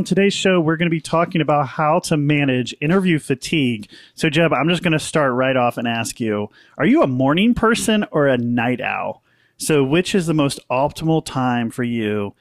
On 0.00 0.04
today's 0.04 0.32
show, 0.32 0.58
we're 0.62 0.78
going 0.78 0.86
to 0.86 0.90
be 0.90 0.98
talking 0.98 1.42
about 1.42 1.68
how 1.68 1.98
to 1.98 2.16
manage 2.16 2.74
interview 2.80 3.18
fatigue. 3.18 3.86
So, 4.14 4.30
Jebb, 4.30 4.50
I'm 4.58 4.66
just 4.66 4.82
going 4.82 4.94
to 4.94 4.98
start 4.98 5.34
right 5.34 5.54
off 5.54 5.76
and 5.76 5.86
ask 5.86 6.18
you 6.18 6.48
Are 6.78 6.86
you 6.86 7.02
a 7.02 7.06
morning 7.06 7.52
person 7.52 8.06
or 8.10 8.26
a 8.26 8.38
night 8.38 8.80
owl? 8.80 9.22
So, 9.58 9.84
which 9.84 10.14
is 10.14 10.26
the 10.26 10.32
most 10.32 10.58
optimal 10.70 11.22
time 11.22 11.68
for 11.70 11.82
you 11.82 12.34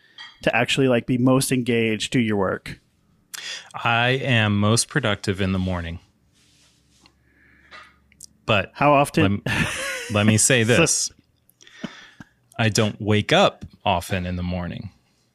to 0.43 0.55
actually 0.55 0.87
like 0.87 1.05
be 1.05 1.17
most 1.17 1.51
engaged, 1.51 2.13
do 2.13 2.19
your 2.21 2.37
work? 2.37 2.79
I 3.73 4.11
am 4.11 4.57
most 4.57 4.87
productive 4.87 5.41
in 5.41 5.51
the 5.51 5.59
morning. 5.59 5.99
But 8.45 8.71
how 8.73 8.93
often? 8.93 9.41
Let, 9.45 9.67
let 10.13 10.25
me 10.25 10.37
say 10.37 10.63
this 10.63 11.11
I 12.57 12.69
don't 12.69 13.01
wake 13.01 13.33
up 13.33 13.65
often 13.83 14.25
in 14.25 14.37
the 14.37 14.43
morning. 14.43 14.91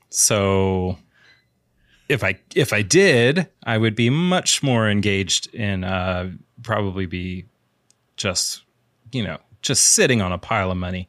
So 0.08 0.96
if 2.08 2.22
I 2.22 2.38
if 2.54 2.72
I 2.72 2.82
did, 2.82 3.48
I 3.64 3.78
would 3.78 3.94
be 3.94 4.10
much 4.10 4.62
more 4.62 4.88
engaged 4.88 5.54
in 5.54 5.84
uh, 5.84 6.30
probably 6.62 7.06
be 7.06 7.46
just 8.16 8.62
you 9.12 9.24
know 9.24 9.38
just 9.62 9.90
sitting 9.90 10.20
on 10.20 10.32
a 10.32 10.38
pile 10.38 10.70
of 10.70 10.76
money 10.76 11.08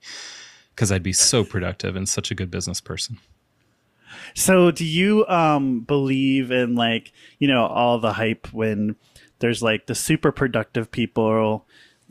because 0.73 0.91
I'd 0.91 1.03
be 1.03 1.13
so 1.13 1.43
productive 1.43 1.95
and 1.95 2.07
such 2.07 2.31
a 2.31 2.35
good 2.35 2.51
business 2.51 2.81
person. 2.81 3.17
So, 4.33 4.71
do 4.71 4.85
you 4.85 5.25
um, 5.27 5.81
believe 5.81 6.51
in 6.51 6.75
like 6.75 7.11
you 7.39 7.47
know 7.47 7.65
all 7.65 7.99
the 7.99 8.13
hype 8.13 8.51
when 8.53 8.95
there's 9.39 9.61
like 9.61 9.87
the 9.87 9.95
super 9.95 10.31
productive 10.31 10.91
people, 10.91 11.65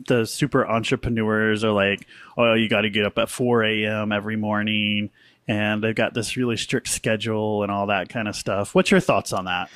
the 0.07 0.25
super 0.25 0.67
entrepreneurs 0.67 1.63
are 1.63 1.71
like, 1.71 2.05
oh, 2.37 2.53
you 2.53 2.69
got 2.69 2.81
to 2.81 2.89
get 2.89 3.05
up 3.05 3.17
at 3.17 3.29
4 3.29 3.63
a.m. 3.63 4.11
every 4.11 4.35
morning 4.35 5.09
and 5.47 5.83
they've 5.83 5.95
got 5.95 6.13
this 6.13 6.35
really 6.37 6.57
strict 6.57 6.87
schedule 6.87 7.63
and 7.63 7.71
all 7.71 7.87
that 7.87 8.09
kind 8.09 8.27
of 8.27 8.35
stuff. 8.35 8.75
What's 8.75 8.91
your 8.91 8.99
thoughts 8.99 9.33
on 9.33 9.45
that? 9.45 9.69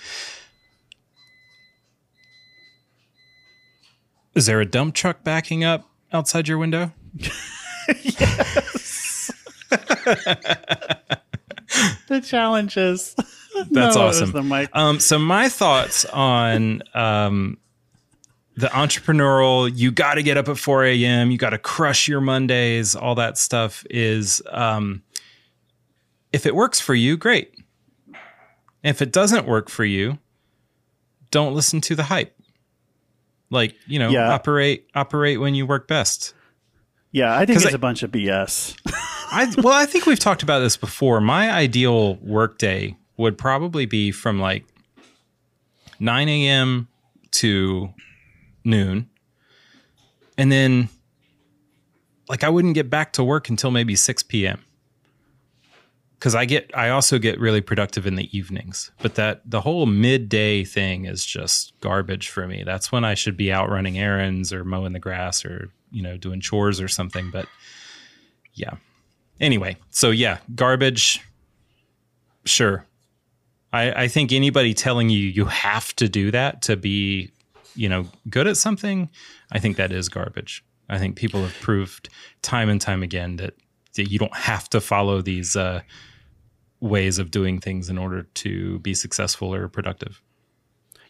Is 4.35 4.45
there 4.45 4.61
a 4.61 4.65
dump 4.65 4.95
truck 4.95 5.23
backing 5.23 5.63
up 5.63 5.89
outside 6.13 6.47
your 6.47 6.57
window? 6.57 6.93
yes. 7.87 9.31
the 12.07 12.21
challenges. 12.23 13.15
That's 13.71 13.95
no, 13.95 14.07
awesome. 14.07 14.67
Um, 14.73 14.99
so 14.99 15.19
my 15.19 15.49
thoughts 15.49 16.05
on 16.05 16.81
um, 16.93 17.57
the 18.55 18.67
entrepreneurial, 18.67 19.71
you 19.73 19.91
got 19.91 20.15
to 20.15 20.23
get 20.23 20.37
up 20.37 20.47
at 20.47 20.57
4 20.57 20.85
a.m., 20.85 21.31
you 21.31 21.37
got 21.37 21.49
to 21.49 21.57
crush 21.57 22.07
your 22.07 22.21
Mondays, 22.21 22.95
all 22.95 23.15
that 23.15 23.37
stuff 23.37 23.85
is 23.89 24.41
um, 24.51 25.03
if 26.31 26.45
it 26.45 26.55
works 26.55 26.79
for 26.79 26.93
you, 26.93 27.17
great. 27.17 27.53
If 28.83 29.01
it 29.01 29.11
doesn't 29.11 29.45
work 29.45 29.69
for 29.69 29.83
you, 29.83 30.19
don't 31.31 31.53
listen 31.53 31.81
to 31.81 31.95
the 31.95 32.03
hype. 32.03 32.35
Like, 33.49 33.75
you 33.87 33.99
know, 33.99 34.09
yeah. 34.09 34.31
operate 34.31 34.87
operate 34.93 35.39
when 35.39 35.55
you 35.55 35.65
work 35.65 35.87
best. 35.87 36.33
Yeah, 37.11 37.35
I 37.35 37.45
think 37.45 37.57
it's 37.57 37.73
I, 37.73 37.75
a 37.75 37.79
bunch 37.79 38.03
of 38.03 38.11
BS. 38.11 38.77
I 39.31 39.51
well, 39.57 39.73
I 39.73 39.85
think 39.85 40.05
we've 40.05 40.19
talked 40.19 40.43
about 40.43 40.59
this 40.59 40.77
before. 40.77 41.19
My 41.19 41.51
ideal 41.51 42.15
workday 42.17 42.95
would 43.17 43.37
probably 43.37 43.85
be 43.85 44.11
from 44.11 44.39
like 44.39 44.65
9 45.99 46.29
a.m. 46.29 46.87
to 47.31 47.93
noon. 48.63 49.09
And 50.37 50.51
then 50.51 50.89
like 52.29 52.43
I 52.43 52.49
wouldn't 52.49 52.75
get 52.75 52.89
back 52.89 53.13
to 53.13 53.23
work 53.23 53.49
until 53.49 53.71
maybe 53.71 53.95
6 53.95 54.23
p.m 54.23 54.63
because 56.19 56.35
I 56.35 56.43
get 56.43 56.69
I 56.75 56.89
also 56.89 57.17
get 57.17 57.39
really 57.39 57.61
productive 57.61 58.05
in 58.05 58.15
the 58.15 58.37
evenings. 58.37 58.91
But 59.01 59.15
that 59.15 59.41
the 59.49 59.61
whole 59.61 59.85
midday 59.85 60.65
thing 60.65 61.05
is 61.05 61.25
just 61.25 61.73
garbage 61.79 62.27
for 62.27 62.45
me. 62.45 62.63
That's 62.63 62.91
when 62.91 63.05
I 63.05 63.13
should 63.13 63.37
be 63.37 63.51
out 63.51 63.69
running 63.69 63.97
errands 63.97 64.51
or 64.51 64.65
mowing 64.65 64.91
the 64.91 64.99
grass 64.99 65.45
or 65.45 65.71
you 65.91 66.03
know 66.03 66.17
doing 66.17 66.41
chores 66.41 66.81
or 66.81 66.89
something. 66.89 67.31
But 67.31 67.47
yeah. 68.53 68.73
Anyway, 69.39 69.77
so 69.91 70.09
yeah, 70.11 70.39
garbage. 70.53 71.21
Sure. 72.45 72.85
I, 73.71 74.03
I 74.03 74.07
think 74.07 74.31
anybody 74.31 74.73
telling 74.73 75.09
you 75.09 75.19
you 75.19 75.45
have 75.45 75.95
to 75.97 76.09
do 76.09 76.31
that 76.31 76.63
to 76.63 76.75
be, 76.75 77.31
you 77.75 77.87
know, 77.87 78.07
good 78.29 78.47
at 78.47 78.57
something, 78.57 79.09
I 79.51 79.59
think 79.59 79.77
that 79.77 79.91
is 79.91 80.09
garbage. 80.09 80.63
I 80.89 80.97
think 80.97 81.15
people 81.15 81.43
have 81.43 81.53
proved 81.61 82.09
time 82.41 82.67
and 82.67 82.81
time 82.81 83.03
again 83.03 83.35
that, 83.35 83.53
that 83.95 84.09
you 84.09 84.17
don't 84.17 84.35
have 84.35 84.67
to 84.71 84.81
follow 84.81 85.21
these 85.21 85.55
uh, 85.55 85.81
ways 86.81 87.19
of 87.19 87.31
doing 87.31 87.59
things 87.59 87.89
in 87.89 87.97
order 87.97 88.23
to 88.23 88.79
be 88.79 88.93
successful 88.93 89.53
or 89.53 89.67
productive. 89.67 90.21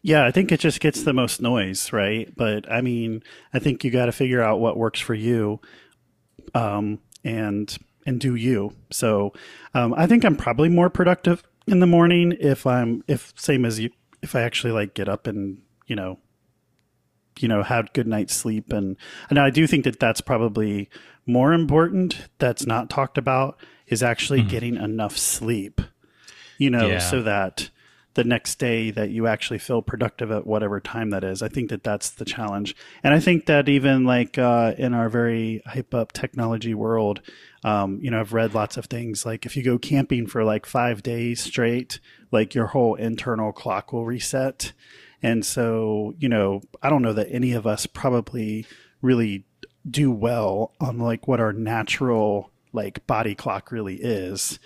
Yeah, 0.02 0.25
I 0.25 0.31
think 0.31 0.52
it 0.52 0.59
just 0.59 0.80
gets 0.80 1.03
the 1.03 1.13
most 1.13 1.41
noise, 1.41 1.91
right? 1.91 2.34
But 2.35 2.72
I 2.72 2.81
mean, 2.81 3.22
I 3.53 3.59
think 3.59 3.84
you 3.84 3.91
got 3.91 4.06
to 4.06 4.12
figure 4.12 4.41
out 4.41 4.59
what 4.59 4.78
works 4.78 5.00
for 5.00 5.13
you, 5.13 5.59
um, 6.53 7.00
and 7.24 7.75
and 8.06 8.19
do 8.19 8.35
you. 8.35 8.74
So, 8.91 9.34
um, 9.74 9.94
I 9.96 10.08
think 10.08 10.24
I'm 10.24 10.38
probably 10.38 10.69
more 10.69 10.90
productive 10.90 11.44
in 11.68 11.79
the 11.79 11.85
morning 11.85 12.35
if 12.40 12.66
I'm 12.66 13.03
if 13.08 13.34
same 13.35 13.66
as 13.66 13.79
you 13.79 13.90
if 14.22 14.35
I 14.35 14.41
actually 14.41 14.72
like 14.72 14.94
get 14.94 15.09
up 15.09 15.28
and 15.28 15.62
you 15.85 15.96
know 15.96 16.18
you 17.38 17.47
know 17.47 17.63
had 17.63 17.94
good 17.94 18.08
night's 18.08 18.35
sleep 18.35 18.72
and 18.72 18.97
and 19.29 19.38
I 19.38 19.50
do 19.50 19.68
think 19.68 19.84
that 19.84 20.00
that's 20.00 20.22
probably 20.22 20.90
more 21.25 21.53
important 21.53 22.28
that's 22.40 22.66
not 22.66 22.90
talked 22.90 23.18
about 23.18 23.59
is 23.89 24.03
actually 24.03 24.39
mm-hmm. 24.39 24.50
getting 24.50 24.75
enough 24.75 25.17
sleep, 25.17 25.81
you 26.57 26.69
know, 26.69 26.88
yeah. 26.88 27.00
so 27.00 27.22
that 27.23 27.69
the 28.16 28.23
next 28.23 28.55
day 28.59 28.91
that 28.91 29.11
you 29.11 29.27
actually 29.27 29.59
feel 29.59 29.81
productive 29.81 30.31
at 30.31 30.45
whatever 30.45 30.79
time 30.79 31.11
that 31.11 31.23
is. 31.23 31.41
I 31.41 31.47
think 31.47 31.69
that 31.69 31.83
that's 31.83 32.09
the 32.09 32.25
challenge. 32.25 32.75
And 33.03 33.13
I 33.13 33.19
think 33.19 33.45
that 33.45 33.69
even 33.69 34.03
like 34.03 34.38
uh, 34.38 34.73
in 34.78 34.94
our 34.94 35.09
very 35.09 35.61
hype 35.66 35.94
up 35.94 36.11
technology 36.11 36.73
world, 36.73 37.22
um, 37.63 37.99
you 38.01 38.09
know, 38.09 38.19
I've 38.19 38.33
read 38.33 38.53
lots 38.53 38.78
of 38.78 38.85
things 38.85 39.25
like 39.25 39.45
if 39.45 39.55
you 39.55 39.63
go 39.63 39.78
camping 39.78 40.28
for 40.28 40.44
like 40.44 40.66
five 40.66 41.03
days 41.03 41.41
straight, 41.41 41.99
like 42.31 42.55
your 42.55 42.67
whole 42.67 42.95
internal 42.95 43.51
clock 43.51 43.94
will 43.94 44.05
reset. 44.05 44.73
And 45.22 45.45
so, 45.45 46.13
you 46.17 46.29
know, 46.29 46.61
I 46.81 46.89
don't 46.89 47.01
know 47.01 47.13
that 47.13 47.28
any 47.29 47.53
of 47.53 47.67
us 47.67 47.85
probably 47.85 48.66
really 49.01 49.45
do 49.89 50.11
well 50.11 50.73
on 50.79 50.97
like 50.97 51.28
what 51.28 51.39
our 51.39 51.53
natural 51.53 52.51
like 52.74 53.06
body 53.07 53.35
clock 53.35 53.72
really 53.72 53.96
is 53.96 54.59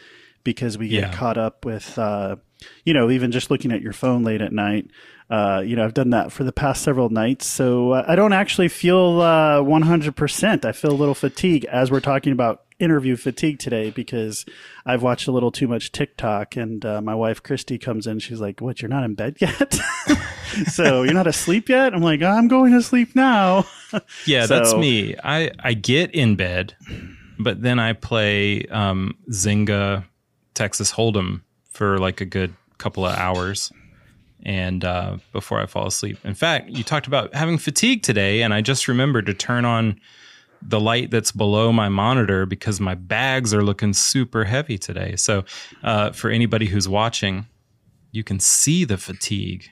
because 0.43 0.77
we 0.77 0.87
get 0.87 1.03
yeah. 1.03 1.13
caught 1.13 1.37
up 1.37 1.65
with 1.65 1.97
uh, 1.97 2.35
you 2.83 2.93
know 2.93 3.09
even 3.09 3.31
just 3.31 3.49
looking 3.49 3.71
at 3.71 3.81
your 3.81 3.93
phone 3.93 4.23
late 4.23 4.41
at 4.41 4.53
night. 4.53 4.89
Uh, 5.29 5.61
you 5.65 5.75
know 5.75 5.83
i've 5.83 5.93
done 5.93 6.09
that 6.11 6.31
for 6.31 6.43
the 6.43 6.51
past 6.51 6.83
several 6.83 7.09
nights 7.09 7.47
so 7.47 7.93
uh, 7.93 8.05
i 8.07 8.15
don't 8.15 8.33
actually 8.33 8.67
feel 8.67 9.13
100% 9.13 10.65
uh, 10.65 10.67
i 10.67 10.71
feel 10.73 10.91
a 10.91 10.93
little 10.93 11.15
fatigue 11.15 11.65
as 11.71 11.89
we're 11.89 12.01
talking 12.01 12.33
about 12.33 12.65
interview 12.77 13.15
fatigue 13.15 13.57
today 13.57 13.89
because 13.89 14.45
i've 14.85 15.01
watched 15.01 15.27
a 15.27 15.31
little 15.31 15.49
too 15.49 15.67
much 15.67 15.91
tiktok 15.93 16.55
and 16.57 16.85
uh, 16.85 17.01
my 17.01 17.15
wife 17.15 17.41
christy 17.41 17.77
comes 17.77 18.05
in. 18.05 18.19
She's 18.19 18.41
like 18.41 18.59
what 18.59 18.81
you're 18.81 18.89
not 18.89 19.03
in 19.03 19.15
bed 19.15 19.37
yet? 19.39 19.79
So 20.67 21.01
you're 21.01 21.15
not 21.15 21.25
asleep 21.25 21.67
yet? 21.67 21.95
I'm 21.95 22.03
like 22.03 22.21
i'm 22.21 22.47
going 22.47 22.73
to 22.73 22.81
sleep 22.83 23.15
now. 23.15 23.65
Yeah 24.25 24.47
so, 24.47 24.55
that's 24.55 24.73
me. 24.73 25.15
I 25.23 25.51
i 25.59 25.73
get 25.73 26.11
in 26.11 26.35
bed 26.35 26.75
but 27.39 27.61
then 27.61 27.79
I 27.79 27.93
play 27.93 28.65
um, 28.65 29.17
Zynga 29.29 30.05
Texas 30.53 30.91
Hold'em 30.93 31.41
for 31.69 31.97
like 31.97 32.21
a 32.21 32.25
good 32.25 32.53
couple 32.77 33.05
of 33.05 33.15
hours 33.17 33.71
and 34.45 34.83
uh, 34.83 35.17
before 35.31 35.59
I 35.59 35.65
fall 35.65 35.87
asleep. 35.87 36.17
In 36.23 36.33
fact, 36.33 36.69
you 36.69 36.83
talked 36.83 37.07
about 37.07 37.33
having 37.33 37.57
fatigue 37.57 38.03
today, 38.03 38.41
and 38.41 38.53
I 38.53 38.61
just 38.61 38.87
remembered 38.87 39.25
to 39.27 39.33
turn 39.33 39.65
on 39.65 39.99
the 40.61 40.79
light 40.79 41.11
that's 41.11 41.31
below 41.31 41.71
my 41.71 41.89
monitor 41.89 42.45
because 42.45 42.79
my 42.79 42.95
bags 42.95 43.53
are 43.53 43.63
looking 43.63 43.93
super 43.93 44.45
heavy 44.45 44.77
today. 44.77 45.15
So, 45.15 45.43
uh, 45.83 46.11
for 46.11 46.29
anybody 46.29 46.67
who's 46.67 46.87
watching, 46.87 47.47
you 48.11 48.23
can 48.23 48.39
see 48.39 48.85
the 48.85 48.97
fatigue. 48.97 49.69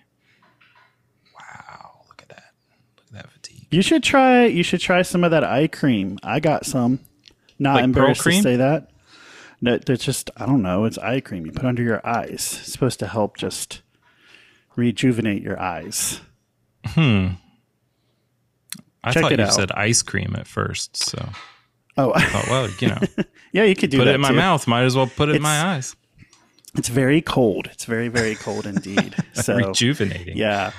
Wow, 1.34 2.04
look 2.08 2.22
at 2.22 2.30
that! 2.30 2.54
Look 2.98 3.06
at 3.08 3.14
that 3.24 3.32
fatigue. 3.32 3.68
You 3.72 3.82
should 3.82 4.04
try. 4.04 4.46
You 4.46 4.64
should 4.64 4.82
try 4.82 5.02
some 5.02 5.24
of 5.24 5.32
that 5.32 5.44
eye 5.44 5.68
cream. 5.68 6.18
I 6.24 6.40
got 6.40 6.66
some. 6.66 7.00
Not 7.62 7.76
like 7.76 7.84
embarrassed 7.84 8.24
to 8.24 8.42
say 8.42 8.56
that. 8.56 8.90
No, 9.62 9.78
it's 9.88 10.04
just 10.04 10.32
I 10.36 10.48
don't 10.48 10.64
know. 10.64 10.86
It's 10.86 10.98
eye 10.98 11.20
cream 11.20 11.46
you 11.46 11.52
put 11.52 11.64
under 11.64 11.84
your 11.84 12.06
eyes. 12.06 12.58
It's 12.60 12.72
supposed 12.72 12.98
to 13.00 13.08
help 13.08 13.38
just 13.38 13.84
rejuvenate 14.76 15.44
your 15.44 15.60
eyes. 15.62 16.22
Hmm. 16.84 17.28
I 19.04 19.12
Check 19.12 19.22
thought 19.22 19.38
you 19.38 19.44
out. 19.44 19.54
said 19.54 19.72
ice 19.74 20.02
cream 20.02 20.36
at 20.36 20.48
first, 20.48 20.98
so. 20.98 21.30
Oh, 21.98 22.12
I 22.16 22.24
thought, 22.24 22.48
well, 22.48 22.70
you 22.80 22.88
know, 22.88 22.98
yeah, 23.52 23.64
you 23.64 23.76
could 23.76 23.92
do 23.92 24.00
put 24.00 24.08
it 24.08 24.16
in 24.16 24.22
my 24.22 24.30
too. 24.30 24.36
mouth. 24.36 24.66
Might 24.66 24.84
as 24.84 24.96
well 24.96 25.08
put 25.08 25.30
it 25.30 25.34
it's, 25.34 25.38
in 25.38 25.44
my 25.44 25.62
eyes. 25.62 25.96
It's 26.76 26.90
very 26.90 27.22
cold. 27.22 27.68
It's 27.72 27.86
very 27.86 28.08
very 28.08 28.34
cold 28.34 28.66
indeed. 28.66 29.16
So 29.34 29.56
Rejuvenating. 29.56 30.36
yeah. 30.36 30.72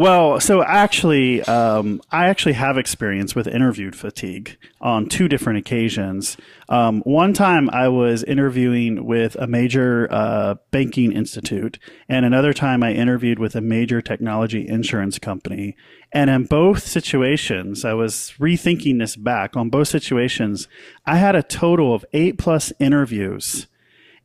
Well, 0.00 0.40
so 0.40 0.62
actually, 0.62 1.42
um, 1.42 2.00
I 2.10 2.28
actually 2.28 2.54
have 2.54 2.78
experience 2.78 3.34
with 3.34 3.46
interview 3.46 3.90
fatigue 3.90 4.56
on 4.80 5.10
two 5.10 5.28
different 5.28 5.58
occasions. 5.58 6.38
Um, 6.70 7.02
one 7.02 7.34
time 7.34 7.68
I 7.68 7.88
was 7.88 8.24
interviewing 8.24 9.04
with 9.04 9.36
a 9.36 9.46
major 9.46 10.08
uh, 10.10 10.54
banking 10.70 11.12
institute, 11.12 11.78
and 12.08 12.24
another 12.24 12.54
time 12.54 12.82
I 12.82 12.94
interviewed 12.94 13.38
with 13.38 13.54
a 13.54 13.60
major 13.60 14.00
technology 14.00 14.66
insurance 14.66 15.18
company. 15.18 15.76
And 16.12 16.30
in 16.30 16.44
both 16.44 16.82
situations, 16.82 17.84
I 17.84 17.92
was 17.92 18.32
rethinking 18.38 19.00
this 19.00 19.16
back. 19.16 19.54
On 19.54 19.68
both 19.68 19.88
situations, 19.88 20.66
I 21.04 21.18
had 21.18 21.36
a 21.36 21.42
total 21.42 21.92
of 21.92 22.06
eight 22.14 22.38
plus 22.38 22.72
interviews. 22.80 23.66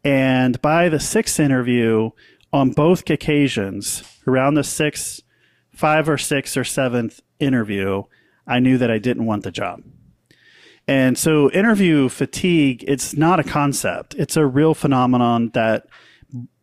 And 0.06 0.62
by 0.62 0.88
the 0.88 1.02
sixth 1.02 1.38
interview, 1.38 2.12
on 2.54 2.72
both 2.72 3.10
occasions, 3.10 4.04
around 4.26 4.54
the 4.54 4.64
sixth, 4.64 5.22
five 5.76 6.10
or 6.10 6.18
six 6.18 6.58
or 6.58 6.64
seventh 6.64 7.22
interview, 7.40 8.04
I 8.48 8.60
knew 8.60 8.78
that 8.78 8.92
I 8.92 8.98
didn't 8.98 9.26
want 9.26 9.44
the 9.44 9.52
job. 9.52 9.84
And 10.88 11.18
so 11.18 11.50
interview 11.52 12.10
fatigue, 12.10 12.84
it's 12.88 13.16
not 13.16 13.40
a 13.40 13.44
concept. 13.44 14.14
It's 14.16 14.38
a 14.38 14.46
real 14.46 14.74
phenomenon 14.74 15.50
that 15.54 15.88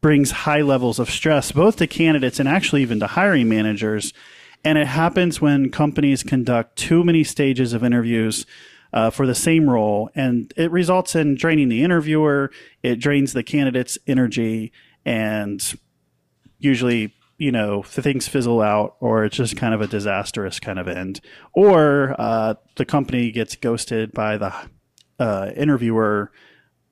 brings 0.01 0.31
high 0.31 0.61
levels 0.61 0.99
of 0.99 1.11
stress, 1.11 1.53
both 1.53 1.77
to 1.77 1.87
candidates 1.87 2.39
and 2.39 2.49
actually 2.49 2.83
even 2.83 3.01
to 3.01 3.07
hiring 3.07 3.49
managers. 3.49 4.13
And 4.65 4.79
it 4.79 4.87
happens 4.87 5.41
when 5.41 5.71
companies 5.71 6.23
conduct 6.23 6.77
too 6.77 7.03
many 7.03 7.25
stages 7.25 7.73
of 7.73 7.83
interviews 7.83 8.47
uh, 8.93 9.11
for 9.11 9.27
the 9.27 9.35
same 9.35 9.69
role. 9.69 10.11
And 10.15 10.53
it 10.57 10.71
results 10.71 11.17
in 11.17 11.35
draining 11.35 11.69
the 11.69 11.83
interviewer, 11.83 12.53
it 12.83 12.97
drains 12.97 13.33
the 13.33 13.43
candidate's 13.43 13.99
energy, 14.07 14.73
and 15.05 15.75
usually 16.59 17.13
you 17.43 17.51
know 17.51 17.85
the 17.95 18.03
things 18.03 18.29
fizzle 18.29 18.61
out 18.61 18.95
or 19.01 19.25
it's 19.25 19.37
just 19.37 19.57
kind 19.57 19.75
of 19.75 19.81
a 19.81 19.89
disastrous 19.89 20.61
kind 20.61 20.79
of 20.79 20.87
end. 20.87 21.21
Or 21.53 22.15
uh, 22.17 22.55
the 22.77 22.85
company 22.85 23.33
gets 23.33 23.57
ghosted 23.57 24.13
by 24.13 24.39
the 24.39 24.55
uh, 25.19 25.51
interviewer 25.57 26.31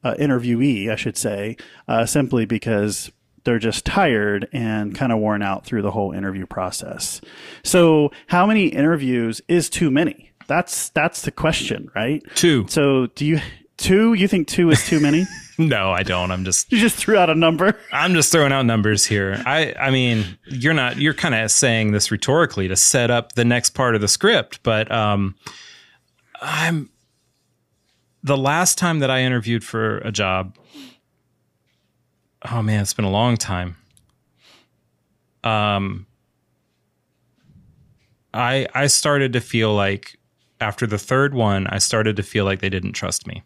uh, 0.02 0.14
interviewee 0.18 0.90
i 0.90 0.96
should 0.96 1.16
say 1.16 1.56
uh, 1.86 2.06
simply 2.06 2.46
because 2.46 3.12
they're 3.44 3.58
just 3.58 3.84
tired 3.84 4.48
and 4.52 4.94
kind 4.94 5.12
of 5.12 5.18
worn 5.18 5.42
out 5.42 5.64
through 5.64 5.82
the 5.82 5.90
whole 5.90 6.12
interview 6.12 6.46
process. 6.46 7.20
So 7.64 8.10
how 8.26 8.46
many 8.46 8.66
interviews 8.66 9.40
is 9.48 9.70
too 9.70 9.90
many? 9.90 10.32
That's 10.46 10.90
that's 10.90 11.22
the 11.22 11.30
question 11.30 11.90
right? 11.94 12.22
Two. 12.34 12.66
so 12.68 13.06
do 13.06 13.24
you 13.24 13.40
two 13.80 14.14
you 14.14 14.28
think 14.28 14.46
two 14.46 14.70
is 14.70 14.86
too 14.86 15.00
many 15.00 15.26
No, 15.58 15.90
I 15.90 16.02
don't. 16.04 16.30
I'm 16.30 16.42
just 16.46 16.72
you 16.72 16.78
just 16.78 16.96
threw 16.96 17.18
out 17.18 17.28
a 17.28 17.34
number 17.34 17.78
I'm 17.92 18.14
just 18.14 18.32
throwing 18.32 18.50
out 18.50 18.64
numbers 18.64 19.04
here. 19.04 19.42
I 19.44 19.74
I 19.78 19.90
mean, 19.90 20.38
you're 20.46 20.72
not 20.72 20.96
you're 20.96 21.12
kind 21.12 21.34
of 21.34 21.50
saying 21.50 21.92
this 21.92 22.10
rhetorically 22.10 22.66
to 22.68 22.76
set 22.76 23.10
up 23.10 23.32
the 23.32 23.44
next 23.44 23.70
part 23.70 23.94
of 23.94 24.00
the 24.00 24.08
script, 24.08 24.62
but 24.62 24.90
um 24.90 25.34
I'm 26.40 26.88
the 28.22 28.38
last 28.38 28.78
time 28.78 29.00
that 29.00 29.10
I 29.10 29.20
interviewed 29.20 29.62
for 29.62 29.98
a 29.98 30.10
job 30.10 30.56
Oh 32.50 32.62
man, 32.62 32.80
it's 32.80 32.94
been 32.94 33.04
a 33.04 33.10
long 33.10 33.36
time. 33.36 33.76
Um 35.44 36.06
I 38.32 38.66
I 38.74 38.86
started 38.86 39.34
to 39.34 39.42
feel 39.42 39.74
like 39.74 40.18
after 40.58 40.86
the 40.86 40.98
third 40.98 41.34
one, 41.34 41.66
I 41.66 41.78
started 41.78 42.16
to 42.16 42.22
feel 42.22 42.46
like 42.46 42.60
they 42.60 42.70
didn't 42.70 42.92
trust 42.92 43.26
me. 43.26 43.42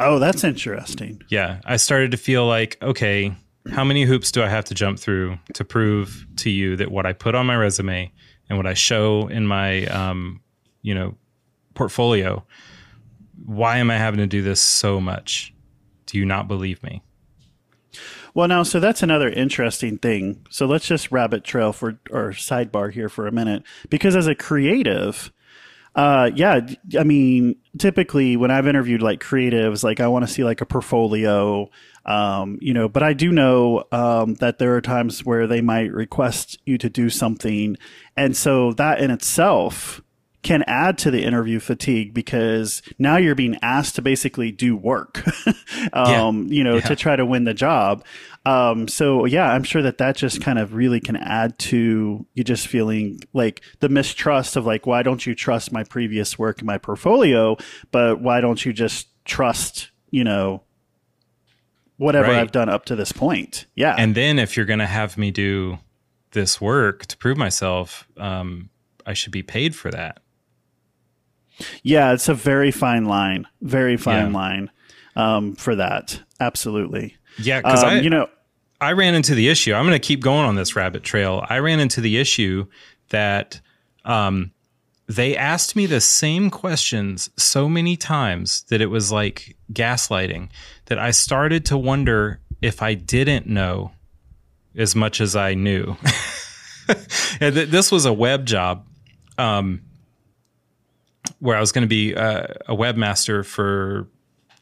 Oh 0.00 0.18
that's 0.18 0.44
interesting 0.44 1.20
yeah, 1.28 1.60
I 1.64 1.76
started 1.76 2.10
to 2.12 2.16
feel 2.16 2.46
like, 2.46 2.78
okay, 2.82 3.34
how 3.70 3.84
many 3.84 4.04
hoops 4.04 4.32
do 4.32 4.42
I 4.42 4.48
have 4.48 4.64
to 4.66 4.74
jump 4.74 4.98
through 4.98 5.38
to 5.54 5.64
prove 5.64 6.26
to 6.36 6.50
you 6.50 6.76
that 6.76 6.90
what 6.90 7.06
I 7.06 7.12
put 7.12 7.34
on 7.34 7.46
my 7.46 7.56
resume 7.56 8.10
and 8.48 8.58
what 8.58 8.66
I 8.66 8.74
show 8.74 9.28
in 9.28 9.46
my, 9.46 9.84
um, 9.86 10.40
you 10.82 10.94
know, 10.94 11.16
portfolio, 11.74 12.44
why 13.44 13.78
am 13.78 13.90
I 13.90 13.98
having 13.98 14.18
to 14.18 14.26
do 14.26 14.42
this 14.42 14.60
so 14.60 15.00
much? 15.00 15.54
Do 16.06 16.18
you 16.18 16.24
not 16.24 16.48
believe 16.48 16.82
me? 16.82 17.02
Well, 18.34 18.48
now, 18.48 18.62
so 18.62 18.80
that's 18.80 19.02
another 19.02 19.28
interesting 19.28 19.98
thing. 19.98 20.46
So 20.48 20.66
let's 20.66 20.86
just 20.86 21.10
rabbit 21.12 21.44
trail 21.44 21.72
for 21.72 21.98
or 22.10 22.30
sidebar 22.30 22.92
here 22.92 23.08
for 23.08 23.26
a 23.26 23.32
minute, 23.32 23.64
because 23.90 24.16
as 24.16 24.26
a 24.26 24.34
creative, 24.34 25.32
uh, 25.98 26.30
yeah, 26.36 26.60
I 26.96 27.02
mean, 27.02 27.56
typically 27.76 28.36
when 28.36 28.52
I've 28.52 28.68
interviewed 28.68 29.02
like 29.02 29.18
creatives, 29.18 29.82
like 29.82 29.98
I 29.98 30.06
want 30.06 30.24
to 30.24 30.32
see 30.32 30.44
like 30.44 30.60
a 30.60 30.66
portfolio, 30.66 31.68
um, 32.06 32.56
you 32.60 32.72
know, 32.72 32.88
but 32.88 33.02
I 33.02 33.14
do 33.14 33.32
know 33.32 33.82
um, 33.90 34.34
that 34.34 34.60
there 34.60 34.76
are 34.76 34.80
times 34.80 35.26
where 35.26 35.48
they 35.48 35.60
might 35.60 35.92
request 35.92 36.56
you 36.64 36.78
to 36.78 36.88
do 36.88 37.10
something, 37.10 37.76
and 38.16 38.36
so 38.36 38.74
that 38.74 39.00
in 39.00 39.10
itself 39.10 40.00
can 40.42 40.62
add 40.68 40.96
to 40.98 41.10
the 41.10 41.24
interview 41.24 41.58
fatigue 41.58 42.14
because 42.14 42.80
now 42.98 43.16
you're 43.16 43.34
being 43.34 43.56
asked 43.60 43.96
to 43.96 44.02
basically 44.02 44.52
do 44.52 44.76
work, 44.76 45.22
um, 45.92 46.46
you 46.46 46.62
know, 46.62 46.76
Yeah. 46.76 46.80
to 46.82 46.96
try 46.96 47.16
to 47.16 47.26
win 47.26 47.44
the 47.44 47.54
job. 47.54 48.04
Um, 48.46 48.86
so 48.88 49.24
yeah, 49.24 49.50
I'm 49.50 49.64
sure 49.64 49.82
that 49.82 49.98
that 49.98 50.16
just 50.16 50.40
kind 50.40 50.58
of 50.58 50.74
really 50.74 51.00
can 51.00 51.16
add 51.16 51.58
to 51.58 52.24
you 52.34 52.44
just 52.44 52.68
feeling 52.68 53.18
like 53.32 53.62
the 53.80 53.88
mistrust 53.88 54.54
of 54.56 54.64
like, 54.64 54.86
why 54.86 55.02
don't 55.02 55.26
you 55.26 55.34
trust 55.34 55.72
my 55.72 55.82
previous 55.82 56.38
work 56.38 56.60
in 56.60 56.66
my 56.66 56.78
portfolio? 56.78 57.56
But 57.90 58.20
why 58.20 58.40
don't 58.40 58.64
you 58.64 58.72
just 58.72 59.08
trust, 59.24 59.90
you 60.10 60.22
know, 60.24 60.62
whatever 61.96 62.28
Right. 62.28 62.38
I've 62.38 62.52
done 62.52 62.68
up 62.68 62.84
to 62.86 62.96
this 62.96 63.10
point? 63.12 63.66
Yeah. 63.74 63.94
And 63.98 64.14
then 64.14 64.38
if 64.38 64.56
you're 64.56 64.66
going 64.66 64.78
to 64.78 64.86
have 64.86 65.18
me 65.18 65.30
do 65.30 65.78
this 66.30 66.60
work 66.60 67.06
to 67.06 67.16
prove 67.16 67.36
myself, 67.36 68.06
um, 68.16 68.70
I 69.04 69.14
should 69.14 69.32
be 69.32 69.42
paid 69.42 69.74
for 69.74 69.90
that. 69.90 70.20
Yeah, 71.82 72.12
it's 72.12 72.28
a 72.28 72.34
very 72.34 72.70
fine 72.70 73.04
line, 73.06 73.46
very 73.62 73.96
fine 73.96 74.32
Yeah. 74.32 74.38
line 74.38 74.70
um, 75.16 75.54
for 75.56 75.74
that. 75.76 76.20
Absolutely. 76.40 77.16
Yeah, 77.38 77.60
because 77.60 77.82
Um, 77.82 77.90
I, 77.90 78.00
you 78.00 78.10
know, 78.10 78.28
I 78.80 78.92
ran 78.92 79.14
into 79.14 79.34
the 79.34 79.48
issue. 79.48 79.74
I'm 79.74 79.84
going 79.86 80.00
to 80.00 80.06
keep 80.06 80.20
going 80.20 80.44
on 80.46 80.54
this 80.54 80.76
rabbit 80.76 81.02
trail. 81.02 81.44
I 81.48 81.58
ran 81.58 81.80
into 81.80 82.00
the 82.00 82.18
issue 82.18 82.66
that 83.10 83.60
um, 84.04 84.52
they 85.08 85.36
asked 85.36 85.74
me 85.74 85.86
the 85.86 86.00
same 86.00 86.48
questions 86.50 87.30
so 87.36 87.68
many 87.68 87.96
times 87.96 88.62
that 88.68 88.80
it 88.80 88.86
was 88.86 89.10
like 89.10 89.56
gaslighting 89.72 90.48
that 90.86 90.98
I 90.98 91.10
started 91.10 91.64
to 91.66 91.78
wonder 91.78 92.40
if 92.62 92.82
I 92.82 92.94
didn't 92.94 93.46
know 93.46 93.92
as 94.76 94.94
much 94.94 95.20
as 95.20 95.34
I 95.34 95.54
knew. 95.54 95.96
This 97.40 97.92
was 97.92 98.06
a 98.06 98.12
web 98.14 98.46
job 98.46 98.86
um, 99.36 99.82
where 101.40 101.56
I 101.56 101.60
was 101.60 101.72
going 101.72 101.82
to 101.82 101.88
be 101.88 102.14
uh, 102.14 102.46
a 102.66 102.74
webmaster 102.74 103.44
for 103.44 104.08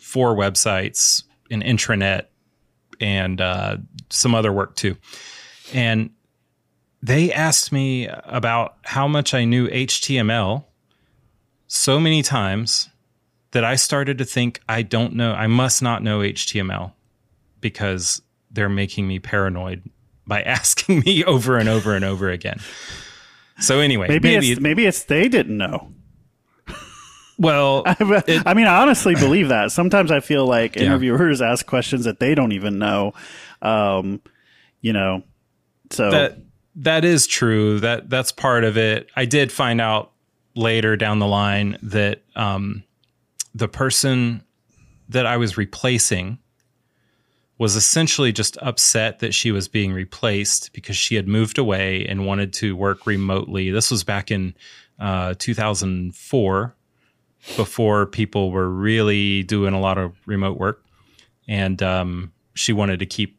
four 0.01 0.35
websites, 0.35 1.25
an 1.51 1.63
intranet, 1.63 2.27
and 3.01 3.41
uh, 3.41 3.79
some 4.11 4.35
other 4.35 4.53
work 4.53 4.77
too. 4.77 4.97
And 5.73 6.11
they 7.03 7.33
asked 7.33 7.73
me 7.73 8.09
about 8.09 8.77
how 8.85 9.07
much 9.07 9.35
I 9.35 9.45
knew 9.45 9.69
HTML 9.69 10.65
so 11.67 12.01
many 12.01 12.23
times 12.23 12.89
that 13.53 13.65
I 13.65 13.77
started 13.77 14.19
to 14.19 14.25
think 14.25 14.61
I 14.69 14.83
don't 14.83 15.15
know, 15.15 15.33
I 15.33 15.47
must 15.47 15.83
not 15.83 16.03
know 16.03 16.21
HTML 16.21 16.93
because 17.61 18.23
they're 18.51 18.69
making 18.69 19.07
me 19.07 19.19
paranoid 19.19 19.83
by 20.27 20.43
asking 20.43 21.01
me 21.01 21.25
over 21.25 21.57
and 21.57 21.69
over 21.69 21.95
and 21.95 22.05
over 22.05 22.31
again. 22.31 22.61
So 23.59 23.81
anyway, 23.81 24.09
maybe, 24.09 24.33
maybe, 24.33 24.53
it's 24.53 24.61
maybe 24.61 24.85
it's 24.85 25.05
they 25.05 25.29
didn't 25.29 25.57
know. 25.57 25.93
Well, 27.39 27.83
I 27.87 28.55
mean, 28.55 28.67
I 28.67 28.83
honestly 28.83 29.15
believe 29.17 29.49
that. 29.49 29.73
Sometimes 29.73 30.11
I 30.11 30.21
feel 30.21 30.47
like 30.47 30.77
interviewers 30.77 31.43
ask 31.43 31.67
questions 31.67 32.05
that 32.05 32.21
they 32.21 32.35
don't 32.35 32.53
even 32.53 32.79
know. 32.79 33.13
Um, 33.63 34.21
you 34.81 34.93
know, 34.93 35.23
so 35.91 36.11
that 36.11 36.39
that 36.77 37.05
is 37.05 37.27
true. 37.27 37.81
That 37.81 38.11
that's 38.11 38.33
part 38.33 38.65
of 38.65 38.77
it. 38.77 39.09
I 39.17 39.25
did 39.25 39.51
find 39.53 39.81
out 39.81 40.13
later 40.55 40.97
down 40.97 41.19
the 41.19 41.27
line 41.27 41.79
that 41.83 42.23
um, 42.35 42.85
the 43.55 43.69
person 43.69 44.43
that 45.09 45.27
I 45.27 45.37
was 45.37 45.57
replacing 45.57 46.39
was 47.59 47.75
essentially 47.75 48.33
just 48.33 48.59
upset 48.61 49.21
that 49.21 49.33
she 49.33 49.51
was 49.51 49.67
being 49.67 49.93
replaced 49.93 50.73
because 50.73 50.97
she 50.97 51.15
had 51.15 51.27
moved 51.27 51.57
away 51.57 52.07
and 52.07 52.27
wanted 52.27 52.53
to 52.53 52.77
work 52.77 53.07
remotely. 53.07 53.71
This 53.71 53.91
was 53.91 54.05
back 54.05 54.31
in 54.31 54.55
uh, 54.99 55.35
2004, 55.39 56.76
before 57.57 58.07
people 58.07 58.51
were 58.51 58.69
really 58.69 59.43
doing 59.43 59.75
a 59.75 59.81
lot 59.81 59.99
of 59.99 60.17
remote 60.27 60.59
work, 60.59 60.85
and 61.47 61.83
um, 61.83 62.33
she 62.55 62.73
wanted 62.73 62.99
to 62.99 63.07
keep 63.07 63.39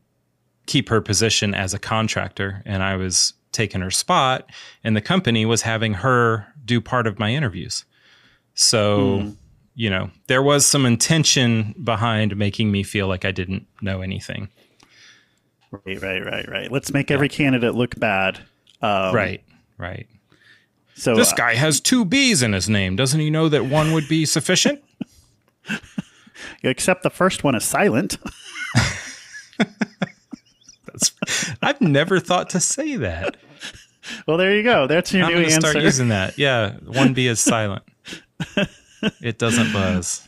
keep 0.66 0.90
her 0.90 1.02
position 1.02 1.54
as 1.54 1.74
a 1.74 1.80
contractor 1.80 2.62
and 2.66 2.84
I 2.84 2.98
was 2.98 3.34
taking 3.54 3.80
her 3.80 3.90
spot 3.90 4.52
and 4.84 4.98
the 4.98 5.02
company 5.02 5.46
was 5.46 5.62
having 5.62 5.94
her 5.94 6.46
do 6.66 6.82
part 6.82 7.08
of 7.08 7.18
my 7.18 7.32
interviews. 7.32 7.86
So 8.54 9.34
you 9.76 9.92
know, 9.92 10.10
there 10.26 10.42
was 10.42 10.66
some 10.66 10.88
intention 10.88 11.76
behind 11.84 12.36
making 12.36 12.72
me 12.72 12.82
feel 12.82 13.08
like 13.08 13.26
I 13.26 13.32
didn't 13.32 13.68
know 13.80 14.02
anything. 14.02 14.50
Right, 15.70 16.02
right, 16.02 16.26
right, 16.26 16.50
right. 16.50 16.72
Let's 16.72 16.92
make 16.92 17.12
every 17.12 17.30
candidate 17.30 17.76
look 17.76 17.98
bad. 18.00 18.40
Um, 18.82 19.14
right, 19.14 19.44
right. 19.78 20.08
So 20.98 21.16
This 21.16 21.32
uh, 21.32 21.36
guy 21.36 21.54
has 21.54 21.80
two 21.80 22.04
B's 22.06 22.42
in 22.42 22.54
his 22.54 22.68
name. 22.68 22.96
Doesn't 22.96 23.20
he 23.20 23.30
know 23.30 23.50
that 23.50 23.66
one 23.66 23.92
would 23.94 24.08
be 24.10 24.26
sufficient? 24.26 24.84
except 26.64 27.04
the 27.04 27.10
first 27.10 27.44
one 27.44 27.54
is 27.56 27.64
silent. 27.64 28.18
That's, 29.58 31.14
I've 31.62 31.82
never 31.82 32.20
thought 32.20 32.50
to 32.52 32.60
say 32.60 32.96
that. 32.98 33.38
well, 34.26 34.38
there 34.38 34.56
you 34.56 34.64
go. 34.64 34.88
That's 34.88 35.14
your 35.14 35.26
I'm 35.26 35.34
new 35.36 35.42
answer. 35.44 35.70
start 35.70 35.84
using 35.84 36.08
that. 36.10 36.38
Yeah, 36.38 36.74
one 36.86 37.14
B 37.14 37.28
is 37.28 37.40
silent. 37.42 37.84
It 39.22 39.38
doesn't 39.38 39.72
buzz. 39.74 40.27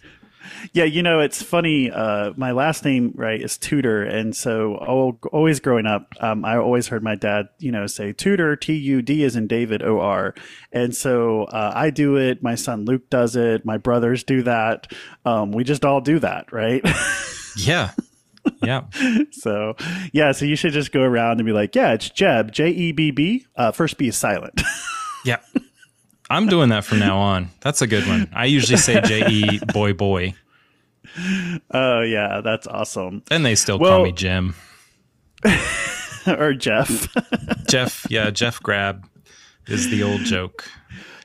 Yeah, 0.72 0.84
you 0.84 1.02
know, 1.02 1.20
it's 1.20 1.42
funny. 1.42 1.90
Uh, 1.90 2.32
my 2.38 2.52
last 2.52 2.86
name, 2.86 3.12
right, 3.16 3.42
is 3.42 3.58
Tudor. 3.58 4.04
And 4.04 4.36
so, 4.36 4.76
oh, 4.76 5.18
always 5.32 5.60
growing 5.60 5.86
up, 5.86 6.14
um, 6.20 6.46
I 6.46 6.58
always 6.58 6.88
heard 6.88 7.02
my 7.04 7.16
dad, 7.16 7.48
you 7.58 7.72
know, 7.72 7.88
say 7.88 8.14
Tudor, 8.14 8.56
T 8.56 8.76
U 8.76 9.02
D 9.02 9.24
is 9.24 9.36
in 9.36 9.48
David, 9.48 9.82
O 9.82 10.00
R. 10.00 10.36
And 10.72 10.96
so 10.96 11.46
uh, 11.46 11.72
I 11.76 11.90
do 11.90 12.18
it. 12.18 12.44
My 12.44 12.56
son 12.56 12.86
Luke 12.86 13.10
does 13.10 13.36
it. 13.36 13.66
My 13.66 13.78
brothers 13.78 14.24
do 14.24 14.44
that. 14.44 14.92
Um, 15.26 15.52
we 15.52 15.64
just 15.64 15.84
all 15.86 16.02
do 16.02 16.20
that, 16.20 16.52
right? 16.52 16.86
Yeah. 17.58 17.92
Yeah. 18.64 18.84
so, 19.32 19.76
yeah, 20.14 20.32
so 20.32 20.46
you 20.46 20.56
should 20.56 20.72
just 20.72 20.92
go 20.92 21.02
around 21.02 21.40
and 21.40 21.46
be 21.46 21.52
like, 21.52 21.76
yeah, 21.76 21.94
it's 21.94 22.10
Jebb, 22.10 22.52
J 22.52 22.70
E 22.70 22.92
B 22.94 23.12
B. 23.12 23.46
Uh, 23.56 23.72
first 23.72 23.98
B 23.98 24.08
is 24.08 24.18
silent. 24.18 24.62
Yeah. 25.26 25.40
I'm 26.30 26.48
doing 26.48 26.70
that 26.70 26.86
from 26.86 27.00
now 27.00 27.18
on. 27.18 27.50
That's 27.60 27.82
a 27.82 27.88
good 27.88 28.08
one. 28.08 28.30
I 28.34 28.46
usually 28.46 28.78
say 28.78 29.02
J 29.02 29.28
E 29.28 29.60
boy 29.74 29.92
boy. 29.92 30.34
Oh, 31.72 32.01
yeah, 32.01 32.42
that's 32.42 32.68
awesome. 32.68 33.24
And 33.32 33.46
they 33.46 33.56
still 33.56 33.80
Well- 33.80 33.98
call 33.98 34.06
me 34.06 34.12
Jim. 34.12 34.56
or 36.28 36.54
Jeff. 36.54 37.08
Jeff, 37.70 38.06
yeah, 38.10 38.30
Jeff 38.30 38.62
Graff 38.62 38.98
is 39.68 39.89
the 39.89 40.04
old 40.04 40.22
joke. 40.22 40.66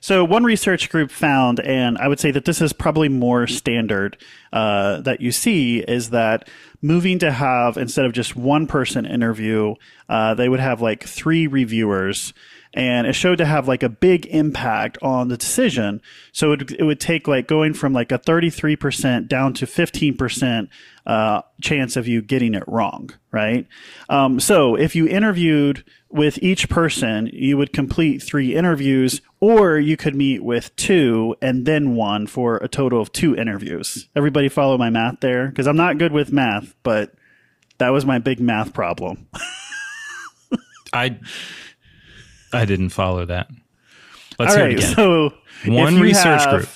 So 0.00 0.22
one 0.22 0.44
research 0.44 0.90
group 0.90 1.10
found, 1.10 1.60
and 1.60 1.96
I 1.96 2.08
would 2.08 2.20
say 2.20 2.30
that 2.30 2.44
this 2.44 2.60
is 2.60 2.74
probably 2.74 3.08
more 3.08 3.46
standard 3.46 4.18
uh, 4.52 5.00
that 5.00 5.22
you 5.22 5.32
see, 5.32 5.78
is 5.78 6.10
that 6.10 6.48
moving 6.82 7.18
to 7.20 7.32
have 7.32 7.78
instead 7.78 8.04
of 8.04 8.12
just 8.12 8.36
one 8.36 8.66
person 8.66 9.06
interview, 9.06 9.74
uh, 10.10 10.34
they 10.34 10.50
would 10.50 10.60
have 10.60 10.82
like 10.82 11.04
three 11.04 11.46
reviewers, 11.46 12.34
and 12.74 13.06
it 13.06 13.14
showed 13.14 13.38
to 13.38 13.46
have 13.46 13.68
like 13.68 13.82
a 13.82 13.88
big 13.88 14.26
impact 14.26 14.98
on 15.00 15.28
the 15.28 15.36
decision. 15.36 16.02
So 16.32 16.52
it, 16.52 16.72
it 16.72 16.82
would 16.82 17.00
take 17.00 17.28
like 17.28 17.46
going 17.46 17.72
from 17.72 17.92
like 17.92 18.12
a 18.12 18.18
thirty 18.18 18.50
three 18.50 18.76
percent 18.76 19.28
down 19.28 19.54
to 19.54 19.66
fifteen 19.66 20.16
percent 20.16 20.68
uh, 21.06 21.42
chance 21.62 21.96
of 21.96 22.08
you 22.08 22.20
getting 22.20 22.54
it 22.54 22.64
wrong, 22.66 23.10
right? 23.30 23.66
Um, 24.08 24.40
so 24.40 24.74
if 24.74 24.96
you 24.96 25.06
interviewed 25.06 25.84
with 26.10 26.38
each 26.42 26.68
person, 26.68 27.30
you 27.32 27.56
would 27.56 27.72
complete 27.72 28.22
three 28.22 28.54
interviews, 28.54 29.20
or 29.40 29.78
you 29.78 29.96
could 29.96 30.14
meet 30.14 30.42
with 30.42 30.74
two 30.76 31.36
and 31.40 31.66
then 31.66 31.94
one 31.94 32.26
for 32.26 32.56
a 32.58 32.68
total 32.68 33.00
of 33.00 33.12
two 33.12 33.36
interviews. 33.36 34.08
Everybody 34.16 34.48
follow 34.48 34.76
my 34.78 34.90
math 34.90 35.20
there? 35.20 35.48
Because 35.48 35.66
I'm 35.66 35.76
not 35.76 35.98
good 35.98 36.12
with 36.12 36.32
math, 36.32 36.74
but 36.82 37.14
that 37.78 37.90
was 37.90 38.04
my 38.04 38.18
big 38.18 38.40
math 38.40 38.72
problem. 38.72 39.28
I 40.92 41.18
I 42.54 42.64
didn't 42.64 42.90
follow 42.90 43.24
that. 43.26 43.48
Let's 44.38 44.52
All 44.52 44.58
hear 44.58 44.66
right, 44.66 44.78
it 44.78 44.82
again. 44.84 44.94
so 44.94 45.34
One 45.66 46.00
research 46.00 46.40
have- 46.42 46.50
group. 46.50 46.68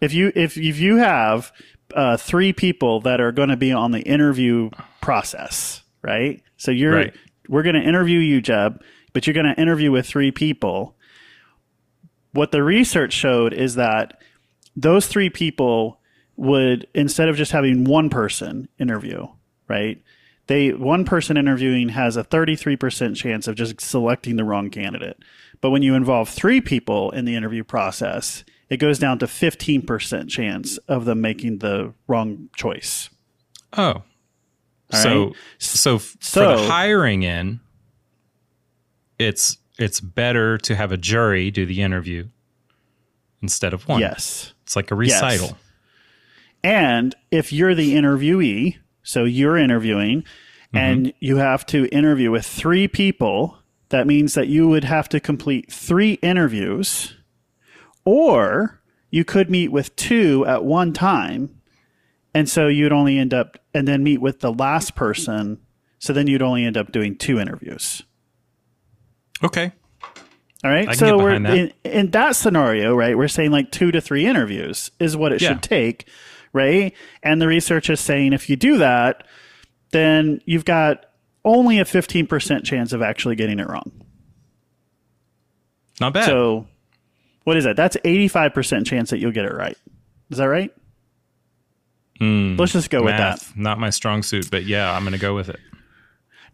If 0.00 0.12
you 0.12 0.32
if 0.34 0.56
if 0.58 0.80
you 0.80 0.96
have 0.96 1.52
uh, 1.94 2.16
three 2.16 2.52
people 2.52 3.00
that 3.02 3.20
are 3.20 3.30
going 3.32 3.50
to 3.50 3.56
be 3.56 3.70
on 3.72 3.92
the 3.92 4.00
interview 4.00 4.70
process, 5.00 5.82
right? 6.02 6.42
So 6.56 6.70
you're 6.72 6.94
Right. 6.94 7.14
we're 7.48 7.62
going 7.62 7.76
to 7.76 7.82
interview 7.82 8.18
you, 8.18 8.42
Jebb, 8.42 8.80
but 9.12 9.26
you're 9.26 9.34
going 9.34 9.46
to 9.54 9.60
interview 9.60 9.92
with 9.92 10.06
three 10.06 10.30
people. 10.32 10.96
What 12.32 12.50
the 12.50 12.62
research 12.62 13.12
showed 13.12 13.52
is 13.52 13.74
that 13.76 14.20
those 14.74 15.06
three 15.06 15.28
people 15.30 16.00
would 16.36 16.86
instead 16.94 17.28
of 17.28 17.36
just 17.36 17.52
having 17.52 17.84
one 17.84 18.08
person 18.10 18.68
interview, 18.78 19.26
right? 19.68 20.02
They 20.48 20.72
one 20.72 21.04
person 21.04 21.36
interviewing 21.36 21.90
has 21.90 22.16
a 22.16 22.24
33% 22.24 23.14
chance 23.16 23.46
of 23.46 23.54
just 23.54 23.80
selecting 23.80 24.36
the 24.36 24.44
wrong 24.44 24.70
candidate. 24.70 25.18
But 25.60 25.70
when 25.70 25.82
you 25.82 25.94
involve 25.94 26.28
three 26.28 26.60
people 26.60 27.10
in 27.12 27.24
the 27.24 27.36
interview 27.36 27.62
process, 27.62 28.44
it 28.68 28.78
goes 28.78 28.98
down 28.98 29.18
to 29.20 29.26
15% 29.26 30.28
chance 30.28 30.78
of 30.88 31.04
them 31.04 31.20
making 31.20 31.58
the 31.58 31.92
wrong 32.08 32.48
choice. 32.56 33.08
Oh. 33.74 34.02
so 34.90 35.24
right. 35.26 35.34
so 35.58 35.94
f- 35.96 36.02
for 36.02 36.16
So- 36.26 36.56
the 36.56 36.66
hiring 36.68 37.22
in 37.22 37.60
it's 39.18 39.56
it's 39.78 40.00
better 40.00 40.58
to 40.58 40.74
have 40.74 40.92
a 40.92 40.96
jury 40.96 41.50
do 41.50 41.64
the 41.64 41.80
interview 41.82 42.28
instead 43.40 43.72
of 43.72 43.88
one. 43.88 44.00
Yes. 44.00 44.52
It's 44.64 44.76
like 44.76 44.90
a 44.90 44.96
Yes. 45.04 45.22
recital. 45.22 45.56
And 46.62 47.14
if 47.30 47.52
you're 47.52 47.74
the 47.74 47.94
interviewee, 47.94 48.76
so 49.02 49.24
you're 49.24 49.56
interviewing 49.56 50.24
and 50.74 51.12
you 51.20 51.36
have 51.36 51.66
to 51.66 51.86
interview 51.88 52.30
with 52.30 52.46
three 52.46 52.88
people, 52.88 53.58
that 53.90 54.06
means 54.06 54.32
that 54.34 54.48
you 54.48 54.68
would 54.68 54.84
have 54.84 55.06
to 55.10 55.20
complete 55.20 55.70
three 55.70 56.14
interviews, 56.14 57.14
or 58.06 58.80
you 59.10 59.22
could 59.22 59.50
meet 59.50 59.70
with 59.70 59.94
two 59.96 60.46
at 60.46 60.64
one 60.64 60.94
time. 60.94 61.60
And 62.34 62.48
so 62.48 62.68
you'd 62.68 62.92
only 62.92 63.18
end 63.18 63.34
up, 63.34 63.58
and 63.74 63.86
then 63.86 64.02
meet 64.02 64.22
with 64.22 64.40
the 64.40 64.50
last 64.50 64.94
person. 64.94 65.60
So 65.98 66.14
then 66.14 66.26
you'd 66.26 66.40
only 66.40 66.64
end 66.64 66.78
up 66.78 66.90
doing 66.90 67.16
two 67.16 67.38
interviews. 67.38 68.02
Okay. 69.44 69.72
All 70.64 70.70
right. 70.70 70.94
So 70.94 71.18
we're 71.18 71.38
that. 71.38 71.54
In, 71.54 71.72
in 71.84 72.10
that 72.12 72.34
scenario, 72.34 72.94
right? 72.94 73.18
We're 73.18 73.28
saying 73.28 73.50
like 73.50 73.70
two 73.70 73.92
to 73.92 74.00
three 74.00 74.24
interviews 74.24 74.90
is 74.98 75.16
what 75.18 75.32
it 75.32 75.42
Yeah. 75.42 75.50
should 75.50 75.62
take, 75.62 76.08
right? 76.52 76.94
And 77.22 77.40
the 77.40 77.46
research 77.46 77.90
is 77.90 78.00
saying 78.00 78.32
if 78.32 78.48
you 78.48 78.56
do 78.56 78.78
that, 78.78 79.26
then 79.90 80.40
you've 80.44 80.64
got 80.64 81.06
only 81.44 81.78
a 81.78 81.84
15% 81.84 82.64
chance 82.64 82.92
of 82.92 83.02
actually 83.02 83.36
getting 83.36 83.58
it 83.58 83.68
wrong. 83.68 83.90
Not 86.00 86.14
bad. 86.14 86.26
So 86.26 86.66
what 87.44 87.56
is 87.56 87.64
that? 87.64 87.76
That's 87.76 87.96
85% 87.96 88.86
chance 88.86 89.10
that 89.10 89.18
you'll 89.18 89.32
get 89.32 89.44
it 89.44 89.54
right. 89.54 89.76
Is 90.30 90.38
that 90.38 90.46
right? 90.46 90.72
Hmm. 92.18 92.56
Let's 92.56 92.72
just 92.72 92.90
go 92.90 93.02
with 93.02 93.16
that. 93.16 93.44
Not 93.56 93.78
my 93.78 93.90
strong 93.90 94.22
suit, 94.22 94.50
but 94.50 94.64
yeah, 94.64 94.92
I'm 94.92 95.02
going 95.02 95.12
to 95.12 95.18
go 95.18 95.34
with 95.34 95.48
it. 95.48 95.58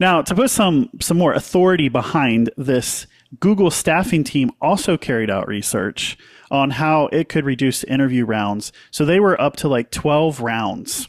Now, 0.01 0.23
to 0.23 0.35
put 0.35 0.51
some 0.51 0.91
some 1.01 1.19
more 1.19 1.33
authority 1.33 1.89
behind 1.89 2.51
this, 2.57 3.07
Google 3.41 3.71
staffing 3.71 4.25
team 4.25 4.53
also 4.61 4.97
carried 4.97 5.29
out 5.29 5.49
research 5.49 6.17
on 6.51 6.71
how 6.71 7.07
it 7.09 7.29
could 7.29 7.45
reduce 7.45 7.85
interview 7.85 8.25
rounds. 8.25 8.73
So 8.91 9.05
they 9.05 9.21
were 9.21 9.41
up 9.41 9.57
to 9.57 9.69
like 9.69 9.91
12 9.91 10.41
rounds. 10.41 11.09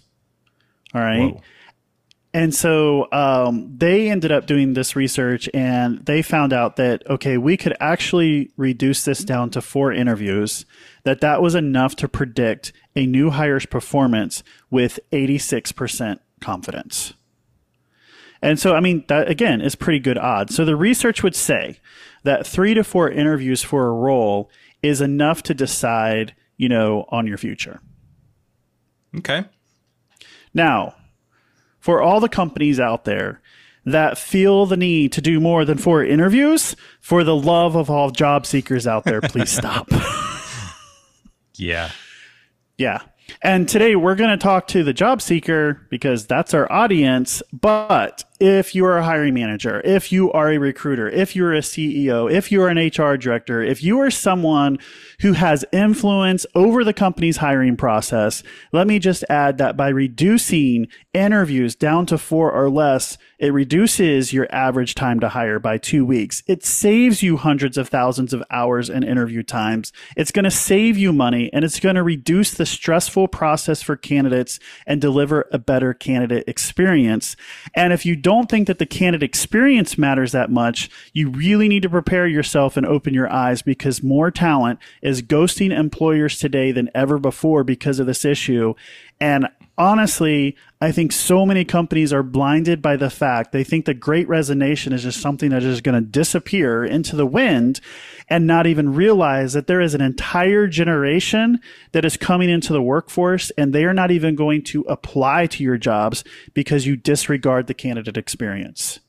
All 0.94 1.02
right. 1.02 1.34
Whoa. 1.34 1.42
And 2.32 2.54
so 2.54 3.08
um, 3.12 3.76
they 3.76 4.10
ended 4.10 4.32
up 4.32 4.46
doing 4.46 4.74
this 4.74 4.96
research 4.96 5.50
and 5.52 6.06
they 6.06 6.22
found 6.22 6.54
out 6.54 6.76
that, 6.76 7.04
okay, 7.10 7.38
we 7.38 7.58
could 7.58 7.76
actually 7.80 8.52
reduce 8.56 9.04
this 9.04 9.24
down 9.24 9.50
to 9.52 9.62
four 9.62 9.92
interviews, 9.92 10.66
that 11.04 11.22
that 11.22 11.42
was 11.42 11.56
enough 11.56 11.96
to 11.98 12.08
predict 12.08 12.72
a 12.96 13.08
new 13.08 13.32
hire's 13.32 13.66
performance 13.66 14.44
with 14.70 15.00
86% 15.12 16.20
confidence. 16.40 17.14
And 18.42 18.60
so, 18.60 18.76
I 18.76 18.80
mean, 18.80 19.04
that 19.08 19.30
again 19.30 19.60
is 19.60 19.76
pretty 19.76 20.00
good 20.00 20.18
odds. 20.18 20.56
So 20.56 20.64
the 20.64 20.76
research 20.76 21.24
would 21.24 21.36
say 21.36 21.80
that 22.24 22.46
three 22.46 22.74
to 22.74 22.84
four 22.84 23.10
interviews 23.10 23.64
for 23.64 23.88
a 23.88 23.92
role 23.94 24.50
is 24.82 25.02
enough 25.02 25.44
to 25.44 25.54
decide, 25.54 26.36
you 26.58 26.70
know, 26.70 27.06
on 27.10 27.28
your 27.28 27.38
future. 27.38 27.80
Okay. 29.18 29.46
Now, 30.54 30.96
for 31.80 32.02
all 32.02 32.20
the 32.20 32.30
companies 32.30 32.80
out 32.80 33.06
there 33.06 33.42
that 33.86 34.18
feel 34.18 34.66
the 34.66 34.78
need 34.78 35.12
to 35.14 35.22
do 35.22 35.40
more 35.40 35.66
than 35.66 35.78
four 35.78 36.04
interviews, 36.04 36.76
for 37.00 37.24
the 37.24 37.36
love 37.36 37.76
of 37.76 37.90
all 37.90 38.12
job 38.12 38.46
seekers 38.46 38.86
out 38.86 39.04
there, 39.04 39.22
please 39.22 39.50
stop. 39.58 39.90
Yeah. 41.56 41.92
yeah. 42.78 43.02
And 43.42 43.68
today 43.68 43.96
we're 43.96 44.16
going 44.16 44.32
to 44.32 44.38
talk 44.38 44.68
to 44.68 44.84
the 44.84 44.94
job 44.94 45.22
seeker 45.22 45.86
because 45.90 46.26
that's 46.26 46.54
our 46.54 46.72
audience. 46.72 47.42
But 47.54 48.24
if 48.40 48.74
you 48.74 48.86
are 48.86 48.98
a 48.98 49.04
hiring 49.04 49.34
manager, 49.34 49.82
if 49.84 50.12
you 50.12 50.32
are 50.32 50.50
a 50.50 50.58
recruiter, 50.58 51.10
if 51.10 51.36
you're 51.36 51.54
a 51.54 51.60
CEO, 51.60 52.32
if 52.32 52.52
you're 52.52 52.70
an 52.70 52.78
HR 52.78 53.18
director, 53.18 53.62
if 53.62 53.84
you 53.84 54.00
are 54.00 54.10
someone 54.10 54.80
who 55.22 55.34
has 55.34 55.66
influence 55.74 56.46
over 56.56 56.86
the 56.86 56.94
company's 56.94 57.38
hiring 57.38 57.76
process, 57.76 58.42
let 58.72 58.88
me 58.88 58.98
just 58.98 59.26
add 59.30 59.58
that 59.58 59.76
by 59.76 59.90
reducing 59.90 60.88
interviews 61.14 61.76
down 61.76 62.06
to 62.06 62.18
four 62.18 62.52
or 62.52 62.70
less, 62.70 63.18
it 63.40 63.52
reduces 63.54 64.32
your 64.32 64.48
average 64.52 64.96
time 64.96 65.20
to 65.20 65.30
hire 65.30 65.60
by 65.60 65.78
two 65.78 66.06
weeks. 66.06 66.42
It 66.48 66.64
saves 66.64 67.22
you 67.22 67.36
hundreds 67.38 67.78
of 67.78 67.90
thousands 67.90 68.34
of 68.34 68.44
hours 68.50 68.90
in 68.90 69.04
interview 69.04 69.44
times. 69.44 69.92
It's 70.16 70.32
going 70.32 70.44
to 70.44 70.52
save 70.52 70.98
you 70.98 71.12
money 71.12 71.50
and 71.52 71.66
it's 71.66 71.80
going 71.80 71.96
to 71.96 72.04
reduce 72.04 72.54
the 72.54 72.66
stressful 72.66 73.28
process 73.30 73.82
for 73.82 73.98
candidates 73.98 74.60
and 74.86 75.02
deliver 75.02 75.48
a 75.52 75.58
better 75.58 75.94
candidate 75.94 76.46
experience. 76.48 77.36
And 77.74 77.92
if 77.92 78.06
you 78.06 78.16
don't 78.16 78.29
think 78.50 78.68
that 78.68 78.80
the 78.80 78.86
candidate 78.86 79.28
experience 79.28 79.98
matters 79.98 80.32
that 80.34 80.52
much, 80.52 80.90
you 81.14 81.30
really 81.30 81.68
need 81.68 81.82
to 81.84 81.90
prepare 81.90 82.28
yourself 82.28 82.78
and 82.78 82.86
open 82.86 83.14
your 83.14 83.32
eyes 83.32 83.62
because 83.62 84.04
more 84.04 84.30
talent 84.30 84.80
is 85.02 85.22
ghosting 85.22 85.78
employers 85.78 86.38
today 86.38 86.72
than 86.72 86.90
ever 86.94 87.18
before 87.18 87.64
because 87.64 88.00
of 88.00 88.08
this 88.08 88.26
issue. 88.26 88.74
And 89.20 89.48
honestly, 89.78 90.56
I 90.82 90.94
think 90.94 91.12
so 91.12 91.46
many 91.46 91.66
companies 91.66 92.14
are 92.14 92.24
blinded 92.24 92.82
by 92.82 92.96
the 92.96 93.10
fact 93.10 93.52
they 93.52 93.66
think 93.66 93.84
the 93.84 93.94
great 93.94 94.30
resignation 94.30 94.94
is 94.94 95.04
just 95.04 95.20
something 95.20 95.50
that 95.50 95.62
is 95.62 95.82
going 95.82 96.02
to 96.02 96.10
disappear 96.10 96.86
into 96.86 97.18
the 97.18 97.26
wind 97.26 97.82
and 98.30 98.48
not 98.48 98.66
even 98.66 98.94
realize 98.94 99.52
that 99.52 99.68
there 99.68 99.82
is 99.82 99.94
an 99.94 100.00
entire 100.00 100.68
generation 100.68 101.60
that 101.92 102.06
is 102.06 102.16
coming 102.16 102.50
into 102.50 102.72
the 102.72 102.82
workforce 102.82 103.52
and 103.58 103.74
they 103.74 103.84
are 103.84 103.94
not 103.94 104.10
even 104.10 104.36
going 104.36 104.64
to 104.64 104.84
apply 104.84 105.48
to 105.48 105.64
your 105.66 105.78
jobs 105.78 106.24
because 106.54 106.86
you 106.88 106.96
disregard 106.96 107.68
the 107.68 107.74
candidate 107.74 108.16
experience. 108.16 109.02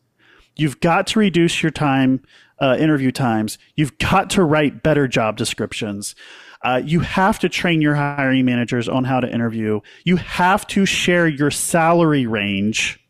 You've 0.56 0.80
got 0.80 1.06
to 1.08 1.20
reduce 1.20 1.62
your 1.62 1.70
time, 1.70 2.20
uh, 2.58 2.76
interview 2.80 3.12
times. 3.12 3.58
You've 3.76 3.96
got 3.98 4.28
to 4.30 4.42
write 4.42 4.82
better 4.82 5.06
job 5.06 5.36
descriptions. 5.36 6.16
Uh, 6.62 6.82
you 6.84 7.00
have 7.00 7.38
to 7.38 7.48
train 7.48 7.80
your 7.80 7.94
hiring 7.94 8.44
managers 8.44 8.88
on 8.88 9.04
how 9.04 9.20
to 9.20 9.32
interview. 9.32 9.80
You 10.04 10.16
have 10.16 10.66
to 10.68 10.84
share 10.84 11.26
your 11.26 11.50
salary 11.50 12.26
range. 12.26 13.00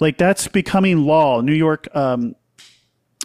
Like 0.00 0.18
that's 0.18 0.48
becoming 0.48 1.04
law. 1.04 1.40
New 1.40 1.54
York, 1.54 1.88
um, 1.94 2.34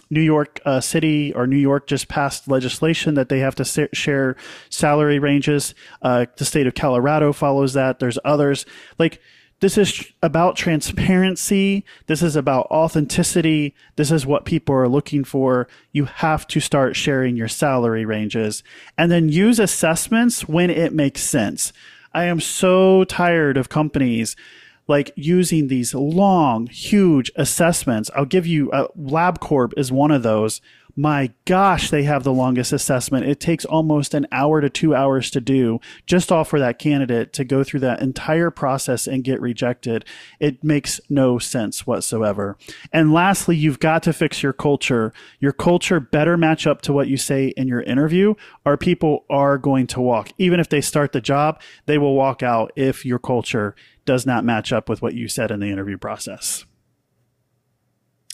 New 0.08 0.20
York 0.20 0.60
uh, 0.64 0.80
City 0.80 1.32
or 1.34 1.46
New 1.46 1.56
York 1.56 1.86
just 1.86 2.08
passed 2.08 2.46
legislation 2.46 3.14
that 3.14 3.28
they 3.28 3.40
have 3.40 3.54
to 3.56 3.64
sa- 3.64 3.86
share 3.92 4.36
salary 4.70 5.18
ranges. 5.18 5.74
Uh, 6.00 6.26
the 6.36 6.44
state 6.44 6.66
of 6.66 6.74
Colorado 6.74 7.32
follows 7.32 7.72
that. 7.72 7.98
There's 7.98 8.18
others. 8.24 8.64
Like 8.98 9.20
this 9.62 9.78
is 9.78 10.12
about 10.24 10.56
transparency. 10.56 11.84
This 12.08 12.20
is 12.20 12.34
about 12.34 12.66
authenticity. 12.72 13.76
This 13.94 14.10
is 14.10 14.26
what 14.26 14.44
people 14.44 14.74
are 14.74 14.88
looking 14.88 15.22
for. 15.22 15.68
You 15.92 16.06
have 16.06 16.48
to 16.48 16.58
start 16.58 16.96
sharing 16.96 17.36
your 17.36 17.46
salary 17.46 18.04
ranges 18.04 18.64
and 18.98 19.08
then 19.08 19.28
use 19.28 19.60
assessments 19.60 20.48
when 20.48 20.68
it 20.68 20.92
makes 20.92 21.22
sense. 21.22 21.72
I 22.12 22.24
am 22.24 22.40
so 22.40 23.04
tired 23.04 23.56
of 23.56 23.68
companies 23.68 24.34
like 24.88 25.12
using 25.14 25.68
these 25.68 25.94
long, 25.94 26.66
huge 26.66 27.30
assessments. 27.36 28.10
I'll 28.16 28.24
give 28.24 28.48
you 28.48 28.68
uh, 28.72 28.88
LabCorp 28.98 29.74
is 29.76 29.92
one 29.92 30.10
of 30.10 30.24
those 30.24 30.60
my 30.94 31.32
gosh, 31.46 31.90
they 31.90 32.02
have 32.02 32.22
the 32.22 32.32
longest 32.32 32.72
assessment. 32.72 33.26
It 33.26 33.40
takes 33.40 33.64
almost 33.64 34.12
an 34.12 34.26
hour 34.30 34.60
to 34.60 34.68
two 34.68 34.94
hours 34.94 35.30
to 35.30 35.40
do 35.40 35.80
just 36.06 36.30
all 36.30 36.44
for 36.44 36.58
that 36.58 36.78
candidate 36.78 37.32
to 37.34 37.44
go 37.44 37.64
through 37.64 37.80
that 37.80 38.02
entire 38.02 38.50
process 38.50 39.06
and 39.06 39.24
get 39.24 39.40
rejected. 39.40 40.04
It 40.38 40.62
makes 40.62 41.00
no 41.08 41.38
sense 41.38 41.86
whatsoever. 41.86 42.58
And 42.92 43.12
lastly, 43.12 43.56
you've 43.56 43.80
got 43.80 44.02
to 44.04 44.12
fix 44.12 44.42
your 44.42 44.52
culture. 44.52 45.12
Your 45.40 45.52
culture 45.52 46.00
better 46.00 46.36
match 46.36 46.66
up 46.66 46.82
to 46.82 46.92
what 46.92 47.08
you 47.08 47.16
say 47.16 47.48
in 47.56 47.68
your 47.68 47.82
interview, 47.82 48.34
or 48.64 48.76
people 48.76 49.24
are 49.30 49.56
going 49.56 49.86
to 49.88 50.00
walk. 50.00 50.30
Even 50.36 50.60
if 50.60 50.68
they 50.68 50.80
start 50.80 51.12
the 51.12 51.20
job, 51.20 51.60
they 51.86 51.96
will 51.96 52.14
walk 52.14 52.42
out 52.42 52.72
if 52.76 53.04
your 53.04 53.18
culture 53.18 53.74
does 54.04 54.26
not 54.26 54.44
match 54.44 54.72
up 54.72 54.88
with 54.88 55.00
what 55.00 55.14
you 55.14 55.28
said 55.28 55.50
in 55.50 55.60
the 55.60 55.70
interview 55.70 55.96
process. 55.96 56.66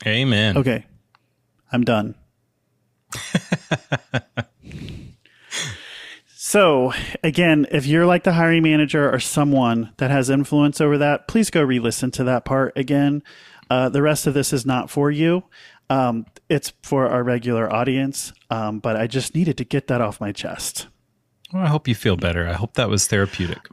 Amen. 0.07 0.57
Okay. 0.57 0.87
I'm 1.73 1.83
done. 1.83 2.15
So, 6.27 6.93
again, 7.23 7.67
if 7.71 7.87
you're 7.87 8.07
like 8.07 8.25
the 8.25 8.33
hiring 8.33 8.63
manager 8.63 9.11
or 9.13 9.19
someone 9.19 9.93
that 9.99 10.11
has 10.11 10.31
influence 10.31 10.81
over 10.81 10.99
that, 10.99 11.29
please 11.29 11.51
go 11.51 11.63
re 11.63 11.79
listen 11.79 12.11
to 12.13 12.25
that 12.25 12.45
part 12.45 12.73
again. 12.77 13.23
Uh, 13.71 13.89
the 13.89 14.03
rest 14.03 14.27
of 14.27 14.35
this 14.35 14.53
is 14.53 14.65
not 14.65 14.91
for 14.91 15.11
you. 15.11 15.45
Um, 15.91 16.27
it's 16.49 16.73
for 16.83 17.09
our 17.09 17.23
regular 17.23 17.73
audience, 17.73 18.33
um, 18.51 18.79
but 18.79 18.97
I 18.97 19.07
just 19.07 19.35
needed 19.35 19.57
to 19.59 19.65
get 19.65 19.87
that 19.89 20.01
off 20.01 20.21
my 20.21 20.33
chest. 20.33 20.89
Well, 21.53 21.63
I 21.63 21.69
hope 21.69 21.89
you 21.89 21.95
feel 21.95 22.17
better. 22.17 22.47
I 22.47 22.53
hope 22.53 22.75
that 22.75 22.91
was 22.91 23.07
therapeutic. 23.07 23.69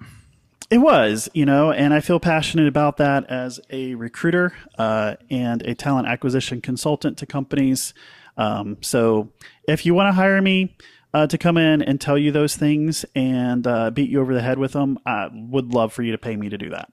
It 0.69 0.79
was, 0.79 1.29
you 1.33 1.45
know, 1.45 1.71
and 1.71 1.93
I 1.93 1.99
feel 1.99 2.19
passionate 2.19 2.67
about 2.67 2.97
that 2.97 3.29
as 3.29 3.59
a 3.69 3.95
recruiter 3.95 4.53
uh, 4.77 5.15
and 5.29 5.61
a 5.61 5.75
talent 5.75 6.07
acquisition 6.07 6.61
consultant 6.61 7.17
to 7.19 7.25
companies. 7.25 7.93
Um, 8.37 8.77
so 8.81 9.31
if 9.67 9.85
you 9.85 9.93
want 9.93 10.07
to 10.07 10.13
hire 10.13 10.41
me 10.41 10.75
uh, 11.13 11.27
to 11.27 11.37
come 11.37 11.57
in 11.57 11.81
and 11.81 11.99
tell 11.99 12.17
you 12.17 12.31
those 12.31 12.55
things 12.55 13.05
and 13.15 13.65
uh, 13.65 13.91
beat 13.91 14.09
you 14.09 14.19
over 14.21 14.33
the 14.33 14.41
head 14.41 14.59
with 14.59 14.73
them, 14.73 14.99
I 15.05 15.29
would 15.31 15.73
love 15.73 15.93
for 15.93 16.03
you 16.03 16.11
to 16.11 16.17
pay 16.17 16.35
me 16.35 16.49
to 16.49 16.57
do 16.57 16.71
that. 16.71 16.89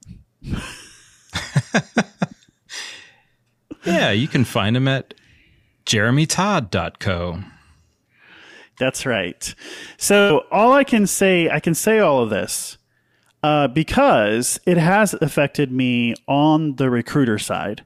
yeah, 3.85 4.11
you 4.11 4.29
can 4.29 4.45
find 4.45 4.77
him 4.77 4.87
at 4.87 5.15
jeremytudor.com. 5.87 7.53
That's 8.79 9.07
right. 9.07 9.55
So 9.97 10.45
all 10.51 10.73
I 10.73 10.85
can 10.85 11.07
say, 11.07 11.51
I 11.51 11.61
can 11.61 11.75
say 11.75 11.99
all 11.99 12.23
of 12.23 12.31
this 12.31 12.79
uh, 13.43 13.69
because 13.69 14.61
it 14.67 14.77
has 14.77 15.15
affected 15.15 15.71
me 15.71 16.15
on 16.27 16.77
the 16.77 16.91
recruiter 16.91 17.39
side 17.39 17.85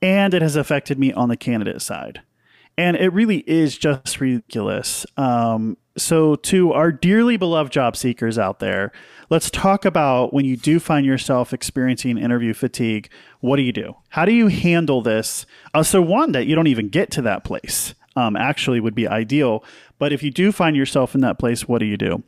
and 0.00 0.34
it 0.34 0.42
has 0.42 0.56
affected 0.56 0.98
me 0.98 1.12
on 1.12 1.28
the 1.28 1.36
candidate 1.36 1.82
side 1.82 2.22
and 2.76 2.96
it 2.96 3.12
really 3.12 3.38
is 3.46 3.76
just 3.76 4.20
ridiculous. 4.20 5.06
Um, 5.16 5.76
so, 5.96 6.36
to 6.36 6.72
our 6.72 6.90
dearly 6.90 7.36
beloved 7.36 7.70
job 7.70 7.96
seekers 7.96 8.38
out 8.38 8.60
there, 8.60 8.92
let's 9.28 9.50
talk 9.50 9.84
about 9.84 10.32
when 10.32 10.46
you 10.46 10.56
do 10.56 10.80
find 10.80 11.04
yourself 11.04 11.52
experiencing 11.52 12.16
interview 12.16 12.54
fatigue. 12.54 13.10
What 13.40 13.56
do 13.56 13.62
you 13.62 13.72
do? 13.72 13.96
How 14.08 14.24
do 14.24 14.32
you 14.32 14.46
handle 14.46 15.02
this? 15.02 15.44
Uh, 15.74 15.82
so, 15.82 16.00
one 16.00 16.32
that 16.32 16.46
you 16.46 16.54
don't 16.54 16.66
even 16.66 16.88
get 16.88 17.10
to 17.12 17.22
that 17.22 17.44
place 17.44 17.94
um, 18.16 18.36
actually 18.36 18.80
would 18.80 18.94
be 18.94 19.06
ideal. 19.06 19.62
But 19.98 20.12
if 20.12 20.22
you 20.22 20.30
do 20.30 20.50
find 20.50 20.74
yourself 20.76 21.14
in 21.14 21.20
that 21.20 21.38
place, 21.38 21.68
what 21.68 21.78
do 21.78 21.86
you 21.86 21.98
do? 21.98 22.22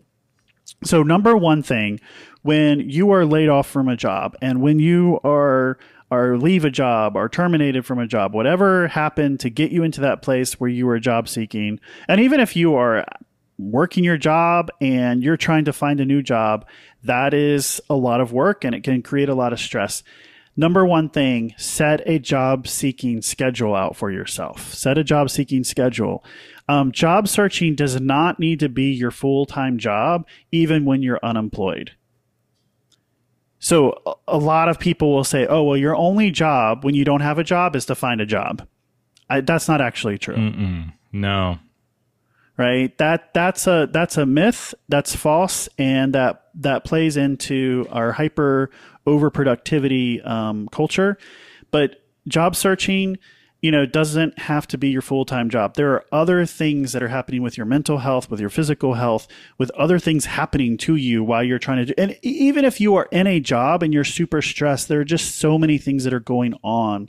So, 0.85 1.03
number 1.03 1.35
one 1.35 1.63
thing, 1.63 2.01
when 2.43 2.81
you 2.81 3.11
are 3.13 3.25
laid 3.25 3.49
off 3.49 3.67
from 3.67 3.89
a 3.89 3.97
job 3.97 4.37
and 4.43 4.61
when 4.61 4.79
you 4.79 5.21
are 5.25 5.79
or 6.11 6.38
leave 6.38 6.64
a 6.64 6.71
job 6.71 7.17
or 7.17 7.29
terminated 7.29 7.85
from 7.85 7.99
a 7.99 8.07
job, 8.07 8.35
whatever 8.35 8.88
happened 8.88 9.40
to 9.40 9.51
get 9.51 9.73
you 9.73 9.83
into 9.83 10.01
that 10.03 10.23
place 10.23 10.61
where 10.61 10.71
you 10.71 10.87
were 10.87 10.99
job 10.99 11.29
seeking. 11.29 11.81
And 12.09 12.21
even 12.21 12.40
if 12.40 12.57
you 12.57 12.75
are 12.75 13.05
working 13.59 14.05
your 14.05 14.17
job 14.17 14.71
and 14.81 15.23
you're 15.23 15.37
trying 15.37 15.64
to 15.64 15.73
find 15.73 16.01
a 16.01 16.05
new 16.05 16.23
job, 16.23 16.67
that 17.05 17.35
is 17.35 17.81
a 17.88 17.95
lot 17.95 18.21
of 18.21 18.33
work 18.33 18.64
and 18.64 18.75
it 18.75 18.85
can 18.85 19.03
create 19.03 19.29
a 19.29 19.35
lot 19.35 19.53
of 19.53 19.61
stress. 19.61 20.03
Number 20.57 20.87
one 20.87 21.09
thing, 21.09 21.53
set 21.57 22.01
a 22.07 22.21
job 22.21 22.69
seeking 22.69 23.23
schedule 23.23 23.75
out 23.75 23.97
for 23.97 24.11
yourself. 24.11 24.73
Set 24.73 24.99
a 24.99 25.05
job 25.05 25.31
seeking 25.31 25.64
schedule. 25.64 26.25
Um, 26.69 26.93
job 26.93 27.27
searching 27.27 27.75
does 27.75 28.01
not 28.01 28.38
need 28.38 28.61
to 28.61 28.69
be 28.69 28.93
your 28.93 29.11
full 29.11 29.47
time 29.47 29.79
job, 29.79 30.27
even 30.53 30.85
when 30.85 31.03
you're 31.03 31.19
unemployed. 31.25 31.93
So 33.64 34.18
a 34.29 34.37
lot 34.37 34.68
of 34.68 34.79
people 34.79 35.14
will 35.14 35.24
say, 35.24 35.46
"Oh, 35.46 35.62
well, 35.62 35.77
your 35.79 35.96
only 35.96 36.31
job 36.31 36.85
when 36.85 36.94
you 36.94 37.03
don't 37.03 37.22
have 37.22 37.38
a 37.38 37.42
job 37.44 37.74
is 37.74 37.87
to 37.87 37.94
find 37.94 38.20
a 38.20 38.27
job." 38.27 38.68
I, 39.31 39.40
that's 39.40 39.68
not 39.68 39.81
actually 39.81 40.18
true. 40.18 40.37
Mm-mm. 40.37 40.92
No. 41.12 41.61
Right? 42.59 42.96
That 42.98 43.33
that's 43.33 43.66
a 43.66 43.88
that's 43.90 44.18
a 44.18 44.27
myth. 44.27 44.74
That's 44.90 45.16
false, 45.16 45.70
and 45.79 46.14
that 46.14 46.50
that 46.57 46.85
plays 46.85 47.16
into 47.16 47.87
our 47.90 48.12
hyper 48.12 48.70
overproductivity 49.07 50.27
um, 50.29 50.68
culture. 50.68 51.16
But 51.70 52.05
job 52.29 52.57
searching 52.57 53.16
you 53.64 53.70
know, 53.70 53.81
it 53.81 53.94
doesn't 53.94 54.38
have 54.40 54.66
to 54.66 54.77
be 54.77 54.90
your 54.90 55.00
full 55.00 55.24
time 55.24 55.48
job. 55.48 55.74
There 55.74 55.90
are 55.92 56.05
other 56.12 56.44
things 56.44 56.92
that 56.92 57.03
are 57.03 57.09
happening 57.09 57.40
with 57.40 57.57
your 57.57 57.64
mental 57.64 57.96
health, 57.96 58.31
with 58.31 58.38
your 58.38 58.50
physical 58.50 58.92
health, 58.92 59.27
with 59.57 59.70
other 59.70 59.98
things 59.98 60.27
happening 60.27 60.77
to 60.77 60.96
you 60.96 61.24
while 61.24 61.42
you're 61.42 61.59
trying 61.59 61.79
to 61.79 61.87
do. 61.87 61.94
And 61.96 62.18
even 62.20 62.66
if 62.66 62.79
you 62.79 62.94
are 62.96 63.09
in 63.11 63.27
a 63.27 63.40
job 63.40 63.83
and 63.83 63.94
you're 63.94 64.05
super 64.05 64.42
stressed, 64.42 64.88
there 64.88 65.00
are 65.00 65.05
just 65.05 65.37
so 65.37 65.57
many 65.57 65.79
things 65.79 66.05
that 66.05 66.12
are 66.12 66.20
going 66.20 66.53
on 66.62 67.09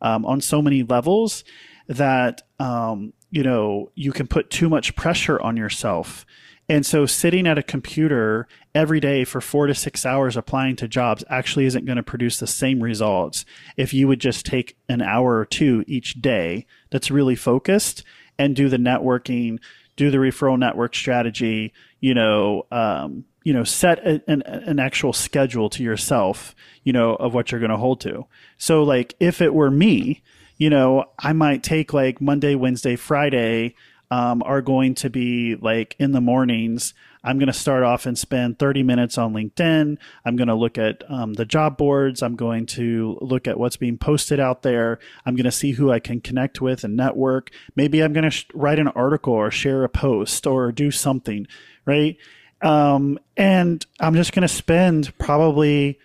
um, 0.00 0.24
on 0.24 0.40
so 0.40 0.62
many 0.62 0.84
levels 0.84 1.44
that, 1.86 2.44
um, 2.58 3.12
you 3.30 3.42
know, 3.42 3.92
you 3.94 4.10
can 4.10 4.26
put 4.26 4.48
too 4.48 4.70
much 4.70 4.96
pressure 4.96 5.38
on 5.38 5.58
yourself 5.58 6.24
And 6.70 6.86
so 6.86 7.04
sitting 7.04 7.48
at 7.48 7.58
a 7.58 7.64
computer 7.64 8.46
every 8.76 9.00
day 9.00 9.24
for 9.24 9.40
four 9.40 9.66
to 9.66 9.74
six 9.74 10.06
hours 10.06 10.36
applying 10.36 10.76
to 10.76 10.86
jobs 10.86 11.24
actually 11.28 11.66
isn't 11.66 11.84
going 11.84 11.96
to 11.96 12.02
produce 12.04 12.38
the 12.38 12.46
same 12.46 12.80
results 12.80 13.44
if 13.76 13.92
you 13.92 14.06
would 14.06 14.20
just 14.20 14.46
take 14.46 14.76
an 14.88 15.02
hour 15.02 15.36
or 15.36 15.44
two 15.44 15.82
each 15.88 16.22
day 16.22 16.66
that's 16.90 17.10
really 17.10 17.34
focused 17.34 18.04
and 18.38 18.54
do 18.54 18.68
the 18.68 18.76
networking, 18.76 19.58
do 19.96 20.12
the 20.12 20.18
referral 20.18 20.56
network 20.56 20.94
strategy, 20.94 21.72
you 21.98 22.14
know, 22.14 22.68
um, 22.70 23.24
you 23.42 23.52
know, 23.52 23.64
set 23.64 23.98
a, 24.06 24.22
an, 24.28 24.42
an 24.42 24.78
actual 24.78 25.12
schedule 25.12 25.70
to 25.70 25.82
yourself, 25.82 26.54
you 26.84 26.92
know, 26.92 27.16
of 27.16 27.34
what 27.34 27.50
you're 27.50 27.58
going 27.58 27.72
to 27.72 27.76
hold 27.78 28.00
to. 28.00 28.26
So 28.58 28.84
like 28.84 29.16
if 29.18 29.42
it 29.42 29.54
were 29.54 29.72
me, 29.72 30.22
you 30.56 30.70
know, 30.70 31.06
I 31.18 31.32
might 31.32 31.64
take 31.64 31.92
like 31.92 32.20
Monday, 32.20 32.54
Wednesday, 32.54 32.94
Friday, 32.94 33.74
um, 34.10 34.42
are 34.44 34.60
going 34.60 34.94
to 34.96 35.10
be 35.10 35.54
like 35.56 35.94
in 35.98 36.12
the 36.12 36.20
mornings. 36.20 36.94
I'm 37.22 37.38
going 37.38 37.48
to 37.48 37.52
start 37.52 37.82
off 37.82 38.06
and 38.06 38.18
spend 38.18 38.58
30 38.58 38.82
minutes 38.82 39.18
on 39.18 39.34
LinkedIn. 39.34 39.98
I'm 40.24 40.36
going 40.36 40.48
to 40.48 40.54
look 40.54 40.78
at 40.78 41.04
um, 41.08 41.34
the 41.34 41.44
job 41.44 41.76
boards. 41.76 42.22
I'm 42.22 42.34
going 42.34 42.66
to 42.66 43.18
look 43.20 43.46
at 43.46 43.58
what's 43.58 43.76
being 43.76 43.98
posted 43.98 44.40
out 44.40 44.62
there. 44.62 44.98
I'm 45.24 45.36
going 45.36 45.44
to 45.44 45.52
see 45.52 45.72
who 45.72 45.92
I 45.92 46.00
can 46.00 46.20
connect 46.20 46.60
with 46.60 46.82
and 46.82 46.96
network. 46.96 47.50
Maybe 47.76 48.02
I'm 48.02 48.12
going 48.12 48.24
to 48.24 48.30
sh- 48.30 48.46
write 48.54 48.78
an 48.78 48.88
article 48.88 49.34
or 49.34 49.50
share 49.50 49.84
a 49.84 49.88
post 49.88 50.46
or 50.46 50.72
do 50.72 50.90
something, 50.90 51.46
right? 51.84 52.16
Um, 52.62 53.18
and 53.36 53.84
I'm 54.00 54.14
just 54.14 54.32
going 54.32 54.42
to 54.42 54.48
spend 54.48 55.16
probably, 55.18 55.98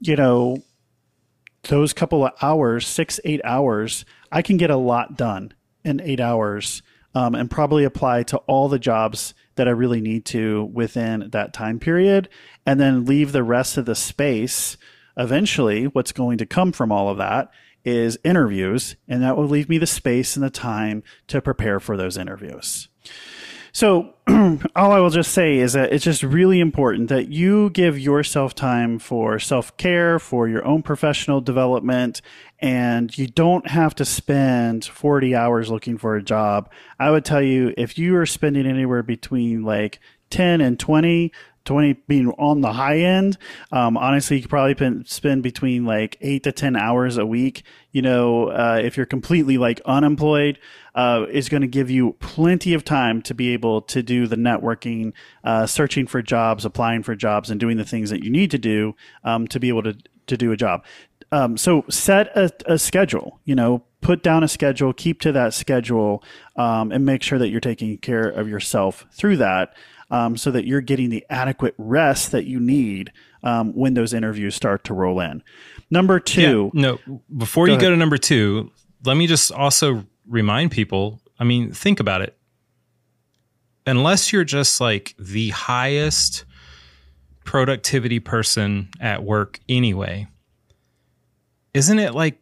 you 0.00 0.16
know, 0.16 0.62
those 1.64 1.92
couple 1.92 2.24
of 2.24 2.32
hours, 2.40 2.86
six, 2.86 3.20
eight 3.24 3.42
hours. 3.44 4.06
I 4.32 4.40
can 4.40 4.56
get 4.56 4.70
a 4.70 4.76
lot 4.76 5.16
done 5.18 5.52
in 5.84 6.00
eight 6.00 6.20
hours 6.20 6.82
um, 7.14 7.34
and 7.34 7.50
probably 7.50 7.84
apply 7.84 8.22
to 8.24 8.38
all 8.38 8.68
the 8.68 8.78
jobs 8.78 9.34
that 9.56 9.68
I 9.68 9.72
really 9.72 10.00
need 10.00 10.24
to 10.26 10.64
within 10.72 11.28
that 11.32 11.52
time 11.52 11.78
period, 11.78 12.28
and 12.64 12.80
then 12.80 13.04
leave 13.04 13.32
the 13.32 13.42
rest 13.42 13.76
of 13.76 13.86
the 13.86 13.94
space. 13.94 14.76
Eventually, 15.16 15.84
what's 15.84 16.12
going 16.12 16.38
to 16.38 16.46
come 16.46 16.72
from 16.72 16.92
all 16.92 17.08
of 17.08 17.18
that 17.18 17.50
is 17.84 18.18
interviews, 18.24 18.96
and 19.08 19.22
that 19.22 19.36
will 19.36 19.48
leave 19.48 19.68
me 19.68 19.78
the 19.78 19.86
space 19.86 20.36
and 20.36 20.44
the 20.44 20.50
time 20.50 21.02
to 21.26 21.40
prepare 21.40 21.80
for 21.80 21.96
those 21.96 22.16
interviews. 22.16 22.88
So, 23.72 24.14
all 24.28 24.92
I 24.92 25.00
will 25.00 25.10
just 25.10 25.32
say 25.32 25.58
is 25.58 25.72
that 25.72 25.92
it's 25.92 26.04
just 26.04 26.22
really 26.22 26.60
important 26.60 27.08
that 27.08 27.28
you 27.28 27.70
give 27.70 27.98
yourself 27.98 28.54
time 28.54 28.98
for 28.98 29.38
self 29.38 29.76
care, 29.76 30.18
for 30.18 30.48
your 30.48 30.64
own 30.64 30.82
professional 30.82 31.40
development, 31.40 32.22
and 32.58 33.16
you 33.16 33.26
don't 33.26 33.68
have 33.68 33.94
to 33.96 34.04
spend 34.04 34.84
40 34.84 35.34
hours 35.34 35.70
looking 35.70 35.98
for 35.98 36.16
a 36.16 36.22
job. 36.22 36.70
I 36.98 37.10
would 37.10 37.24
tell 37.24 37.42
you 37.42 37.74
if 37.76 37.98
you 37.98 38.16
are 38.16 38.26
spending 38.26 38.66
anywhere 38.66 39.02
between 39.02 39.62
like 39.62 40.00
10 40.30 40.60
and 40.60 40.78
20, 40.78 41.32
20 41.64 41.92
being 42.08 42.28
on 42.30 42.60
the 42.60 42.72
high 42.72 42.98
end. 42.98 43.36
Um, 43.72 43.96
honestly, 43.96 44.36
you 44.36 44.42
could 44.42 44.50
probably 44.50 45.04
spend 45.04 45.42
between 45.42 45.84
like 45.84 46.16
eight 46.20 46.42
to 46.44 46.52
10 46.52 46.76
hours 46.76 47.16
a 47.16 47.26
week. 47.26 47.64
You 47.92 48.02
know, 48.02 48.48
uh, 48.48 48.80
if 48.82 48.96
you're 48.96 49.06
completely 49.06 49.58
like 49.58 49.80
unemployed, 49.84 50.58
uh, 50.94 51.26
is 51.30 51.48
going 51.48 51.60
to 51.60 51.68
give 51.68 51.90
you 51.90 52.16
plenty 52.20 52.74
of 52.74 52.84
time 52.84 53.22
to 53.22 53.34
be 53.34 53.52
able 53.52 53.82
to 53.82 54.02
do 54.02 54.26
the 54.26 54.36
networking, 54.36 55.12
uh, 55.44 55.66
searching 55.66 56.06
for 56.06 56.22
jobs, 56.22 56.64
applying 56.64 57.02
for 57.02 57.14
jobs, 57.14 57.50
and 57.50 57.60
doing 57.60 57.76
the 57.76 57.84
things 57.84 58.10
that 58.10 58.24
you 58.24 58.30
need 58.30 58.50
to 58.50 58.58
do 58.58 58.94
um, 59.24 59.46
to 59.48 59.60
be 59.60 59.68
able 59.68 59.82
to, 59.82 59.96
to 60.26 60.36
do 60.36 60.52
a 60.52 60.56
job. 60.56 60.84
Um, 61.32 61.56
so 61.56 61.84
set 61.88 62.36
a, 62.36 62.50
a, 62.66 62.76
schedule, 62.76 63.40
you 63.44 63.54
know, 63.54 63.84
put 64.00 64.22
down 64.22 64.42
a 64.42 64.48
schedule, 64.48 64.92
keep 64.92 65.20
to 65.20 65.30
that 65.32 65.54
schedule, 65.54 66.24
um, 66.56 66.90
and 66.90 67.06
make 67.06 67.22
sure 67.22 67.38
that 67.38 67.50
you're 67.50 67.60
taking 67.60 67.96
care 67.98 68.28
of 68.28 68.48
yourself 68.48 69.06
through 69.12 69.36
that 69.36 69.74
um, 70.10 70.36
so 70.36 70.50
that 70.50 70.66
you're 70.66 70.80
getting 70.80 71.10
the 71.10 71.24
adequate 71.30 71.74
rest 71.78 72.32
that 72.32 72.44
you 72.44 72.60
need 72.60 73.12
um, 73.42 73.72
when 73.74 73.94
those 73.94 74.12
interviews 74.12 74.54
start 74.54 74.84
to 74.84 74.94
roll 74.94 75.20
in. 75.20 75.42
Number 75.90 76.20
two. 76.20 76.70
Yeah, 76.74 76.98
no, 77.08 77.22
before 77.36 77.66
go 77.66 77.72
you 77.72 77.78
ahead. 77.78 77.88
go 77.88 77.90
to 77.90 77.96
number 77.96 78.18
two, 78.18 78.70
let 79.04 79.16
me 79.16 79.26
just 79.26 79.50
also 79.52 80.04
remind 80.26 80.70
people 80.70 81.20
I 81.40 81.44
mean, 81.44 81.72
think 81.72 81.98
about 81.98 82.20
it. 82.20 82.36
Unless 83.86 84.30
you're 84.32 84.44
just 84.44 84.78
like 84.80 85.14
the 85.18 85.48
highest 85.48 86.44
productivity 87.44 88.20
person 88.20 88.90
at 89.00 89.24
work 89.24 89.58
anyway, 89.68 90.28
isn't 91.72 91.98
it 91.98 92.14
like 92.14 92.38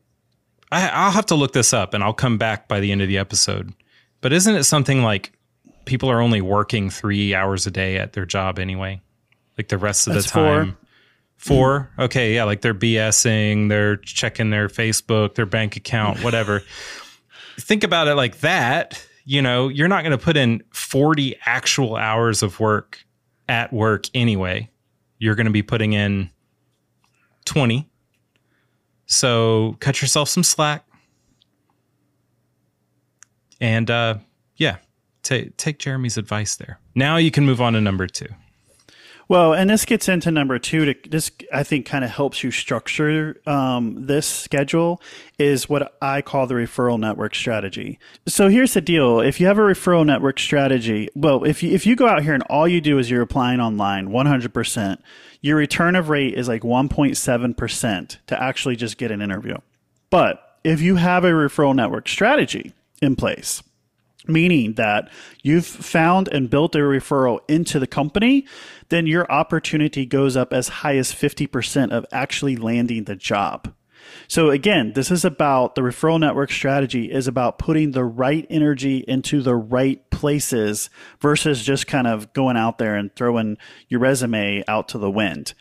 I, 0.73 0.89
I'll 0.89 1.13
have 1.13 1.27
to 1.27 1.37
look 1.37 1.53
this 1.53 1.73
up 1.73 1.95
and 1.95 2.03
I'll 2.03 2.13
come 2.13 2.37
back 2.39 2.67
by 2.67 2.81
the 2.81 2.91
end 2.91 3.01
of 3.01 3.09
the 3.09 3.19
episode. 3.19 3.73
But 4.21 4.33
isn't 4.33 4.57
it 4.57 4.65
something 4.65 5.05
like 5.05 5.33
people 5.89 6.11
are 6.11 6.21
only 6.21 6.43
working 6.43 6.91
three 6.91 7.35
hours 7.35 7.67
a 7.67 7.71
day 7.71 7.97
at 7.97 8.13
their 8.13 8.27
job 8.27 8.59
anyway. 8.59 9.01
Like 9.57 9.69
the 9.69 9.79
rest 9.79 10.07
of 10.07 10.13
That's 10.15 10.27
the 10.27 10.33
time. 10.33 10.77
Four. 11.39 11.89
four? 11.97 12.05
Okay, 12.05 12.35
yeah, 12.35 12.45
like 12.45 12.61
they're 12.61 12.75
BSing, 12.75 13.71
they're 13.71 13.97
checking 13.97 14.51
their 14.51 14.69
Facebook, 14.69 15.35
their 15.35 15.47
bank 15.47 15.77
account, 15.77 16.23
whatever. 16.23 16.63
Think 17.59 17.83
about 17.83 18.07
it 18.07 18.15
like 18.15 18.41
that. 18.41 19.05
You 19.25 19.43
know, 19.43 19.69
you're 19.69 19.89
not 19.89 20.05
going 20.05 20.17
to 20.17 20.23
put 20.23 20.37
in 20.37 20.63
40 20.73 21.37
actual 21.45 21.97
hours 21.97 22.43
of 22.43 22.61
work 22.61 23.05
at 23.49 23.73
work 23.73 24.05
anyway. 24.15 24.71
You're 25.19 25.35
going 25.35 25.47
to 25.47 25.53
be 25.53 25.63
putting 25.63 25.95
in 25.95 26.31
20. 27.47 27.89
So 29.07 29.77
cut 29.81 30.01
yourself 30.03 30.29
some 30.29 30.45
slack. 30.45 30.85
And 33.61 33.91
uh, 33.91 34.19
yeah, 34.57 34.77
take 35.29 35.57
take 35.57 35.79
Jeremy's 35.79 36.17
advice 36.17 36.57
there. 36.57 36.79
Now 36.95 37.17
you 37.17 37.31
can 37.31 37.45
move 37.45 37.61
on 37.61 37.75
to 37.75 37.81
number 37.81 38.07
two. 38.07 38.29
Well, 39.29 39.53
and 39.53 39.69
this 39.69 39.85
gets 39.85 40.09
into 40.09 40.31
number 40.31 40.59
two. 40.59 40.87
To, 40.87 41.09
this, 41.11 41.31
I 41.53 41.63
think, 41.63 41.85
kind 41.85 42.03
of 42.03 42.11
helps 42.11 42.43
you 42.43 42.51
structure 42.51 43.39
um, 43.47 44.07
this 44.07 44.27
schedule. 44.27 45.03
Is 45.39 45.69
what 45.69 45.95
I 46.01 46.23
call 46.23 46.47
the 46.47 46.55
referral 46.55 46.99
network 46.99 47.35
strategy. 47.35 47.99
So 48.27 48.49
here's 48.49 48.73
the 48.73 48.81
deal: 48.81 49.21
if 49.21 49.39
you 49.39 49.47
have 49.47 49.59
a 49.59 49.63
referral 49.63 50.07
network 50.07 50.39
strategy, 50.39 51.11
well, 51.15 51.45
if 51.45 51.63
you 51.63 51.73
if 51.73 51.87
you 51.87 51.95
go 51.95 52.09
out 52.09 52.23
here 52.23 52.33
and 52.33 52.43
all 52.45 52.67
you 52.67 52.81
do 52.81 52.99
is 52.99 53.11
you're 53.11 53.23
applying 53.23 53.61
online, 53.61 54.11
100 54.11 54.55
percent, 54.55 55.03
your 55.43 55.59
return 55.59 55.95
of 55.95 56.09
rate 56.09 56.35
is 56.35 56.49
like 56.49 56.63
1.7 56.63 57.57
percent 57.57 58.19
to 58.29 58.43
actually 58.43 58.77
just 58.77 58.97
get 58.97 59.11
an 59.11 59.21
interview. 59.21 59.59
But 60.09 60.59
if 60.65 60.81
you 60.81 60.97
have 60.97 61.25
a 61.25 61.33
referral 61.33 61.75
network 61.75 62.09
strategy 62.09 62.73
in 63.03 63.15
place, 63.15 63.63
meaning 64.29 64.75
that 64.75 65.11
you've 65.43 65.67
found 65.67 66.29
and 66.29 66.51
built 66.51 66.75
a 66.75 66.79
referral 66.79 67.41
into 67.49 67.79
the 67.79 67.87
company, 67.87 68.47
then 68.89 69.07
your 69.07 69.31
opportunity 69.31 70.07
goes 70.07 70.37
up 70.37 70.53
as 70.53 70.69
high 70.69 70.97
as 70.97 71.13
50% 71.13 71.91
of 71.91 72.07
actually 72.13 72.57
landing 72.57 73.05
the 73.05 73.17
job. 73.17 73.73
So 74.27 74.51
again, 74.51 74.93
this 74.95 75.11
is 75.11 75.25
about 75.25 75.75
the 75.75 75.81
referral 75.81 76.21
network 76.21 76.51
strategy 76.51 77.11
is 77.11 77.27
about 77.27 77.59
putting 77.59 77.93
the 77.93 78.05
right 78.05 78.47
energy 78.51 78.99
into 79.07 79.43
the 79.43 79.55
right 79.55 80.09
places 80.11 80.91
versus 81.21 81.65
just 81.65 81.87
kind 81.87 82.07
of 82.07 82.33
going 82.33 82.57
out 82.57 82.79
there 82.79 82.97
and 82.97 83.15
throwing 83.15 83.57
your 83.89 84.01
resume 84.01 84.65
out 84.69 84.89
to 84.89 84.99
the 84.99 85.11
wind. 85.11 85.55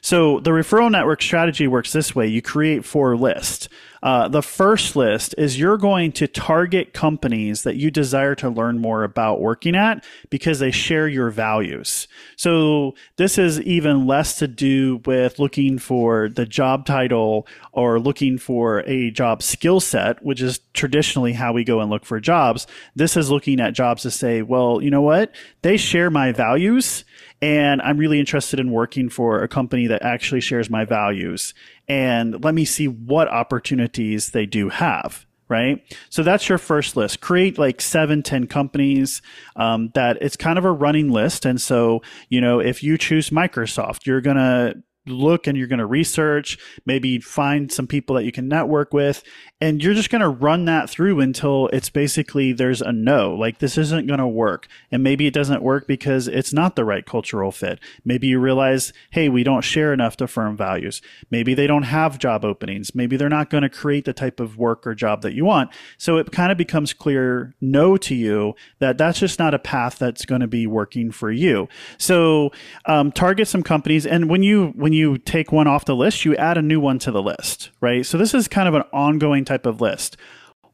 So 0.00 0.40
the 0.40 0.50
referral 0.50 0.90
network 0.90 1.22
strategy 1.22 1.66
works 1.66 1.92
this 1.92 2.14
way. 2.14 2.26
You 2.26 2.42
create 2.42 2.84
four 2.84 3.16
lists. 3.16 3.68
Uh, 4.04 4.28
the 4.28 4.42
first 4.42 4.96
list 4.96 5.34
is 5.38 5.58
you're 5.58 5.78
going 5.78 6.12
to 6.12 6.26
target 6.28 6.92
companies 6.92 7.62
that 7.62 7.76
you 7.76 7.90
desire 7.90 8.34
to 8.34 8.50
learn 8.50 8.78
more 8.78 9.02
about 9.02 9.40
working 9.40 9.74
at 9.74 10.04
because 10.28 10.58
they 10.58 10.70
share 10.70 11.08
your 11.08 11.30
values. 11.30 12.06
So 12.36 12.94
this 13.16 13.38
is 13.38 13.58
even 13.62 14.06
less 14.06 14.38
to 14.40 14.46
do 14.46 15.00
with 15.06 15.38
looking 15.38 15.78
for 15.78 16.28
the 16.28 16.44
job 16.44 16.84
title 16.84 17.46
or 17.72 17.98
looking 17.98 18.36
for 18.36 18.80
a 18.80 19.10
job 19.10 19.42
skill 19.42 19.80
set, 19.80 20.22
which 20.22 20.42
is 20.42 20.60
traditionally 20.74 21.32
how 21.32 21.54
we 21.54 21.64
go 21.64 21.80
and 21.80 21.88
look 21.88 22.04
for 22.04 22.20
jobs. 22.20 22.66
This 22.94 23.16
is 23.16 23.30
looking 23.30 23.58
at 23.58 23.72
jobs 23.72 24.02
to 24.02 24.10
say, 24.10 24.42
well, 24.42 24.82
you 24.82 24.90
know 24.90 25.00
what? 25.00 25.34
They 25.62 25.78
share 25.78 26.10
my 26.10 26.30
values 26.30 27.04
and 27.42 27.82
I'm 27.82 27.98
really 27.98 28.20
interested 28.20 28.60
in 28.60 28.70
working 28.70 29.08
for 29.08 29.42
a 29.42 29.48
company 29.48 29.86
that 29.88 30.02
actually 30.02 30.40
shares 30.40 30.70
my 30.70 30.84
values. 30.84 31.54
And 31.88 32.42
let 32.42 32.54
me 32.54 32.64
see 32.64 32.88
what 32.88 33.28
opportunities 33.28 34.30
they 34.30 34.46
do 34.46 34.68
have. 34.70 35.26
Right. 35.46 35.84
So 36.08 36.22
that's 36.22 36.48
your 36.48 36.56
first 36.56 36.96
list. 36.96 37.20
Create 37.20 37.58
like 37.58 37.82
seven, 37.82 38.22
ten 38.22 38.46
companies 38.46 39.20
um, 39.56 39.90
that 39.94 40.16
it's 40.22 40.36
kind 40.36 40.58
of 40.58 40.64
a 40.64 40.72
running 40.72 41.10
list. 41.10 41.44
And 41.44 41.60
so, 41.60 42.00
you 42.30 42.40
know, 42.40 42.60
if 42.60 42.82
you 42.82 42.96
choose 42.96 43.28
Microsoft, 43.28 44.06
you're 44.06 44.22
going 44.22 44.38
to 44.38 44.82
look 45.06 45.46
and 45.46 45.56
you're 45.56 45.66
going 45.66 45.78
to 45.78 45.86
research, 45.86 46.58
maybe 46.86 47.18
find 47.20 47.70
some 47.70 47.86
people 47.86 48.16
that 48.16 48.24
you 48.24 48.32
can 48.32 48.48
network 48.48 48.92
with, 48.92 49.22
and 49.60 49.82
you're 49.82 49.94
just 49.94 50.10
going 50.10 50.20
to 50.20 50.28
run 50.28 50.64
that 50.64 50.88
through 50.88 51.20
until 51.20 51.68
it's 51.68 51.90
basically 51.90 52.52
there's 52.52 52.80
a 52.80 52.92
no, 52.92 53.34
like 53.34 53.58
this 53.58 53.76
isn't 53.78 54.06
going 54.06 54.18
to 54.18 54.26
work. 54.26 54.66
And 54.90 55.02
maybe 55.02 55.26
it 55.26 55.34
doesn't 55.34 55.62
work 55.62 55.86
because 55.86 56.28
it's 56.28 56.52
not 56.52 56.76
the 56.76 56.84
right 56.84 57.04
cultural 57.04 57.52
fit. 57.52 57.78
Maybe 58.04 58.28
you 58.28 58.38
realize, 58.38 58.92
hey, 59.10 59.28
we 59.28 59.44
don't 59.44 59.62
share 59.62 59.92
enough 59.92 60.16
to 60.18 60.26
firm 60.26 60.56
values. 60.56 61.02
Maybe 61.30 61.54
they 61.54 61.66
don't 61.66 61.84
have 61.84 62.18
job 62.18 62.44
openings. 62.44 62.94
Maybe 62.94 63.16
they're 63.16 63.28
not 63.28 63.50
going 63.50 63.62
to 63.62 63.68
create 63.68 64.04
the 64.04 64.12
type 64.12 64.40
of 64.40 64.56
work 64.56 64.86
or 64.86 64.94
job 64.94 65.22
that 65.22 65.34
you 65.34 65.44
want. 65.44 65.70
So 65.98 66.16
it 66.16 66.32
kind 66.32 66.50
of 66.50 66.58
becomes 66.58 66.92
clear 66.92 67.54
no 67.60 67.96
to 67.98 68.14
you 68.14 68.54
that 68.78 68.98
that's 68.98 69.18
just 69.18 69.38
not 69.38 69.54
a 69.54 69.58
path 69.58 69.98
that's 69.98 70.24
going 70.24 70.40
to 70.40 70.46
be 70.46 70.66
working 70.66 71.10
for 71.10 71.30
you. 71.30 71.68
So 71.98 72.52
um, 72.86 73.12
target 73.12 73.48
some 73.48 73.62
companies, 73.62 74.06
and 74.06 74.30
when 74.30 74.42
you 74.42 74.72
when 74.76 74.93
you 74.94 75.18
take 75.18 75.52
one 75.52 75.66
off 75.66 75.84
the 75.84 75.96
list, 75.96 76.24
you 76.24 76.34
add 76.36 76.56
a 76.56 76.62
new 76.62 76.80
one 76.80 76.98
to 77.00 77.10
the 77.10 77.22
list, 77.22 77.70
right? 77.80 78.06
So 78.06 78.16
this 78.16 78.34
is 78.34 78.48
kind 78.48 78.68
of 78.68 78.74
an 78.74 78.84
ongoing 78.92 79.44
type 79.44 79.66
of 79.66 79.80
list. 79.80 80.16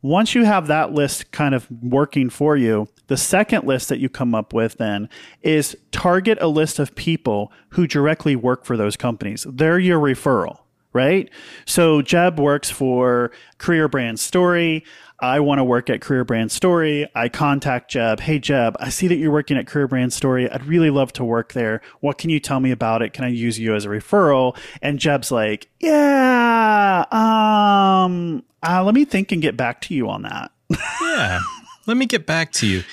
Once 0.02 0.34
you 0.34 0.44
have 0.44 0.66
that 0.66 0.92
list 0.92 1.30
kind 1.30 1.54
of 1.54 1.66
working 1.82 2.30
for 2.30 2.56
you, 2.56 2.88
the 3.08 3.16
second 3.16 3.66
list 3.66 3.88
that 3.88 3.98
you 3.98 4.08
come 4.08 4.34
up 4.34 4.54
with 4.54 4.78
then 4.78 5.08
is 5.42 5.76
target 5.90 6.38
a 6.40 6.46
list 6.46 6.78
of 6.78 6.94
people 6.94 7.52
who 7.70 7.86
directly 7.86 8.34
work 8.36 8.64
for 8.64 8.76
those 8.76 8.96
companies. 8.96 9.46
They're 9.50 9.78
your 9.78 10.00
referral, 10.00 10.60
right? 10.92 11.28
So 11.66 12.00
Jebb 12.00 12.38
works 12.38 12.70
for 12.70 13.30
Career 13.58 13.88
Brand 13.88 14.20
Story. 14.20 14.84
I 15.22 15.40
want 15.40 15.58
to 15.58 15.64
work 15.64 15.90
at 15.90 16.00
Career 16.00 16.24
Brand 16.24 16.50
Story. 16.50 17.06
I 17.14 17.28
contact 17.28 17.92
Jebb. 17.92 18.20
Hey, 18.20 18.40
Jebb, 18.40 18.76
I 18.80 18.88
see 18.88 19.06
that 19.08 19.16
you're 19.16 19.30
working 19.30 19.56
at 19.56 19.66
Career 19.66 19.86
Brand 19.86 20.12
Story. 20.12 20.50
I'd 20.50 20.64
really 20.64 20.90
love 20.90 21.12
to 21.14 21.24
work 21.24 21.52
there. 21.52 21.82
What 22.00 22.16
can 22.18 22.30
you 22.30 22.40
tell 22.40 22.60
me 22.60 22.70
about 22.70 23.02
it? 23.02 23.12
Can 23.12 23.24
I 23.24 23.28
use 23.28 23.58
you 23.58 23.74
as 23.74 23.84
a 23.84 23.88
referral? 23.88 24.56
And 24.80 24.98
Jebb's 24.98 25.30
like, 25.30 25.68
yeah, 25.78 27.04
um, 27.10 28.42
uh, 28.66 28.82
let 28.82 28.94
me 28.94 29.04
think 29.04 29.30
and 29.32 29.42
get 29.42 29.56
back 29.56 29.82
to 29.82 29.94
you 29.94 30.08
on 30.08 30.22
that. 30.22 30.52
yeah. 31.02 31.40
Let 31.86 31.96
me 31.96 32.06
get 32.06 32.26
back 32.26 32.52
to 32.52 32.66
you. 32.66 32.84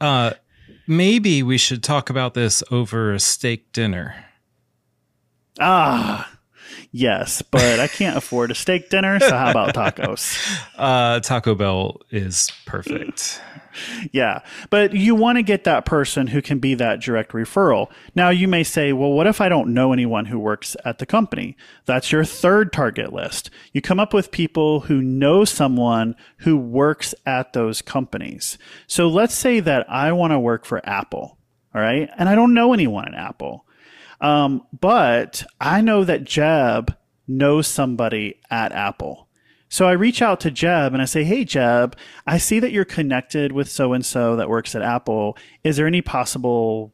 Uh, 0.00 0.32
maybe 0.86 1.42
we 1.42 1.56
should 1.56 1.82
talk 1.82 2.10
about 2.10 2.34
this 2.34 2.62
over 2.70 3.12
a 3.12 3.20
steak 3.20 3.72
dinner. 3.72 4.14
Ah, 5.60 6.30
Yes, 6.94 7.40
but 7.40 7.80
I 7.80 7.86
can't 7.88 8.18
afford 8.18 8.50
a 8.50 8.54
steak 8.54 8.90
dinner, 8.90 9.18
so 9.18 9.30
how 9.30 9.50
about 9.50 9.74
tacos? 9.74 10.38
Uh, 10.76 11.20
Taco 11.20 11.54
Bell 11.54 12.00
is 12.10 12.50
perfect. 12.66 13.40
yeah, 14.12 14.40
but 14.68 14.92
you 14.92 15.14
want 15.14 15.36
to 15.36 15.42
get 15.42 15.64
that 15.64 15.84
person 15.86 16.26
who 16.26 16.42
can 16.42 16.58
be 16.58 16.74
that 16.74 17.00
direct 17.00 17.32
referral. 17.32 17.90
Now, 18.14 18.30
you 18.30 18.46
may 18.48 18.62
say, 18.64 18.92
well, 18.92 19.12
what 19.12 19.26
if 19.26 19.40
I 19.40 19.48
don't 19.48 19.72
know 19.72 19.92
anyone 19.92 20.26
who 20.26 20.38
works 20.38 20.76
at 20.84 20.98
the 20.98 21.06
company? 21.06 21.56
That's 21.86 22.12
your 22.12 22.24
third 22.24 22.72
target 22.72 23.12
list. 23.12 23.48
You 23.72 23.80
come 23.80 24.00
up 24.00 24.12
with 24.12 24.30
people 24.30 24.80
who 24.80 25.00
know 25.00 25.44
someone 25.44 26.16
who 26.38 26.56
works 26.58 27.14
at 27.24 27.52
those 27.52 27.80
companies. 27.80 28.58
So 28.86 29.08
let's 29.08 29.34
say 29.34 29.60
that 29.60 29.88
I 29.88 30.12
want 30.12 30.32
to 30.32 30.38
work 30.40 30.64
for 30.66 30.86
Apple, 30.86 31.38
all 31.74 31.80
right, 31.80 32.10
and 32.18 32.28
I 32.28 32.34
don't 32.34 32.54
know 32.54 32.72
anyone 32.72 33.08
at 33.08 33.14
Apple. 33.14 33.64
Um, 34.22 34.64
but 34.78 35.44
I 35.60 35.82
know 35.82 36.04
that 36.04 36.24
Jebb 36.24 36.96
knows 37.28 37.66
somebody 37.66 38.40
at 38.50 38.72
Apple. 38.72 39.28
So 39.68 39.88
I 39.88 39.92
reach 39.92 40.22
out 40.22 40.40
to 40.40 40.50
Jebb 40.50 40.92
and 40.92 41.02
I 41.02 41.06
say, 41.06 41.24
Hey, 41.24 41.44
Jebb, 41.44 41.94
I 42.26 42.38
see 42.38 42.60
that 42.60 42.72
you're 42.72 42.84
connected 42.84 43.52
with 43.52 43.68
so 43.70 43.92
and 43.92 44.04
so 44.04 44.36
that 44.36 44.48
works 44.48 44.74
at 44.74 44.82
Apple. 44.82 45.36
Is 45.64 45.76
there 45.76 45.86
any 45.86 46.02
possible, 46.02 46.92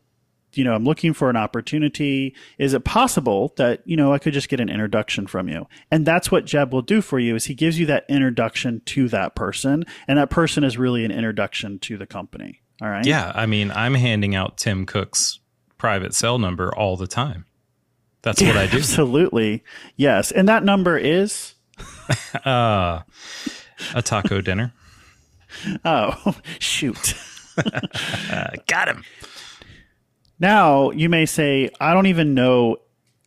you 0.53 0.65
know, 0.65 0.75
I'm 0.75 0.85
looking 0.85 1.13
for 1.13 1.29
an 1.29 1.37
opportunity. 1.37 2.35
Is 2.57 2.75
it 2.75 2.85
possible 2.85 3.53
that, 3.57 3.83
you 3.85 3.97
know, 3.97 4.13
I 4.13 4.19
could 4.19 4.33
just 4.33 4.49
get 4.49 4.61
an 4.61 4.69
introduction 4.69 5.27
from 5.27 5.49
you? 5.49 5.67
And 5.91 6.07
that's 6.07 6.31
what 6.31 6.47
Jebb 6.47 6.71
will 6.71 6.83
do 6.83 7.03
for 7.03 7.19
you 7.19 7.35
is 7.35 7.47
he 7.47 7.55
gives 7.55 7.81
you 7.81 7.87
that 7.87 8.07
introduction 8.09 8.81
to 8.87 9.09
that 9.09 9.35
person. 9.35 9.85
And 10.07 10.19
that 10.19 10.31
person 10.31 10.63
is 10.63 10.79
really 10.79 11.05
an 11.05 11.11
introduction 11.11 11.81
to 11.81 11.99
the 11.99 12.07
company. 12.07 12.63
All 12.81 12.89
right. 12.89 13.05
Yeah. 13.05 13.33
I 13.35 13.47
mean, 13.47 13.73
I'm 13.73 13.95
handing 13.95 14.37
out 14.37 14.57
Tim 14.57 14.87
Cook's 14.87 15.41
private 15.79 16.15
cell 16.15 16.39
number 16.39 16.75
all 16.75 16.97
the 16.97 17.07
time. 17.07 17.47
That's 18.23 18.43
what 18.43 18.57
I 18.57 18.67
do. 18.71 18.79
Absolutely. 18.79 19.63
Yes. 19.97 20.31
And 20.33 20.49
that 20.49 20.65
number 20.65 20.99
is 20.99 21.55
uh, 22.45 23.01
a 23.95 24.03
taco 24.03 24.41
dinner. 24.41 24.73
Oh, 25.83 26.37
shoot. 26.59 27.15
got 28.67 28.87
him. 28.87 29.03
Now, 30.39 30.91
you 30.91 31.09
may 31.09 31.25
say, 31.25 31.71
I 31.81 31.95
don't 31.95 32.05
even 32.07 32.35
know 32.35 32.77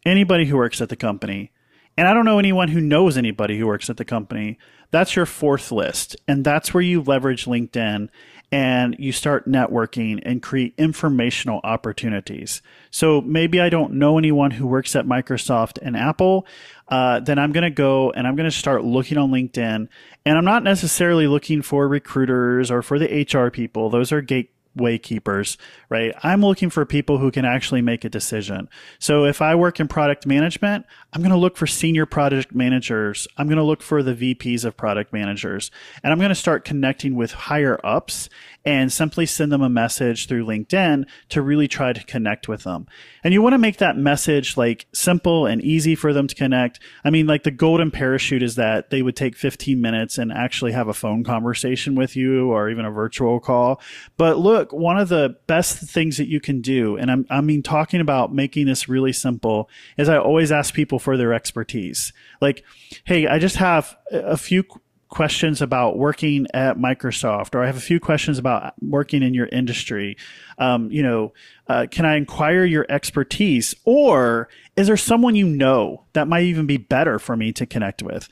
anybody 0.05 0.45
who 0.45 0.55
works 0.55 0.81
at 0.81 0.89
the 0.89 0.95
company, 0.95 1.51
and 1.97 2.07
I 2.07 2.13
don't 2.13 2.23
know 2.25 2.37
anyone 2.37 2.69
who 2.69 2.79
knows 2.79 3.17
anybody 3.17 3.57
who 3.57 3.65
works 3.65 3.89
at 3.89 3.97
the 3.97 4.05
company. 4.05 4.59
That's 4.91 5.15
your 5.15 5.25
fourth 5.25 5.71
list. 5.71 6.15
And 6.27 6.45
that's 6.45 6.73
where 6.73 6.83
you 6.83 7.01
leverage 7.01 7.45
LinkedIn 7.45 8.09
and 8.51 8.95
you 8.99 9.11
start 9.13 9.47
networking 9.47 10.21
and 10.25 10.41
create 10.41 10.73
informational 10.77 11.61
opportunities. 11.63 12.61
So 12.89 13.21
maybe 13.21 13.61
I 13.61 13.69
don't 13.69 13.93
know 13.93 14.17
anyone 14.17 14.51
who 14.51 14.67
works 14.67 14.95
at 14.95 15.05
Microsoft 15.05 15.79
and 15.81 15.95
Apple. 15.95 16.45
Uh, 16.89 17.21
then 17.21 17.39
I'm 17.39 17.53
going 17.53 17.63
to 17.63 17.69
go 17.69 18.11
and 18.11 18.27
I'm 18.27 18.35
going 18.35 18.49
to 18.49 18.55
start 18.55 18.83
looking 18.83 19.17
on 19.17 19.31
LinkedIn. 19.31 19.87
And 20.25 20.37
I'm 20.37 20.43
not 20.43 20.63
necessarily 20.63 21.27
looking 21.27 21.61
for 21.61 21.87
recruiters 21.87 22.69
or 22.69 22.81
for 22.81 22.99
the 22.99 23.25
HR 23.25 23.49
people. 23.49 23.89
Those 23.89 24.11
are 24.11 24.21
gate 24.21 24.51
way 24.75 24.97
keepers, 24.97 25.57
right? 25.89 26.13
I'm 26.23 26.41
looking 26.41 26.69
for 26.69 26.85
people 26.85 27.17
who 27.17 27.31
can 27.31 27.45
actually 27.45 27.81
make 27.81 28.05
a 28.05 28.09
decision. 28.09 28.69
So 28.99 29.25
if 29.25 29.41
I 29.41 29.55
work 29.55 29.79
in 29.79 29.87
product 29.87 30.25
management, 30.25 30.85
I'm 31.13 31.21
going 31.21 31.31
to 31.31 31.37
look 31.37 31.57
for 31.57 31.67
senior 31.67 32.05
product 32.05 32.55
managers. 32.55 33.27
I'm 33.37 33.47
going 33.47 33.57
to 33.57 33.63
look 33.63 33.81
for 33.81 34.01
the 34.01 34.13
VPs 34.13 34.63
of 34.63 34.77
product 34.77 35.11
managers 35.11 35.71
and 36.03 36.13
I'm 36.13 36.19
going 36.19 36.29
to 36.29 36.35
start 36.35 36.65
connecting 36.65 37.15
with 37.15 37.31
higher 37.31 37.79
ups 37.83 38.29
and 38.63 38.93
simply 38.93 39.25
send 39.25 39.51
them 39.51 39.61
a 39.61 39.69
message 39.69 40.27
through 40.27 40.45
LinkedIn 40.45 41.05
to 41.29 41.41
really 41.41 41.67
try 41.67 41.93
to 41.93 42.03
connect 42.05 42.47
with 42.47 42.63
them. 42.63 42.87
And 43.23 43.33
you 43.33 43.41
want 43.41 43.53
to 43.53 43.59
make 43.59 43.77
that 43.77 43.97
message 43.97 44.55
like 44.55 44.85
simple 44.93 45.45
and 45.45 45.61
easy 45.63 45.95
for 45.95 46.13
them 46.13 46.27
to 46.27 46.35
connect. 46.35 46.79
I 47.03 47.09
mean, 47.09 47.25
like 47.25 47.43
the 47.43 47.51
golden 47.51 47.89
parachute 47.91 48.43
is 48.43 48.55
that 48.55 48.89
they 48.89 49.01
would 49.01 49.15
take 49.15 49.35
15 49.35 49.81
minutes 49.81 50.17
and 50.17 50.31
actually 50.31 50.73
have 50.73 50.87
a 50.87 50.93
phone 50.93 51.23
conversation 51.23 51.95
with 51.95 52.15
you 52.15 52.51
or 52.51 52.69
even 52.69 52.85
a 52.85 52.91
virtual 52.91 53.39
call. 53.39 53.81
But 54.15 54.37
look, 54.37 54.60
one 54.69 54.97
of 54.97 55.09
the 55.09 55.37
best 55.47 55.77
things 55.77 56.17
that 56.17 56.27
you 56.27 56.39
can 56.39 56.61
do, 56.61 56.97
and 56.97 57.11
I'm, 57.11 57.25
I 57.29 57.41
mean, 57.41 57.63
talking 57.63 58.01
about 58.01 58.33
making 58.33 58.67
this 58.67 58.87
really 58.87 59.13
simple 59.13 59.69
is 59.97 60.09
I 60.09 60.17
always 60.17 60.51
ask 60.51 60.73
people 60.73 60.99
for 60.99 61.17
their 61.17 61.33
expertise. 61.33 62.13
Like, 62.39 62.63
Hey, 63.03 63.27
I 63.27 63.39
just 63.39 63.57
have 63.57 63.97
a 64.11 64.37
few 64.37 64.63
questions 65.11 65.61
about 65.61 65.97
working 65.97 66.47
at 66.53 66.77
Microsoft, 66.77 67.53
or 67.53 67.61
I 67.61 67.67
have 67.67 67.77
a 67.77 67.81
few 67.81 67.99
questions 67.99 68.39
about 68.39 68.73
working 68.81 69.21
in 69.21 69.33
your 69.33 69.47
industry. 69.47 70.17
Um, 70.57 70.89
you 70.89 71.03
know, 71.03 71.33
uh, 71.67 71.85
can 71.91 72.05
I 72.05 72.15
inquire 72.15 72.63
your 72.63 72.85
expertise, 72.89 73.75
or 73.83 74.49
is 74.75 74.87
there 74.87 74.97
someone 74.97 75.35
you 75.35 75.47
know 75.47 76.05
that 76.13 76.27
might 76.27 76.43
even 76.43 76.65
be 76.65 76.77
better 76.77 77.19
for 77.19 77.35
me 77.35 77.51
to 77.53 77.65
connect 77.65 78.01
with? 78.01 78.27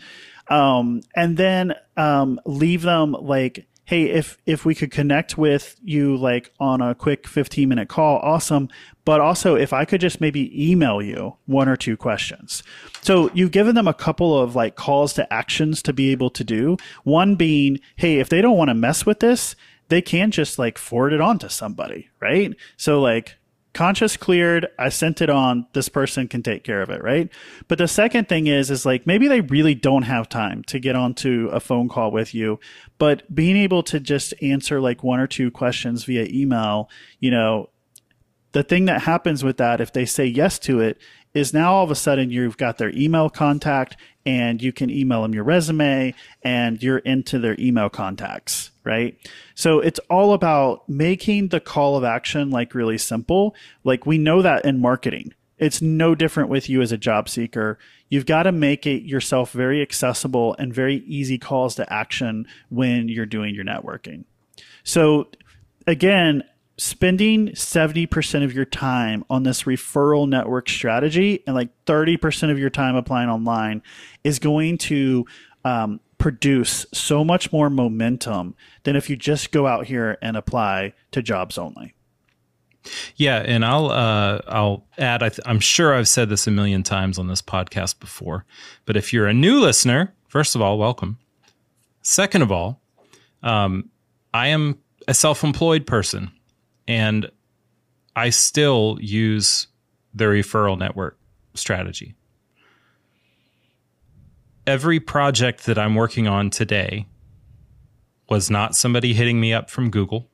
Um, 0.50 1.02
and 1.16 1.38
then 1.38 1.76
um, 1.96 2.40
leave 2.46 2.82
them 2.82 3.12
like 3.12 3.68
hey, 3.90 4.04
if 4.04 4.38
if 4.46 4.66
we 4.66 4.76
could 4.76 4.92
connect 4.92 5.36
with 5.36 5.76
you 5.84 6.16
like 6.16 6.54
on 6.60 6.80
a 6.80 6.94
quick 6.94 7.28
15 7.28 7.68
minute 7.68 7.90
call, 7.90 8.20
awesome. 8.20 8.70
But 9.04 9.20
also 9.20 9.56
if 9.56 9.74
I 9.74 9.84
could 9.84 10.00
just 10.00 10.22
maybe 10.22 10.72
email 10.72 11.02
you 11.02 11.38
one 11.48 11.68
or 11.68 11.76
two 11.76 11.98
questions. 11.98 12.62
So 13.02 13.32
you've 13.34 13.50
given 13.50 13.74
them 13.74 13.88
a 13.88 13.94
couple 13.96 14.40
of 14.40 14.56
like 14.56 14.76
calls 14.76 15.14
to 15.14 15.34
actions 15.34 15.82
to 15.82 15.92
be 15.92 16.12
able 16.12 16.30
to 16.30 16.44
do. 16.44 16.78
One 17.04 17.36
being, 17.36 17.80
hey, 17.96 18.20
if 18.20 18.30
they 18.30 18.42
don't 18.42 18.58
want 18.58 18.70
to 18.70 18.76
mess 18.76 19.08
with 19.08 19.22
this, 19.22 19.56
they 19.88 20.04
can 20.04 20.30
just 20.30 20.60
like 20.60 20.78
forward 20.78 21.12
it 21.12 21.20
on 21.20 21.40
to 21.40 21.50
somebody, 21.50 22.10
right? 22.20 22.56
So 22.78 23.02
like 23.02 23.39
conscious 23.74 24.18
cleared 24.18 24.68
i 24.80 24.90
sent 24.90 25.22
it 25.22 25.30
on 25.30 25.66
this 25.74 25.90
person 25.90 26.28
can 26.28 26.42
take 26.42 26.64
care 26.64 26.82
of 26.82 26.90
it 26.90 27.04
right? 27.04 27.30
But 27.68 27.78
the 27.78 27.88
second 27.88 28.28
thing 28.28 28.48
is 28.48 28.72
is 28.72 28.86
like 28.86 29.06
maybe 29.06 29.28
they 29.28 29.42
really 29.42 29.76
don't 29.76 30.04
have 30.04 30.28
time 30.28 30.64
to 30.66 30.80
get 30.80 30.96
onto 30.96 31.50
a 31.52 31.60
phone 31.60 31.88
call 31.88 32.12
with 32.12 32.34
you 32.34 32.60
but 32.98 33.34
being 33.34 33.58
able 33.58 33.84
to 33.84 34.00
just 34.00 34.34
answer 34.42 34.82
like 34.82 35.04
one 35.04 35.20
or 35.20 35.28
two 35.28 35.52
questions 35.52 36.04
via 36.04 36.28
email 36.30 36.90
you 37.20 37.32
know 37.32 37.70
the 38.52 38.64
thing 38.64 38.86
that 38.86 39.04
happens 39.04 39.44
with 39.44 39.58
that 39.58 39.80
if 39.80 39.94
they 39.94 40.06
say 40.06 40.26
yes 40.26 40.58
to 40.60 40.80
it 40.80 40.98
is 41.34 41.54
now 41.54 41.74
all 41.74 41.84
of 41.84 41.92
a 41.92 41.96
sudden 41.96 42.32
you've 42.32 42.58
got 42.58 42.78
their 42.78 42.90
email 42.96 43.30
contact 43.30 43.98
and 44.26 44.62
you 44.62 44.74
can 44.74 44.90
email 44.90 45.22
them 45.22 45.34
your 45.34 45.44
resume 45.44 46.14
and 46.42 46.82
you're 46.82 47.00
into 47.00 47.40
their 47.40 47.56
email 47.60 47.90
contacts 47.90 48.69
right? 48.90 49.16
So 49.54 49.80
it's 49.80 50.00
all 50.10 50.34
about 50.34 50.90
making 50.90 51.50
the 51.50 51.60
call 51.60 51.96
of 51.96 52.04
action 52.04 52.50
like 52.50 52.74
really 52.74 52.98
simple. 52.98 53.56
Like 53.84 54.08
we 54.08 54.18
know 54.18 54.42
that 54.42 54.66
in 54.66 54.82
marketing. 54.82 55.36
It's 55.60 55.80
no 55.80 56.16
different 56.16 56.50
with 56.50 56.70
you 56.70 56.82
as 56.82 56.92
a 56.92 56.98
job 56.98 57.30
seeker. 57.30 57.78
You've 58.08 58.26
got 58.26 58.44
to 58.44 58.52
make 58.52 58.88
it 58.88 59.04
yourself 59.04 59.52
very 59.52 59.84
accessible 59.84 60.56
and 60.58 60.74
very 60.74 61.04
easy 61.06 61.38
calls 61.38 61.76
to 61.76 61.94
action 61.94 62.48
when 62.70 63.10
you're 63.10 63.28
doing 63.28 63.54
your 63.54 63.66
networking. 63.66 64.24
So 64.84 65.28
again, 65.86 66.44
spending 66.78 67.50
70% 67.50 68.44
of 68.44 68.54
your 68.54 68.66
time 68.66 69.24
on 69.30 69.44
this 69.44 69.64
referral 69.64 70.28
network 70.28 70.68
strategy 70.68 71.44
and 71.46 71.56
like 71.56 71.70
30% 71.86 72.50
of 72.50 72.58
your 72.58 72.72
time 72.72 72.96
applying 72.96 73.30
online 73.30 73.84
is 74.24 74.40
going 74.40 74.80
to 74.80 75.28
um, 75.64 76.00
produce 76.20 76.86
so 76.94 77.24
much 77.24 77.52
more 77.52 77.70
momentum 77.70 78.54
than 78.84 78.96
if 78.96 79.10
you 79.10 79.16
just 79.16 79.52
go 79.52 79.66
out 79.66 79.88
here 79.88 80.18
and 80.22 80.38
apply 80.38 80.94
to 81.12 81.24
jobs 81.24 81.58
only. 81.58 81.96
Yeah, 83.16 83.38
and 83.40 83.66
I'll 83.66 83.90
uh, 83.90 84.40
I'll 84.48 84.86
add. 84.98 85.24
I 85.24 85.32
am 85.46 85.60
sure 85.60 85.94
I've 85.94 86.08
said 86.08 86.30
this 86.30 86.48
a 86.48 86.52
million 86.52 86.84
times 86.84 87.18
on 87.18 87.28
this 87.28 87.42
podcast 87.42 88.00
before, 88.00 88.46
but 88.86 88.96
if 88.96 89.12
you're 89.12 89.28
a 89.28 89.34
new 89.34 89.60
listener, 89.60 90.14
first 90.28 90.56
of 90.56 90.62
all, 90.62 90.78
welcome. 90.78 91.18
Second 92.02 92.42
of 92.42 92.52
all, 92.52 92.82
um, 93.44 93.90
I 94.34 94.48
am 94.48 94.80
a 95.08 95.14
self-employed 95.14 95.86
person, 95.86 96.32
and 96.88 97.30
I 98.16 98.30
still 98.30 98.98
use 99.02 99.68
the 100.14 100.26
referral 100.26 100.78
network 100.78 101.20
strategy. 101.56 102.16
Every 104.70 105.00
project 105.00 105.66
that 105.66 105.80
I'm 105.80 105.96
working 105.96 106.28
on 106.28 106.52
today 106.52 107.08
was 108.30 108.52
not 108.52 108.76
somebody 108.76 109.16
hitting 109.16 109.40
me 109.40 109.52
up 109.52 109.68
from 109.68 109.90
Google 109.90 110.30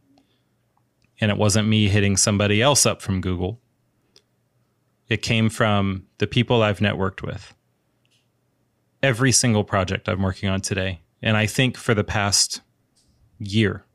and 1.22 1.32
it 1.32 1.38
wasn't 1.38 1.70
me 1.70 1.88
hitting 1.88 2.18
somebody 2.18 2.62
else 2.62 2.86
up 2.86 3.02
from 3.02 3.22
Google. 3.22 3.62
It 5.08 5.22
came 5.22 5.50
from 5.50 6.08
the 6.18 6.28
people 6.28 6.62
I've 6.62 6.80
networked 6.80 7.22
with. 7.22 7.56
Every 9.02 9.32
single 9.32 9.64
project 9.64 10.10
I'm 10.10 10.22
working 10.22 10.50
on 10.50 10.60
today. 10.60 11.00
And 11.22 11.38
I 11.38 11.46
think 11.46 11.78
for 11.78 11.94
the 11.94 12.04
past 12.04 12.60
year. 13.40 13.86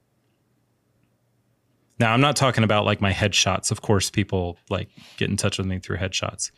Now, 1.99 2.15
I'm 2.15 2.23
not 2.23 2.37
talking 2.37 2.65
about 2.65 2.87
like 2.87 3.03
my 3.03 3.13
headshots. 3.13 3.71
Of 3.71 3.83
course, 3.83 4.09
people 4.09 4.57
like 4.71 4.89
get 5.19 5.29
in 5.29 5.37
touch 5.37 5.59
with 5.59 5.67
me 5.67 5.81
through 5.81 5.99
headshots. 5.99 6.51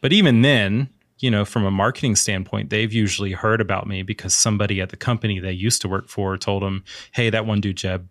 But 0.00 0.12
even 0.12 0.42
then, 0.42 0.88
you 1.20 1.30
know, 1.30 1.44
from 1.44 1.64
a 1.64 1.70
marketing 1.70 2.16
standpoint, 2.16 2.70
they've 2.70 2.92
usually 2.92 3.32
heard 3.32 3.60
about 3.60 3.86
me 3.86 4.02
because 4.02 4.34
somebody 4.34 4.80
at 4.80 4.88
the 4.88 4.96
company 4.96 5.38
they 5.38 5.52
used 5.52 5.82
to 5.82 5.88
work 5.88 6.08
for 6.08 6.36
told 6.36 6.62
them, 6.62 6.84
hey, 7.12 7.30
that 7.30 7.46
one 7.46 7.60
dude, 7.60 7.76
Jebb, 7.76 8.06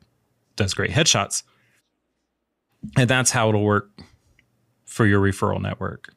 does 0.56 0.74
great 0.74 0.91
headshots. 0.91 1.43
And 2.98 3.10
that's 3.10 3.32
how 3.32 3.50
it'll 3.50 3.63
work 3.63 3.89
for 4.86 5.06
your 5.06 5.22
referral 5.22 5.62
network 5.62 6.13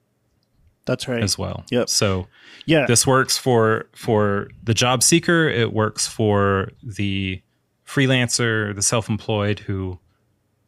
that's 0.84 1.08
right. 1.08 1.22
as 1.22 1.38
well. 1.38 1.64
Yep. 1.70 1.88
So 1.88 2.28
yeah. 2.66 2.86
this 2.86 3.06
works 3.06 3.38
for 3.38 3.86
for 3.94 4.48
the 4.62 4.74
job 4.74 5.02
seeker. 5.02 5.48
It 5.48 5.72
works 5.72 6.06
for 6.06 6.70
the 6.82 7.42
freelancer 7.86 8.74
the 8.74 8.82
self-employed 8.82 9.58
who 9.60 9.98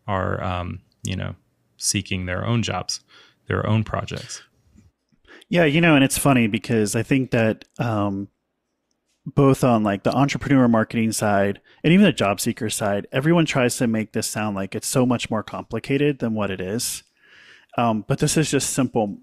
are 0.07 0.43
um, 0.43 0.81
you 1.03 1.17
know 1.17 1.35
seeking 1.77 2.27
their 2.27 2.45
own 2.45 2.63
jobs 2.63 3.01
their 3.47 3.67
own 3.67 3.83
projects 3.83 4.43
yeah 5.49 5.65
you 5.65 5.81
know 5.81 5.95
and 5.95 6.05
it's 6.05 6.19
funny 6.19 6.47
because 6.47 6.97
i 6.97 7.03
think 7.03 7.31
that 7.31 7.65
um, 7.79 8.29
both 9.27 9.65
on 9.65 9.83
like 9.83 10.03
the 10.03 10.15
entrepreneur 10.15 10.69
marketing 10.69 11.13
side 11.13 11.61
and 11.83 11.93
even 11.93 12.05
the 12.05 12.13
job 12.13 12.41
seeker 12.41 12.69
side, 12.69 13.07
everyone 13.11 13.47
tries 13.47 13.77
to 13.79 13.87
make 13.87 14.13
this 14.13 14.27
sound 14.27 14.55
like 14.55 14.75
it's 14.75 14.87
so 14.87 15.07
much 15.07 15.31
more 15.31 15.43
complicated 15.43 16.19
than 16.19 16.35
what 16.35 16.51
it 16.51 16.61
is. 16.61 17.03
Um, 17.77 18.05
but 18.07 18.19
this 18.19 18.37
is 18.37 18.51
just 18.51 18.71
simple 18.71 19.19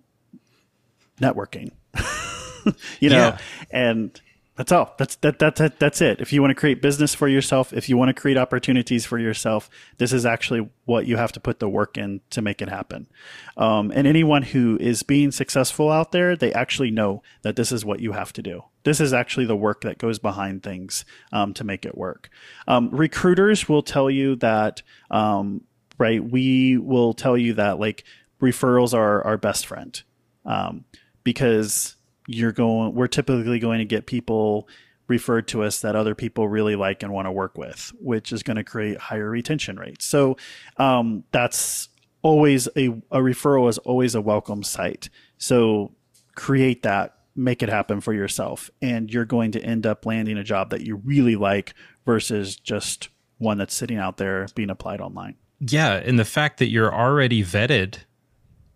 networking, 1.20 1.72
you 3.00 3.10
know, 3.10 3.18
yeah. 3.18 3.38
and 3.72 4.20
that's 4.58 4.72
all. 4.72 4.94
That's 4.98 5.16
that, 5.18 5.40
that 5.40 5.56
that 5.56 5.80
that's 5.80 6.02
it. 6.02 6.20
If 6.20 6.34
you 6.34 6.42
want 6.42 6.52
to 6.52 6.60
create 6.60 6.82
business 6.82 7.16
for 7.16 7.28
yourself, 7.28 7.72
if 7.72 7.88
you 7.88 7.96
want 7.96 8.10
to 8.10 8.22
create 8.22 8.38
opportunities 8.38 9.06
for 9.06 9.18
yourself, 9.18 9.70
this 9.98 10.12
is 10.12 10.26
actually 10.26 10.70
what 10.84 11.08
you 11.08 11.16
have 11.16 11.32
to 11.32 11.40
put 11.40 11.60
the 11.60 11.70
work 11.70 11.98
in 11.98 12.20
to 12.32 12.42
make 12.42 12.62
it 12.62 12.68
happen. 12.68 13.08
Um, 13.56 13.92
and 13.96 14.06
anyone 14.06 14.44
who 14.44 14.78
is 14.82 15.04
being 15.04 15.32
successful 15.32 15.90
out 15.90 16.12
there, 16.12 16.36
they 16.36 16.52
actually 16.52 16.92
know 16.92 17.24
that 17.44 17.56
this 17.56 17.72
is 17.72 17.86
what 17.86 18.02
you 18.02 18.12
have 18.12 18.34
to 18.34 18.42
do. 18.42 18.64
This 18.84 19.00
is 19.00 19.14
actually 19.14 19.46
the 19.46 19.56
work 19.56 19.82
that 19.82 19.98
goes 19.98 20.20
behind 20.20 20.64
things 20.64 21.06
um, 21.32 21.54
to 21.54 21.64
make 21.64 21.86
it 21.86 21.98
work. 21.98 22.30
Um, 22.68 22.90
recruiters 22.92 23.70
will 23.70 23.84
tell 23.84 24.10
you 24.10 24.36
that, 24.38 24.82
um, 25.10 25.62
right? 25.98 26.22
We 26.22 26.78
will 26.78 27.14
tell 27.14 27.38
you 27.38 27.54
that 27.54 27.80
like 27.80 28.04
referrals 28.42 28.94
are 28.94 29.24
our 29.24 29.38
best 29.38 29.66
friend 29.66 30.02
um, 30.46 30.84
because 31.24 31.96
you're 32.34 32.52
going 32.52 32.94
we're 32.94 33.08
typically 33.08 33.60
going 33.60 33.80
to 33.80 33.86
get 33.86 34.06
people 34.06 34.68
referred 35.08 35.48
to 35.50 35.62
us 35.62 35.82
that 35.82 35.96
other 35.96 36.16
people 36.16 36.48
really 36.48 36.76
like 36.76 37.04
and 37.04 37.12
want 37.12 37.26
to 37.26 37.32
work 37.32 37.58
with 37.58 37.92
which 38.00 38.32
is 38.32 38.44
going 38.44 38.58
to 38.58 38.64
create 38.64 38.98
higher 38.98 39.30
retention 39.30 39.78
rates. 39.78 40.06
So 40.06 40.38
um, 40.78 41.24
that's 41.32 41.90
always 42.22 42.68
a, 42.78 42.88
a 43.12 43.20
referral 43.20 43.68
is 43.70 43.78
always 43.80 44.16
a 44.16 44.22
welcome 44.22 44.64
site 44.64 45.10
so 45.38 45.92
create 46.36 46.84
that 46.84 47.16
make 47.36 47.64
it 47.64 47.70
happen 47.70 48.02
for 48.02 48.14
yourself 48.14 48.70
and 48.82 49.12
you're 49.12 49.26
going 49.26 49.52
to 49.52 49.64
end 49.64 49.86
up 49.86 50.06
landing 50.06 50.38
a 50.38 50.44
job 50.44 50.70
that 50.70 50.82
you 50.82 50.98
really 50.98 51.36
like 51.36 51.74
versus 52.06 52.56
just 52.56 53.10
one 53.38 53.58
that's 53.58 53.74
sitting 53.74 53.98
out 53.98 54.18
there 54.18 54.48
being 54.56 54.70
applied 54.70 55.02
online. 55.02 55.36
Yeah 55.60 55.94
and 55.94 56.20
the 56.20 56.26
fact 56.26 56.60
that 56.60 56.68
you're 56.68 56.94
already 56.94 57.44
vetted 57.44 57.98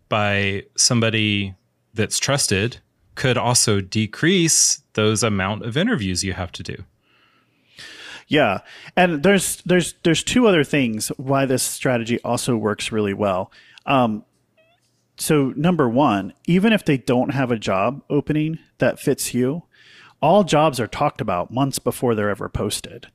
by 0.08 0.64
somebody 0.76 1.54
that's 1.94 2.18
trusted 2.18 2.78
could 3.16 3.36
also 3.36 3.80
decrease 3.80 4.82
those 4.92 5.22
amount 5.22 5.64
of 5.64 5.76
interviews 5.76 6.22
you 6.22 6.34
have 6.34 6.52
to 6.52 6.62
do. 6.62 6.84
Yeah. 8.28 8.60
And 8.96 9.22
there's 9.22 9.56
there's 9.62 9.94
there's 10.02 10.22
two 10.22 10.46
other 10.46 10.64
things 10.64 11.08
why 11.16 11.46
this 11.46 11.62
strategy 11.62 12.20
also 12.22 12.56
works 12.56 12.92
really 12.92 13.14
well. 13.14 13.52
Um, 13.84 14.24
so 15.16 15.52
number 15.56 15.88
one, 15.88 16.32
even 16.46 16.72
if 16.72 16.84
they 16.84 16.98
don't 16.98 17.30
have 17.30 17.50
a 17.50 17.58
job 17.58 18.02
opening 18.10 18.58
that 18.78 18.98
fits 18.98 19.32
you, 19.32 19.62
all 20.20 20.44
jobs 20.44 20.80
are 20.80 20.86
talked 20.86 21.20
about 21.20 21.50
months 21.50 21.78
before 21.78 22.14
they're 22.14 22.30
ever 22.30 22.48
posted, 22.48 23.06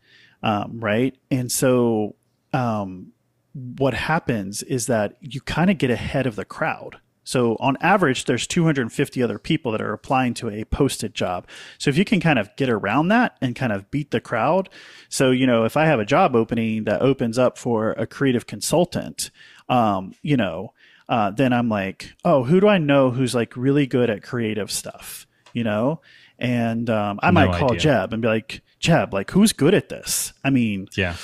um, 0.41 0.79
right? 0.79 1.15
And 1.29 1.51
so 1.51 2.15
um, 2.53 3.11
what 3.53 3.93
happens 3.93 4.63
is 4.63 4.87
that 4.87 5.17
you 5.19 5.41
kind 5.41 5.69
of 5.69 5.77
get 5.77 5.91
ahead 5.91 6.25
of 6.25 6.35
the 6.35 6.45
crowd. 6.45 6.97
So 7.31 7.55
on 7.61 7.77
average, 7.79 8.25
there's 8.25 8.45
250 8.45 9.23
other 9.23 9.39
people 9.39 9.71
that 9.71 9.81
are 9.81 9.93
applying 9.93 10.33
to 10.33 10.49
a 10.49 10.65
posted 10.65 11.15
job. 11.15 11.47
So 11.77 11.89
if 11.89 11.97
you 11.97 12.03
can 12.03 12.19
kind 12.19 12.37
of 12.37 12.53
get 12.57 12.67
around 12.67 13.07
that 13.07 13.37
and 13.39 13.55
kind 13.55 13.71
of 13.71 13.89
beat 13.89 14.11
the 14.11 14.19
crowd. 14.19 14.67
So, 15.07 15.31
you 15.31 15.47
know, 15.47 15.63
if 15.63 15.77
I 15.77 15.85
have 15.85 16.01
a 16.01 16.03
job 16.03 16.35
opening 16.35 16.83
that 16.83 17.01
opens 17.01 17.39
up 17.39 17.57
for 17.57 17.91
a 17.91 18.05
creative 18.05 18.47
consultant, 18.47 19.31
um, 19.69 20.13
you 20.21 20.35
know, 20.35 20.73
uh, 21.07 21.31
then 21.31 21.53
I'm 21.53 21.69
like, 21.69 22.11
oh, 22.25 22.43
who 22.43 22.59
do 22.59 22.67
I 22.67 22.79
know 22.79 23.11
who's 23.11 23.33
like 23.33 23.55
really 23.55 23.87
good 23.87 24.09
at 24.09 24.23
creative 24.23 24.69
stuff, 24.69 25.25
you 25.53 25.63
know? 25.63 26.01
And 26.37 26.89
um, 26.89 27.17
I 27.23 27.27
no 27.27 27.33
might 27.33 27.57
call 27.57 27.71
idea. 27.71 27.93
Jebb 27.93 28.11
and 28.11 28.21
be 28.21 28.27
like, 28.27 28.61
Jebb, 28.81 29.13
like 29.13 29.31
who's 29.31 29.53
good 29.53 29.73
at 29.73 29.87
this? 29.87 30.33
I 30.43 30.49
mean, 30.49 30.89
yeah, 30.97 31.15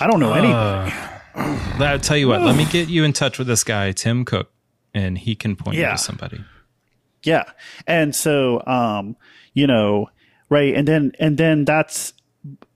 I 0.00 0.06
don't 0.06 0.20
know 0.20 0.32
uh, 0.32 0.90
anything. 1.36 1.82
I'll 1.86 1.98
tell 1.98 2.16
you 2.16 2.28
what, 2.28 2.40
let 2.40 2.56
me 2.56 2.64
get 2.64 2.88
you 2.88 3.04
in 3.04 3.12
touch 3.12 3.36
with 3.36 3.46
this 3.46 3.62
guy, 3.62 3.92
Tim 3.92 4.24
Cook 4.24 4.52
and 4.94 5.18
he 5.18 5.34
can 5.34 5.56
point 5.56 5.76
yeah. 5.76 5.90
you 5.90 5.96
to 5.96 6.02
somebody. 6.02 6.44
Yeah. 7.22 7.44
And 7.86 8.14
so, 8.14 8.62
um, 8.66 9.16
you 9.52 9.66
know, 9.66 10.08
right. 10.48 10.74
And 10.74 10.86
then, 10.86 11.12
and 11.18 11.36
then 11.36 11.64
that's, 11.64 12.12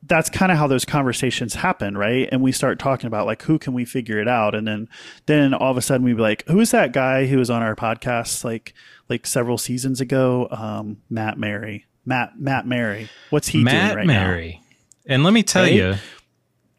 that's 0.04 0.28
kind 0.28 0.50
of 0.50 0.58
how 0.58 0.66
those 0.66 0.84
conversations 0.84 1.54
happen, 1.54 1.96
right? 1.96 2.28
And 2.32 2.42
we 2.42 2.52
start 2.52 2.78
talking 2.78 3.06
about 3.06 3.24
like 3.24 3.42
who 3.42 3.58
can 3.58 3.72
we 3.72 3.84
figure 3.84 4.18
it 4.18 4.28
out, 4.28 4.54
and 4.54 4.66
then 4.66 4.88
then 5.26 5.54
all 5.54 5.70
of 5.70 5.76
a 5.76 5.80
sudden 5.80 6.04
we 6.04 6.12
be 6.12 6.20
like, 6.20 6.44
who's 6.48 6.72
that 6.72 6.92
guy 6.92 7.26
who 7.26 7.38
was 7.38 7.50
on 7.50 7.62
our 7.62 7.76
podcast 7.76 8.44
like 8.44 8.74
like 9.08 9.26
several 9.26 9.56
seasons 9.58 10.00
ago? 10.00 10.48
Um, 10.50 10.98
Matt 11.08 11.38
Mary, 11.38 11.86
Matt 12.04 12.32
Matt 12.38 12.66
Mary, 12.66 13.08
what's 13.30 13.48
he 13.48 13.62
Matt 13.62 13.94
doing 13.94 13.96
right 13.96 14.06
Mary. 14.06 14.60
now? 14.60 15.14
And 15.14 15.24
let 15.24 15.32
me 15.32 15.42
tell 15.42 15.62
right? 15.62 15.72
you, 15.72 15.94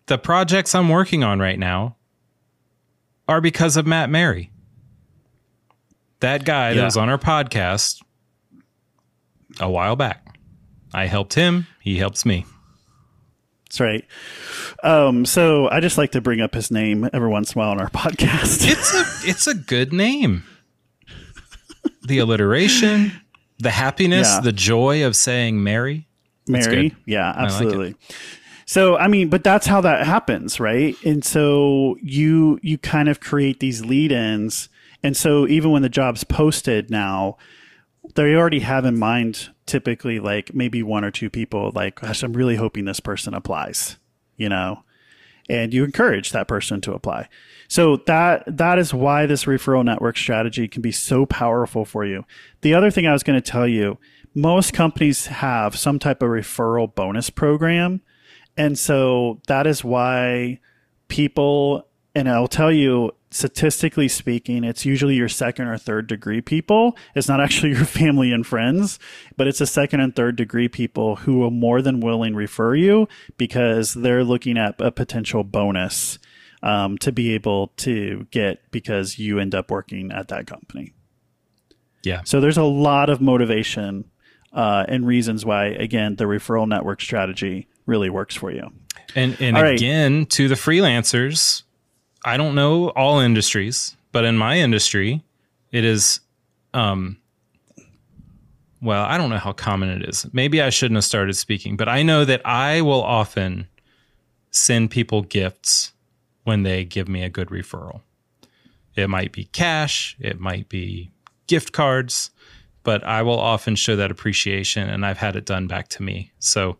the 0.08 0.17
projects 0.17 0.76
I'm 0.76 0.89
working 0.89 1.24
on 1.24 1.39
right 1.39 1.58
now 1.58 1.96
are 3.28 3.41
because 3.41 3.78
of 3.78 3.88
Matt 3.88 4.10
Mary 4.10 4.52
that 6.24 6.46
guy 6.46 6.70
yeah. 6.70 6.78
that 6.78 6.86
was 6.86 6.98
on 6.98 7.10
our 7.10 7.18
podcast 7.18 8.02
a 9.60 9.70
while 9.70 9.96
back. 9.96 10.40
I 10.94 11.06
helped 11.06 11.34
him. 11.34 11.68
He 11.82 11.98
helps 11.98 12.26
me. 12.26 12.46
That's 13.66 13.80
right. 13.80 14.06
Um, 14.84 15.26
so 15.26 15.70
I 15.70 15.80
just 15.80 15.98
like 15.98 16.12
to 16.12 16.22
bring 16.22 16.42
up 16.42 16.54
his 16.54 16.72
name 16.72 17.10
every 17.14 17.30
once 17.30 17.54
in 17.54 17.60
a 17.60 17.64
while 17.64 17.72
on 17.72 17.80
our 17.80 17.90
podcast. 17.92 18.68
it's 18.70 18.94
a 18.94 19.30
it's 19.30 19.48
a 19.48 19.54
good 19.54 19.94
name. 19.94 20.44
the 22.04 22.20
alliteration, 22.20 23.12
the 23.60 23.72
happiness, 23.72 24.28
yeah. 24.28 24.40
the 24.42 24.52
joy 24.52 25.06
of 25.06 25.16
saying 25.16 25.62
Mary. 25.62 26.08
Mary, 26.48 26.96
yeah, 27.06 27.34
absolutely. 27.36 27.88
Like 27.88 28.16
so 28.66 28.98
I 28.98 29.08
mean, 29.08 29.30
but 29.30 29.44
that's 29.44 29.66
how 29.66 29.82
that 29.82 30.06
happens, 30.06 30.60
right? 30.60 30.96
And 31.04 31.24
so 31.24 31.98
you 32.02 32.60
you 32.62 32.78
kind 32.78 33.10
of 33.10 33.20
create 33.20 33.60
these 33.60 33.84
lead-ins 33.84 34.70
and 35.04 35.16
so 35.16 35.48
even 35.48 35.72
when 35.72 35.82
the 35.82 35.89
job's 35.89 36.24
posted 36.24 36.89
now, 36.89 37.38
they 38.16 38.36
already 38.36 38.60
have 38.60 38.86
in 38.86 38.98
mind 38.98 39.50
typically 39.66 40.20
like 40.20 40.54
maybe 40.54 40.84
one 40.84 41.04
or 41.04 41.12
two 41.12 41.30
people 41.30 41.72
like, 41.74 42.02
gosh, 42.02 42.24
I'm 42.24 42.34
really 42.34 42.56
hoping 42.56 42.86
this 42.86 43.00
person 43.00 43.34
applies, 43.34 43.98
you 44.38 44.50
know? 44.50 44.84
and 45.50 45.74
you 45.74 45.84
encourage 45.84 46.32
that 46.32 46.48
person 46.48 46.82
to 46.82 46.94
apply. 46.94 47.28
So 47.68 47.98
that 48.06 48.44
that 48.48 48.80
is 48.80 48.94
why 48.94 49.26
this 49.26 49.46
referral 49.46 49.84
network 49.84 50.18
strategy 50.18 50.68
can 50.68 50.82
be 50.82 50.92
so 50.92 51.26
powerful 51.26 51.86
for 51.86 52.06
you. 52.06 52.26
The 52.62 52.74
other 52.74 52.92
thing 52.92 53.08
I 53.08 53.13
was 53.13 53.24
going 53.24 53.42
to 53.42 53.52
tell 53.52 53.68
you, 53.68 53.98
most 54.34 54.74
companies 54.74 55.28
have 55.28 55.78
some 55.78 56.00
type 56.00 56.22
of 56.22 56.30
referral 56.30 56.94
bonus 56.94 57.30
program. 57.30 58.02
And 58.56 58.77
so 58.77 59.42
that 59.48 59.67
is 59.67 59.84
why 59.84 60.60
people 61.08 61.88
and 62.15 62.30
I'll 62.30 62.48
tell 62.48 62.71
you 62.71 63.12
statistically 63.34 64.08
speaking, 64.08 64.63
it's 64.63 64.86
usually 64.86 65.15
your 65.15 65.29
second 65.29 65.67
or 65.67 65.77
third 65.77 66.08
degree 66.08 66.42
people. 66.42 66.98
It's 67.15 67.27
not 67.27 67.42
actually 67.44 67.71
your 67.71 67.86
family 67.86 68.31
and 68.31 68.46
friends, 68.46 69.00
but 69.36 69.48
it's 69.48 69.62
a 69.62 69.67
second 69.67 70.00
and 70.00 70.15
third 70.15 70.36
degree 70.36 70.67
people 70.67 71.17
who 71.17 71.44
are 71.44 71.52
more 71.52 71.81
than 71.81 72.00
willing 72.00 72.36
refer 72.36 72.75
you 72.75 73.08
because 73.38 73.94
they're 73.94 74.23
looking 74.23 74.58
at 74.58 74.79
a 74.79 74.92
potential 74.92 75.44
bonus 75.44 76.19
um, 76.62 76.98
to 77.00 77.12
be 77.12 77.34
able 77.34 77.67
to 77.77 78.27
get 78.31 78.60
because 78.71 79.19
you 79.19 79.40
end 79.40 79.54
up 79.54 79.69
working 79.69 80.12
at 80.12 80.29
that 80.29 80.48
company. 80.48 80.94
Yeah. 82.04 82.21
So 82.25 82.40
there's 82.40 82.58
a 82.58 82.63
lot 82.63 83.10
of 83.10 83.21
motivation 83.21 84.06
uh, 84.54 84.86
and 84.88 85.06
reasons 85.06 85.46
why, 85.46 85.67
again, 85.67 86.15
the 86.15 86.25
referral 86.25 86.67
network 86.67 87.02
strategy 87.02 87.67
really 87.86 88.10
works 88.10 88.36
for 88.36 88.52
you. 88.52 88.71
And 89.15 89.38
and 89.42 89.56
right. 89.56 89.75
again, 89.75 90.25
to 90.27 90.48
the 90.48 90.56
freelancers, 90.56 91.63
I 92.26 92.38
don't 92.38 92.56
know 92.56 92.90
all 92.90 93.19
industries, 93.19 93.96
but 94.12 94.26
in 94.26 94.38
my 94.38 94.58
industry, 94.58 95.24
it 95.71 95.84
is 95.84 96.19
um 96.74 97.17
well, 98.82 99.06
I 99.06 99.17
don't 99.17 99.30
know 99.30 99.38
how 99.38 99.54
common 99.54 99.88
it 99.90 100.10
is. 100.10 100.26
Maybe 100.34 100.62
I 100.62 100.69
shouldn't 100.69 100.98
have 100.98 101.06
started 101.06 101.36
speaking, 101.38 101.78
but 101.78 101.88
I 101.88 102.04
know 102.04 102.26
that 102.26 102.46
I 102.46 102.82
will 102.82 103.02
often 103.02 103.67
send 104.52 104.92
people 104.92 105.21
gifts 105.21 105.94
when 106.44 106.63
they 106.63 106.84
give 106.84 107.08
me 107.08 107.24
a 107.24 107.30
good 107.30 107.48
referral. 107.48 108.02
It 108.96 109.10
might 109.10 109.32
be 109.32 109.46
cash, 109.46 110.17
it 110.19 110.38
might 110.40 110.67
be 110.67 111.12
gift 111.48 111.71
cards, 111.71 112.30
but 112.84 113.04
I 113.06 113.21
will 113.21 113.40
often 113.40 113.76
show 113.76 113.96
that 113.96 114.12
appreciation 114.12 114.90
and 114.90 115.06
I've 115.06 115.17
had 115.17 115.38
it 115.38 115.46
done 115.46 115.67
back 115.67 115.88
to 115.90 116.04
me. 116.04 116.34
So 116.40 116.78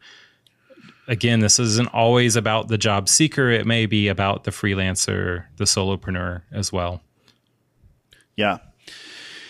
again, 1.08 1.40
this 1.40 1.60
isn't 1.60 1.94
always 1.94 2.36
about 2.36 2.68
the 2.68 2.78
job 2.78 3.10
seeker. 3.10 3.50
It 3.50 3.66
may 3.66 3.86
be 3.86 4.08
about 4.08 4.44
the 4.44 4.52
freelancer, 4.52 5.46
the 5.58 5.66
solopreneur 5.66 6.44
as 6.52 6.72
well. 6.72 7.02
Yeah. 8.36 8.60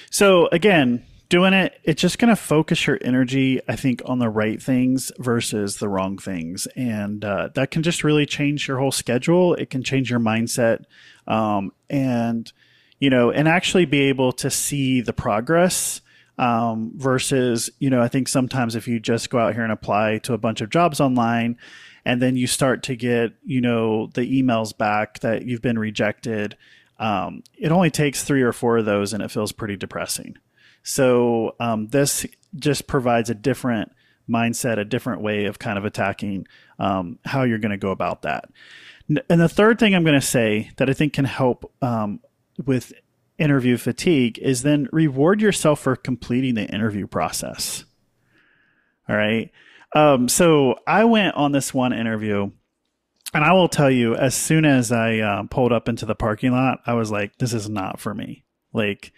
So 0.09 0.47
again, 0.51 1.05
doing 1.29 1.53
it, 1.53 1.79
it's 1.83 2.01
just 2.01 2.19
going 2.19 2.29
to 2.29 2.35
focus 2.35 2.85
your 2.85 2.99
energy, 3.01 3.59
I 3.67 3.75
think, 3.75 4.01
on 4.05 4.19
the 4.19 4.29
right 4.29 4.61
things 4.61 5.11
versus 5.17 5.77
the 5.77 5.89
wrong 5.89 6.17
things. 6.17 6.67
And 6.75 7.25
uh, 7.25 7.49
that 7.55 7.71
can 7.71 7.81
just 7.81 8.03
really 8.03 8.25
change 8.25 8.67
your 8.67 8.77
whole 8.77 8.91
schedule. 8.91 9.55
It 9.55 9.69
can 9.69 9.83
change 9.83 10.11
your 10.11 10.19
mindset. 10.19 10.83
Um, 11.25 11.71
and, 11.89 12.51
you 12.99 13.09
know, 13.09 13.31
and 13.31 13.47
actually 13.47 13.85
be 13.85 14.01
able 14.01 14.31
to 14.33 14.51
see 14.51 15.01
the 15.01 15.13
progress 15.13 16.01
um, 16.37 16.91
versus, 16.95 17.69
you 17.79 17.89
know, 17.89 18.01
I 18.01 18.07
think 18.07 18.27
sometimes 18.27 18.75
if 18.75 18.87
you 18.87 18.99
just 18.99 19.29
go 19.29 19.39
out 19.39 19.53
here 19.53 19.63
and 19.63 19.71
apply 19.71 20.19
to 20.19 20.33
a 20.33 20.37
bunch 20.37 20.61
of 20.61 20.69
jobs 20.69 20.99
online 20.99 21.57
and 22.05 22.21
then 22.21 22.35
you 22.35 22.47
start 22.47 22.83
to 22.83 22.95
get, 22.95 23.33
you 23.45 23.61
know, 23.61 24.07
the 24.07 24.41
emails 24.41 24.75
back 24.75 25.19
that 25.19 25.45
you've 25.45 25.61
been 25.61 25.79
rejected, 25.79 26.57
um, 26.99 27.43
it 27.57 27.71
only 27.71 27.91
takes 27.91 28.23
three 28.23 28.41
or 28.41 28.51
four 28.51 28.77
of 28.77 28.85
those 28.85 29.13
and 29.13 29.21
it 29.21 29.31
feels 29.31 29.51
pretty 29.51 29.75
depressing. 29.75 30.37
So 30.83 31.55
um, 31.59 31.87
this 31.87 32.25
just 32.55 32.87
provides 32.87 33.29
a 33.29 33.35
different 33.35 33.91
mindset, 34.29 34.77
a 34.77 34.85
different 34.85 35.21
way 35.21 35.45
of 35.45 35.59
kind 35.59 35.77
of 35.77 35.85
attacking 35.85 36.47
um, 36.79 37.19
how 37.25 37.43
you're 37.43 37.57
going 37.57 37.71
to 37.71 37.77
go 37.77 37.91
about 37.91 38.23
that. 38.23 38.45
And 39.29 39.41
the 39.41 39.49
third 39.49 39.79
thing 39.79 39.93
I'm 39.93 40.03
going 40.03 40.19
to 40.19 40.25
say 40.25 40.71
that 40.77 40.89
I 40.89 40.93
think 40.93 41.13
can 41.13 41.25
help 41.25 41.71
um, 41.81 42.21
with 42.65 42.93
interview 43.43 43.75
fatigue 43.75 44.39
is 44.39 44.63
then 44.63 44.87
reward 44.93 45.41
yourself 45.41 45.81
for 45.81 45.97
completing 45.97 46.55
the 46.55 46.65
interview 46.65 47.05
process. 47.05 47.83
All 49.09 49.17
right. 49.17 49.51
Um, 49.93 50.29
so 50.29 50.75
I 50.87 51.03
went 51.03 51.35
on 51.35 51.51
this 51.51 51.73
one 51.73 51.91
interview, 51.91 52.51
and 53.33 53.43
I 53.43 53.51
will 53.51 53.67
tell 53.67 53.91
you, 53.91 54.15
as 54.15 54.33
soon 54.33 54.63
as 54.63 54.91
I 54.91 55.17
uh, 55.19 55.43
pulled 55.43 55.73
up 55.73 55.89
into 55.89 56.05
the 56.05 56.15
parking 56.15 56.51
lot, 56.51 56.79
I 56.85 56.93
was 56.93 57.11
like, 57.11 57.37
"This 57.37 57.53
is 57.53 57.69
not 57.69 57.99
for 57.99 58.13
me." 58.13 58.45
Like, 58.71 59.11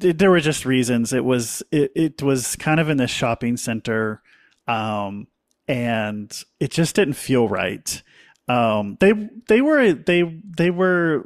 th- 0.00 0.18
there 0.18 0.30
were 0.30 0.40
just 0.40 0.66
reasons. 0.66 1.12
It 1.12 1.24
was 1.24 1.62
it, 1.72 1.90
it 1.94 2.22
was 2.22 2.54
kind 2.56 2.78
of 2.78 2.90
in 2.90 2.98
this 2.98 3.10
shopping 3.10 3.56
center, 3.56 4.22
um, 4.68 5.26
and 5.66 6.30
it 6.60 6.70
just 6.70 6.94
didn't 6.94 7.14
feel 7.14 7.48
right. 7.48 8.02
Um, 8.46 8.98
they 9.00 9.12
they 9.48 9.62
were 9.62 9.92
they 9.92 10.40
they 10.56 10.70
were 10.70 11.24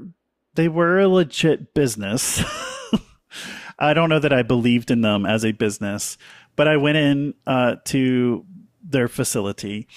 they 0.54 0.68
were 0.68 0.98
a 1.00 1.08
legit 1.08 1.74
business. 1.74 2.42
I 3.78 3.94
don't 3.94 4.08
know 4.08 4.18
that 4.18 4.32
I 4.32 4.42
believed 4.42 4.90
in 4.90 5.00
them 5.00 5.26
as 5.26 5.44
a 5.44 5.52
business, 5.52 6.18
but 6.56 6.68
I 6.68 6.76
went 6.76 6.98
in 6.98 7.34
uh, 7.46 7.76
to 7.86 8.44
their 8.82 9.08
facility 9.08 9.88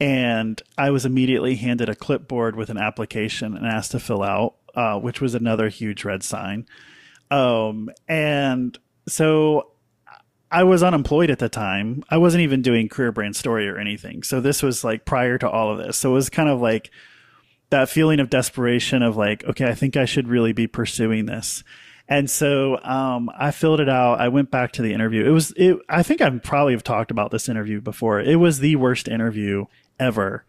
and 0.00 0.62
I 0.78 0.90
was 0.90 1.04
immediately 1.04 1.56
handed 1.56 1.88
a 1.88 1.94
clipboard 1.94 2.56
with 2.56 2.70
an 2.70 2.78
application 2.78 3.56
and 3.56 3.66
asked 3.66 3.90
to 3.92 4.00
fill 4.00 4.22
out, 4.22 4.56
uh, 4.74 4.98
which 4.98 5.20
was 5.20 5.34
another 5.34 5.68
huge 5.68 6.04
red 6.04 6.22
sign. 6.22 6.66
Um, 7.30 7.90
and 8.06 8.78
so 9.08 9.72
I 10.50 10.62
was 10.62 10.82
unemployed 10.82 11.30
at 11.30 11.40
the 11.40 11.48
time. 11.48 12.04
I 12.08 12.16
wasn't 12.16 12.42
even 12.42 12.62
doing 12.62 12.88
career 12.88 13.12
brand 13.12 13.34
story 13.34 13.68
or 13.68 13.78
anything. 13.78 14.22
So 14.22 14.40
this 14.40 14.62
was 14.62 14.84
like 14.84 15.04
prior 15.04 15.36
to 15.38 15.50
all 15.50 15.72
of 15.72 15.78
this. 15.78 15.96
So 15.96 16.10
it 16.10 16.14
was 16.14 16.30
kind 16.30 16.48
of 16.48 16.60
like 16.60 16.90
that 17.74 17.88
feeling 17.88 18.20
of 18.20 18.30
desperation 18.30 19.02
of 19.02 19.16
like, 19.16 19.44
okay, 19.44 19.66
I 19.66 19.74
think 19.74 19.96
I 19.96 20.04
should 20.04 20.28
really 20.28 20.52
be 20.52 20.68
pursuing 20.68 21.26
this. 21.26 21.64
And 22.08 22.30
so 22.30 22.78
um, 22.84 23.30
I 23.36 23.50
filled 23.50 23.80
it 23.80 23.88
out. 23.88 24.20
I 24.20 24.28
went 24.28 24.50
back 24.50 24.72
to 24.72 24.82
the 24.82 24.92
interview. 24.92 25.24
It 25.24 25.30
was, 25.30 25.52
it, 25.56 25.78
I 25.88 26.02
think 26.02 26.20
I 26.20 26.30
probably 26.38 26.74
have 26.74 26.84
talked 26.84 27.10
about 27.10 27.30
this 27.30 27.48
interview 27.48 27.80
before. 27.80 28.20
It 28.20 28.36
was 28.36 28.60
the 28.60 28.76
worst 28.76 29.08
interview 29.08 29.64
ever. 29.98 30.44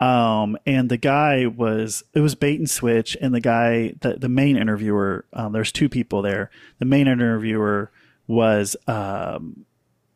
Um, 0.00 0.56
and 0.64 0.88
the 0.88 0.96
guy 0.96 1.46
was, 1.46 2.04
it 2.14 2.20
was 2.20 2.34
bait 2.34 2.58
and 2.58 2.70
switch. 2.70 3.16
And 3.20 3.34
the 3.34 3.40
guy, 3.40 3.94
the, 4.00 4.14
the 4.14 4.28
main 4.28 4.56
interviewer, 4.56 5.26
um, 5.32 5.52
there's 5.52 5.72
two 5.72 5.88
people 5.88 6.22
there. 6.22 6.50
The 6.78 6.86
main 6.86 7.06
interviewer 7.06 7.90
was, 8.26 8.76
um, 8.86 9.66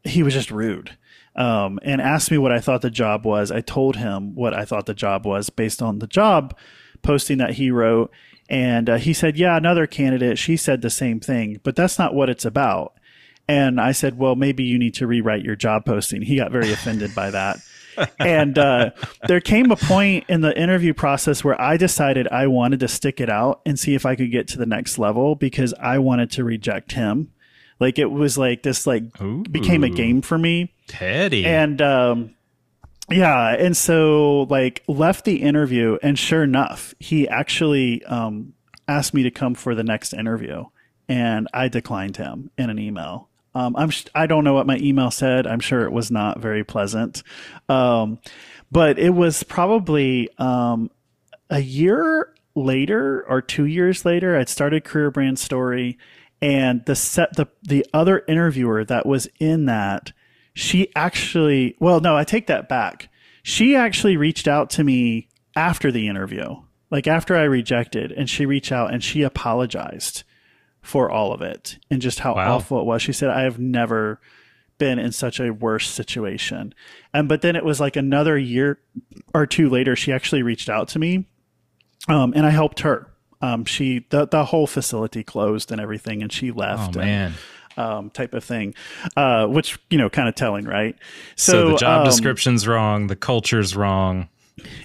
he 0.05 0.23
was 0.23 0.33
just 0.33 0.51
rude. 0.51 0.97
Um, 1.37 1.79
and 1.83 2.01
asked 2.01 2.31
me 2.31 2.39
what 2.39 2.53
I 2.53 2.61
thought 2.61 2.81
the 2.81 2.91
job 2.91 3.27
was. 3.27 3.53
I 3.53 3.61
told 3.61 3.97
him 3.97 4.35
what 4.35 4.55
I 4.55 4.65
thought 4.65 4.87
the 4.87 4.95
job 4.95 5.27
was 5.27 5.51
based 5.51 5.83
on 5.83 5.99
the 5.99 6.07
job 6.07 6.57
posting 7.03 7.39
that 7.39 7.55
he 7.55 7.71
wrote. 7.71 8.11
And 8.49 8.89
uh, 8.89 8.97
he 8.97 9.13
said, 9.13 9.37
Yeah, 9.37 9.57
another 9.57 9.87
candidate, 9.87 10.39
she 10.39 10.57
said 10.57 10.83
the 10.83 10.91
same 10.91 11.21
thing, 11.21 11.61
but 11.63 11.77
that's 11.77 11.99
not 11.99 12.15
what 12.15 12.31
it's 12.31 12.45
about. 12.45 12.95
And 13.49 13.81
I 13.81 13.93
said, 13.93 14.19
Well, 14.19 14.35
maybe 14.35 14.65
you 14.65 14.79
need 14.79 14.95
to 14.95 15.07
rewrite 15.07 15.45
your 15.45 15.57
job 15.57 15.85
posting. 15.85 16.23
He 16.23 16.37
got 16.37 16.53
very 16.53 16.73
offended 16.73 17.15
by 17.15 17.31
that. 17.31 17.59
and 18.19 18.59
uh, 18.59 18.91
there 19.27 19.41
came 19.41 19.71
a 19.71 19.77
point 19.77 20.25
in 20.29 20.43
the 20.43 20.57
interview 20.59 20.93
process 20.93 21.43
where 21.43 21.61
I 21.61 21.77
decided 21.77 22.29
I 22.29 22.47
wanted 22.47 22.81
to 22.81 22.89
stick 22.89 23.21
it 23.21 23.31
out 23.31 23.63
and 23.65 23.79
see 23.79 23.95
if 23.95 24.05
I 24.05 24.17
could 24.17 24.31
get 24.31 24.49
to 24.49 24.59
the 24.59 24.67
next 24.67 24.99
level 24.99 25.35
because 25.35 25.73
I 25.81 25.99
wanted 25.99 26.31
to 26.33 26.45
reject 26.45 26.93
him. 26.93 27.33
Like 27.79 27.99
it 27.99 28.11
was 28.11 28.39
like 28.39 28.63
this, 28.63 28.87
like 28.87 29.21
Ooh. 29.21 29.43
became 29.43 29.85
a 29.85 29.91
game 29.91 30.23
for 30.23 30.39
me. 30.39 30.73
Teddy. 30.89 31.45
And 31.45 31.81
um, 31.83 32.35
yeah, 33.11 33.55
and 33.55 33.77
so 33.77 34.43
like 34.51 34.83
left 34.89 35.25
the 35.25 35.43
interview, 35.43 35.99
and 36.03 36.19
sure 36.19 36.43
enough, 36.43 36.95
he 36.99 37.29
actually 37.29 38.05
um, 38.05 38.55
asked 38.89 39.15
me 39.15 39.23
to 39.25 39.31
come 39.31 39.55
for 39.55 39.75
the 39.75 39.85
next 39.85 40.13
interview, 40.13 40.65
and 41.09 41.49
I 41.53 41.69
declined 41.69 42.17
him 42.17 42.51
in 42.59 42.71
an 42.71 42.79
email. 42.79 43.29
Um, 43.55 43.77
I'm 43.77 43.91
sh- 43.91 44.07
I 44.15 44.27
don't 44.27 44.45
know 44.45 44.55
what 44.55 44.67
my 44.67 44.77
email 44.79 45.11
said. 45.11 45.47
I'm 45.47 45.61
sure 45.61 45.85
it 45.85 45.93
was 45.93 46.11
not 46.11 46.41
very 46.41 46.65
pleasant, 46.65 47.23
um, 47.69 48.19
but 48.73 48.99
it 48.99 49.11
was 49.11 49.43
probably 49.45 50.29
um, 50.39 50.91
a 51.49 51.61
year 51.61 52.35
later 52.55 53.25
or 53.29 53.41
two 53.41 53.67
years 53.67 54.05
later. 54.05 54.37
I'd 54.37 54.49
started 54.49 54.85
Career 54.85 55.11
Brand 55.11 55.39
Story, 55.39 55.97
and 56.43 56.85
the 56.87 56.95
set 56.95 57.37
the 57.37 57.49
the 57.63 57.85
other 57.93 58.23
interviewer 58.29 58.85
that 58.85 59.07
was 59.07 59.29
in 59.41 59.67
that 59.67 60.13
she 60.55 60.91
actually, 60.97 61.77
well, 61.81 62.01
no, 62.01 62.17
I 62.17 62.25
take 62.25 62.47
that 62.47 62.67
back. 62.67 63.11
She 63.43 63.77
actually 63.77 64.17
reached 64.17 64.49
out 64.49 64.71
to 64.71 64.85
me 64.85 65.29
after 65.55 65.93
the 65.93 66.09
interview, 66.09 66.57
like 66.91 67.07
after 67.07 67.37
I 67.37 67.43
rejected, 67.43 68.11
and 68.11 68.29
she 68.29 68.47
reached 68.47 68.73
out 68.73 68.93
and 68.93 69.05
she 69.05 69.21
apologized 69.23 70.25
for 70.81 71.11
all 71.11 71.33
of 71.33 71.43
it 71.43 71.79
and 71.91 72.01
just 72.01 72.21
how 72.21 72.37
Wow. 72.37 72.57
awful 72.57 72.81
it 72.81 72.87
was. 72.87 73.03
She 73.03 73.13
said, 73.13 73.29
I 73.29 73.43
have 73.43 73.59
never 73.59 74.19
been 74.79 74.99
in 74.99 75.13
such 75.13 75.41
a 75.41 75.53
worse 75.53 75.89
situation. 75.91 76.75
And, 77.13 77.29
but 77.29 77.43
then 77.43 77.55
it 77.55 77.65
was 77.65 77.79
like 77.79 77.97
another 77.97 78.39
year 78.39 78.79
or 79.35 79.47
two 79.47 79.69
later, 79.69 79.95
she 79.95 80.13
actually 80.13 80.43
reached 80.43 80.71
out 80.71 80.89
to 80.89 80.99
me 80.99 81.27
um, 82.09 82.33
and 82.35 82.47
I 82.47 82.51
helped 82.51 82.81
her. 82.81 83.13
Um, 83.41 83.65
she, 83.65 84.07
the, 84.11 84.27
the 84.27 84.45
whole 84.47 84.67
facility 84.67 85.23
closed 85.23 85.71
and 85.73 85.81
everything, 85.81 86.23
and 86.23 86.33
she 86.33 86.51
oh 86.51 86.55
left. 86.55 86.97
and- 86.97 87.35
um, 87.79 88.09
type 88.09 88.33
of 88.33 88.43
thing, 88.43 88.75
uh, 89.19 89.47
which 89.47 89.79
you 89.91 89.99
know, 89.99 90.09
kind 90.09 90.31
of 90.31 90.35
telling, 90.35 90.65
right? 90.65 90.97
So, 91.37 91.73
the 91.73 91.77
job 91.77 91.99
um, 92.01 92.05
description's 92.07 92.67
wrong, 92.67 93.09
the 93.09 93.17
culture's 93.17 93.77
wrong. 93.77 94.31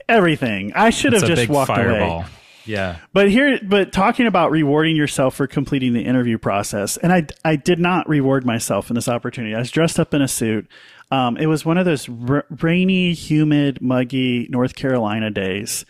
everything. 0.10 0.74
I 0.76 0.90
should 0.90 1.14
It's 1.14 1.22
have 1.26 1.38
just 1.38 1.48
walked 1.50 1.68
fireball. 1.70 2.18
away. 2.20 2.26
Yeah. 2.66 2.98
But 3.14 3.30
here, 3.32 3.60
but 3.64 3.92
talking 3.94 4.28
about 4.28 4.52
rewarding 4.52 4.96
yourself 4.98 5.36
for 5.36 5.48
completing 5.48 5.94
the 5.94 6.02
interview 6.02 6.38
process, 6.38 6.98
and 6.98 7.12
I, 7.14 7.28
I 7.44 7.56
did 7.56 7.80
not 7.80 8.08
reward 8.10 8.46
myself 8.46 8.90
in 8.90 8.96
this 8.96 9.08
opportunity. 9.08 9.56
I 9.56 9.60
was 9.60 9.72
dressed 9.72 10.00
up 10.00 10.14
in 10.14 10.22
a 10.22 10.28
suit. 10.28 10.68
Um, 11.12 11.38
it 11.38 11.48
was 11.48 11.66
one 11.66 11.78
of 11.78 11.86
those 11.86 12.08
r- 12.30 12.46
rainy, 12.62 13.14
humid, 13.14 13.82
muggy 13.82 14.48
North 14.50 14.76
Carolina 14.76 15.30
days. 15.32 15.86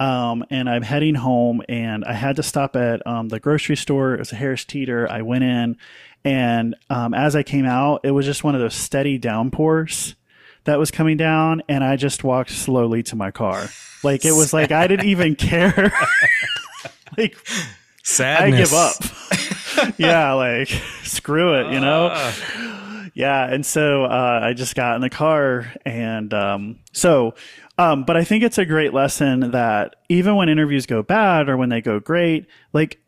Um, 0.00 0.44
and 0.50 0.68
I'm 0.68 0.82
heading 0.82 1.14
home, 1.14 1.62
and 1.68 2.04
I 2.04 2.12
had 2.14 2.36
to 2.36 2.42
stop 2.42 2.74
at 2.76 3.06
um, 3.06 3.28
the 3.28 3.38
grocery 3.38 3.76
store. 3.76 4.14
It 4.14 4.18
was 4.18 4.32
a 4.32 4.36
Harris 4.36 4.64
Teeter. 4.64 5.08
I 5.08 5.22
went 5.22 5.44
in, 5.44 5.76
and 6.24 6.74
um, 6.90 7.14
as 7.14 7.36
I 7.36 7.42
came 7.42 7.64
out, 7.64 8.00
it 8.04 8.10
was 8.10 8.26
just 8.26 8.42
one 8.42 8.54
of 8.54 8.60
those 8.60 8.74
steady 8.74 9.18
downpours 9.18 10.16
that 10.64 10.78
was 10.78 10.90
coming 10.90 11.16
down, 11.16 11.62
and 11.68 11.84
I 11.84 11.96
just 11.96 12.24
walked 12.24 12.50
slowly 12.50 13.02
to 13.04 13.16
my 13.16 13.30
car. 13.30 13.68
Like 14.02 14.24
it 14.24 14.32
was 14.32 14.52
like 14.52 14.72
I 14.72 14.86
didn't 14.86 15.06
even 15.06 15.36
care. 15.36 15.92
like 17.16 17.36
sadness. 18.02 18.54
I 18.54 18.56
give 18.56 18.72
up. 18.72 19.13
yeah, 19.98 20.32
like 20.32 20.68
screw 21.02 21.54
it, 21.60 21.72
you 21.72 21.80
know. 21.80 22.08
Yeah, 23.14 23.46
and 23.48 23.64
so 23.64 24.04
uh, 24.04 24.40
I 24.42 24.54
just 24.54 24.74
got 24.74 24.96
in 24.96 25.00
the 25.00 25.10
car, 25.10 25.72
and 25.86 26.34
um, 26.34 26.80
so, 26.92 27.34
um, 27.78 28.04
but 28.04 28.16
I 28.16 28.24
think 28.24 28.42
it's 28.42 28.58
a 28.58 28.64
great 28.64 28.92
lesson 28.92 29.52
that 29.52 29.96
even 30.08 30.34
when 30.34 30.48
interviews 30.48 30.86
go 30.86 31.02
bad 31.02 31.48
or 31.48 31.56
when 31.56 31.68
they 31.68 31.80
go 31.80 32.00
great, 32.00 32.46
like 32.72 32.98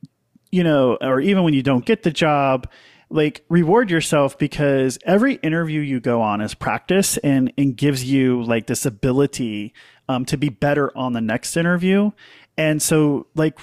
you 0.52 0.62
know, 0.62 0.96
or 1.00 1.20
even 1.20 1.42
when 1.42 1.54
you 1.54 1.62
don't 1.62 1.84
get 1.84 2.04
the 2.04 2.12
job, 2.12 2.68
like 3.10 3.44
reward 3.48 3.90
yourself 3.90 4.38
because 4.38 4.98
every 5.04 5.34
interview 5.34 5.80
you 5.80 6.00
go 6.00 6.22
on 6.22 6.40
is 6.40 6.54
practice 6.54 7.16
and 7.18 7.52
and 7.58 7.76
gives 7.76 8.04
you 8.04 8.42
like 8.44 8.66
this 8.66 8.86
ability 8.86 9.74
um, 10.08 10.24
to 10.26 10.36
be 10.36 10.48
better 10.48 10.96
on 10.96 11.12
the 11.12 11.20
next 11.20 11.56
interview. 11.56 12.10
And 12.56 12.80
so, 12.80 13.26
like, 13.34 13.58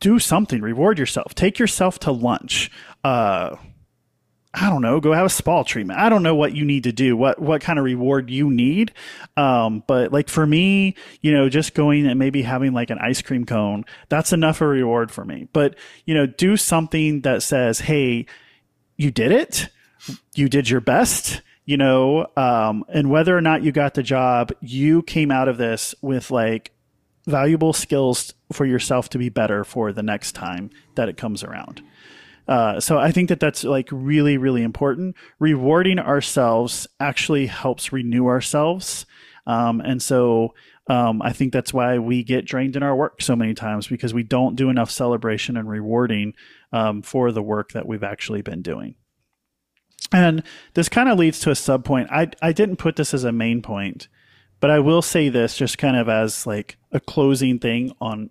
do 0.00 0.18
something, 0.18 0.60
reward 0.60 0.98
yourself, 0.98 1.34
take 1.34 1.58
yourself 1.58 1.98
to 2.00 2.12
lunch. 2.12 2.70
Uh, 3.04 3.56
I 4.54 4.70
don't 4.70 4.80
know, 4.80 4.98
go 4.98 5.12
have 5.12 5.26
a 5.26 5.30
spa 5.30 5.62
treatment. 5.62 6.00
I 6.00 6.08
don't 6.08 6.22
know 6.22 6.34
what 6.34 6.54
you 6.54 6.64
need 6.64 6.84
to 6.84 6.92
do, 6.92 7.16
what 7.16 7.40
what 7.40 7.60
kind 7.60 7.78
of 7.78 7.84
reward 7.84 8.30
you 8.30 8.50
need. 8.50 8.92
Um, 9.36 9.84
but 9.86 10.10
like 10.10 10.28
for 10.28 10.46
me, 10.46 10.96
you 11.20 11.32
know, 11.32 11.48
just 11.48 11.74
going 11.74 12.06
and 12.06 12.18
maybe 12.18 12.42
having 12.42 12.72
like 12.72 12.90
an 12.90 12.98
ice 12.98 13.20
cream 13.20 13.44
cone, 13.44 13.84
that's 14.08 14.32
enough 14.32 14.56
of 14.56 14.68
a 14.68 14.68
reward 14.68 15.10
for 15.10 15.24
me. 15.24 15.48
But 15.52 15.76
you 16.06 16.14
know, 16.14 16.26
do 16.26 16.56
something 16.56 17.20
that 17.22 17.42
says, 17.42 17.80
"Hey, 17.80 18.26
you 18.96 19.10
did 19.10 19.32
it. 19.32 19.68
You 20.34 20.48
did 20.48 20.70
your 20.70 20.80
best." 20.80 21.42
You 21.66 21.76
know, 21.76 22.28
um, 22.34 22.84
and 22.88 23.10
whether 23.10 23.36
or 23.36 23.42
not 23.42 23.62
you 23.62 23.72
got 23.72 23.92
the 23.92 24.02
job, 24.02 24.52
you 24.62 25.02
came 25.02 25.30
out 25.30 25.48
of 25.48 25.58
this 25.58 25.94
with 26.00 26.30
like 26.30 26.72
valuable 27.28 27.72
skills 27.72 28.34
for 28.52 28.66
yourself 28.66 29.08
to 29.10 29.18
be 29.18 29.28
better 29.28 29.64
for 29.64 29.92
the 29.92 30.02
next 30.02 30.32
time 30.32 30.70
that 30.96 31.08
it 31.08 31.16
comes 31.16 31.44
around. 31.44 31.82
Uh, 32.48 32.80
so 32.80 32.98
I 32.98 33.12
think 33.12 33.28
that 33.28 33.40
that's 33.40 33.62
like 33.62 33.88
really, 33.92 34.38
really 34.38 34.62
important. 34.62 35.14
Rewarding 35.38 35.98
ourselves 35.98 36.86
actually 36.98 37.46
helps 37.46 37.92
renew 37.92 38.26
ourselves. 38.26 39.04
Um, 39.46 39.80
and 39.80 40.02
so 40.02 40.54
um, 40.88 41.20
I 41.20 41.32
think 41.32 41.52
that's 41.52 41.74
why 41.74 41.98
we 41.98 42.22
get 42.22 42.46
drained 42.46 42.74
in 42.74 42.82
our 42.82 42.96
work 42.96 43.20
so 43.20 43.36
many 43.36 43.52
times 43.52 43.86
because 43.86 44.14
we 44.14 44.22
don't 44.22 44.56
do 44.56 44.70
enough 44.70 44.90
celebration 44.90 45.56
and 45.56 45.68
rewarding 45.68 46.32
um, 46.72 47.02
for 47.02 47.30
the 47.30 47.42
work 47.42 47.72
that 47.72 47.86
we've 47.86 48.02
actually 48.02 48.40
been 48.40 48.62
doing. 48.62 48.94
And 50.10 50.42
this 50.72 50.88
kind 50.88 51.10
of 51.10 51.18
leads 51.18 51.40
to 51.40 51.50
a 51.50 51.54
sub 51.54 51.84
point. 51.84 52.08
I, 52.10 52.28
I 52.40 52.52
didn't 52.52 52.76
put 52.76 52.96
this 52.96 53.12
as 53.12 53.24
a 53.24 53.32
main 53.32 53.60
point, 53.60 54.08
but 54.60 54.70
I 54.70 54.80
will 54.80 55.02
say 55.02 55.28
this 55.28 55.56
just 55.56 55.78
kind 55.78 55.96
of 55.96 56.08
as 56.08 56.46
like 56.46 56.76
a 56.92 57.00
closing 57.00 57.58
thing 57.58 57.92
on, 58.00 58.30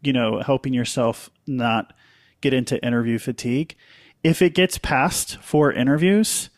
you 0.00 0.12
know, 0.12 0.40
helping 0.40 0.74
yourself 0.74 1.30
not 1.46 1.92
get 2.40 2.52
into 2.54 2.84
interview 2.84 3.18
fatigue. 3.18 3.76
If 4.24 4.40
it 4.42 4.54
gets 4.54 4.78
past 4.78 5.38
four 5.38 5.72
interviews, 5.72 6.50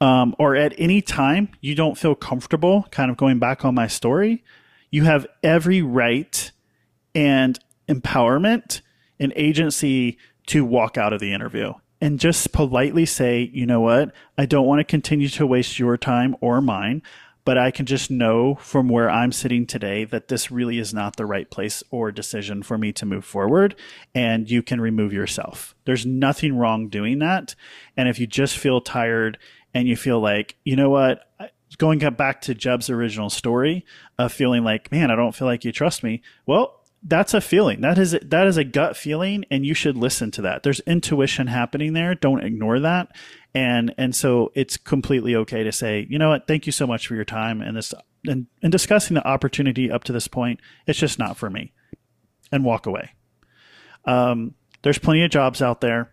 um, 0.00 0.34
or 0.38 0.56
at 0.56 0.74
any 0.78 1.02
time 1.02 1.50
you 1.60 1.74
don't 1.74 1.98
feel 1.98 2.14
comfortable, 2.14 2.86
kind 2.90 3.10
of 3.10 3.16
going 3.16 3.38
back 3.38 3.64
on 3.64 3.74
my 3.74 3.86
story, 3.86 4.42
you 4.90 5.04
have 5.04 5.26
every 5.42 5.82
right 5.82 6.50
and 7.14 7.58
empowerment 7.88 8.80
and 9.18 9.32
agency 9.36 10.18
to 10.46 10.64
walk 10.64 10.96
out 10.96 11.12
of 11.12 11.20
the 11.20 11.32
interview. 11.32 11.74
And 12.00 12.18
just 12.18 12.52
politely 12.52 13.04
say, 13.04 13.50
you 13.52 13.66
know 13.66 13.80
what, 13.80 14.12
I 14.38 14.46
don't 14.46 14.66
want 14.66 14.78
to 14.78 14.84
continue 14.84 15.28
to 15.28 15.46
waste 15.46 15.78
your 15.78 15.98
time 15.98 16.34
or 16.40 16.62
mine, 16.62 17.02
but 17.44 17.58
I 17.58 17.70
can 17.70 17.86
just 17.86 18.10
know 18.10 18.56
from 18.56 18.88
where 18.88 19.10
I'm 19.10 19.32
sitting 19.32 19.66
today 19.66 20.04
that 20.04 20.28
this 20.28 20.50
really 20.50 20.78
is 20.78 20.92
not 20.92 21.16
the 21.16 21.26
right 21.26 21.50
place 21.50 21.82
or 21.90 22.12
decision 22.12 22.62
for 22.62 22.76
me 22.78 22.92
to 22.92 23.06
move 23.06 23.24
forward. 23.24 23.74
And 24.14 24.50
you 24.50 24.62
can 24.62 24.80
remove 24.80 25.12
yourself. 25.12 25.74
There's 25.84 26.06
nothing 26.06 26.56
wrong 26.56 26.88
doing 26.88 27.18
that. 27.20 27.54
And 27.96 28.08
if 28.08 28.18
you 28.18 28.26
just 28.26 28.56
feel 28.56 28.80
tired 28.80 29.38
and 29.72 29.88
you 29.88 29.96
feel 29.96 30.20
like, 30.20 30.56
you 30.64 30.76
know 30.76 30.90
what, 30.90 31.30
going 31.78 31.98
back 31.98 32.40
to 32.42 32.54
Jebb's 32.54 32.90
original 32.90 33.30
story 33.30 33.84
of 34.18 34.32
feeling 34.32 34.64
like, 34.64 34.90
man, 34.90 35.10
I 35.10 35.16
don't 35.16 35.34
feel 35.34 35.46
like 35.46 35.64
you 35.64 35.72
trust 35.72 36.02
me. 36.02 36.22
Well, 36.46 36.79
that's 37.02 37.32
a 37.32 37.40
feeling. 37.40 37.80
That 37.80 37.98
is 37.98 38.16
that 38.22 38.46
is 38.46 38.56
a 38.56 38.64
gut 38.64 38.96
feeling, 38.96 39.44
and 39.50 39.64
you 39.64 39.74
should 39.74 39.96
listen 39.96 40.30
to 40.32 40.42
that. 40.42 40.62
There's 40.62 40.80
intuition 40.80 41.46
happening 41.46 41.94
there. 41.94 42.14
Don't 42.14 42.44
ignore 42.44 42.78
that. 42.80 43.08
And 43.54 43.94
and 43.96 44.14
so 44.14 44.52
it's 44.54 44.76
completely 44.76 45.34
okay 45.34 45.62
to 45.62 45.72
say, 45.72 46.06
you 46.10 46.18
know 46.18 46.30
what, 46.30 46.46
thank 46.46 46.66
you 46.66 46.72
so 46.72 46.86
much 46.86 47.06
for 47.06 47.14
your 47.14 47.24
time 47.24 47.62
and 47.62 47.76
this 47.76 47.94
and, 48.26 48.46
and 48.62 48.70
discussing 48.70 49.14
the 49.14 49.26
opportunity 49.26 49.90
up 49.90 50.04
to 50.04 50.12
this 50.12 50.28
point. 50.28 50.60
It's 50.86 50.98
just 50.98 51.18
not 51.18 51.36
for 51.36 51.48
me, 51.48 51.72
and 52.52 52.64
walk 52.64 52.86
away. 52.86 53.10
Um, 54.04 54.54
there's 54.82 54.98
plenty 54.98 55.24
of 55.24 55.30
jobs 55.30 55.62
out 55.62 55.80
there. 55.80 56.12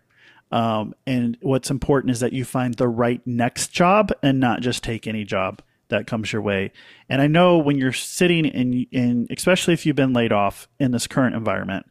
Um, 0.50 0.94
and 1.06 1.36
what's 1.42 1.70
important 1.70 2.10
is 2.10 2.20
that 2.20 2.32
you 2.32 2.46
find 2.46 2.72
the 2.74 2.88
right 2.88 3.20
next 3.26 3.68
job 3.68 4.10
and 4.22 4.40
not 4.40 4.62
just 4.62 4.82
take 4.82 5.06
any 5.06 5.24
job 5.24 5.60
that 5.88 6.06
comes 6.06 6.32
your 6.32 6.42
way. 6.42 6.72
And 7.08 7.22
I 7.22 7.26
know 7.26 7.58
when 7.58 7.78
you're 7.78 7.92
sitting 7.92 8.44
in, 8.44 8.86
in 8.90 9.26
especially 9.30 9.74
if 9.74 9.86
you've 9.86 9.96
been 9.96 10.12
laid 10.12 10.32
off 10.32 10.68
in 10.78 10.90
this 10.90 11.06
current 11.06 11.34
environment 11.34 11.86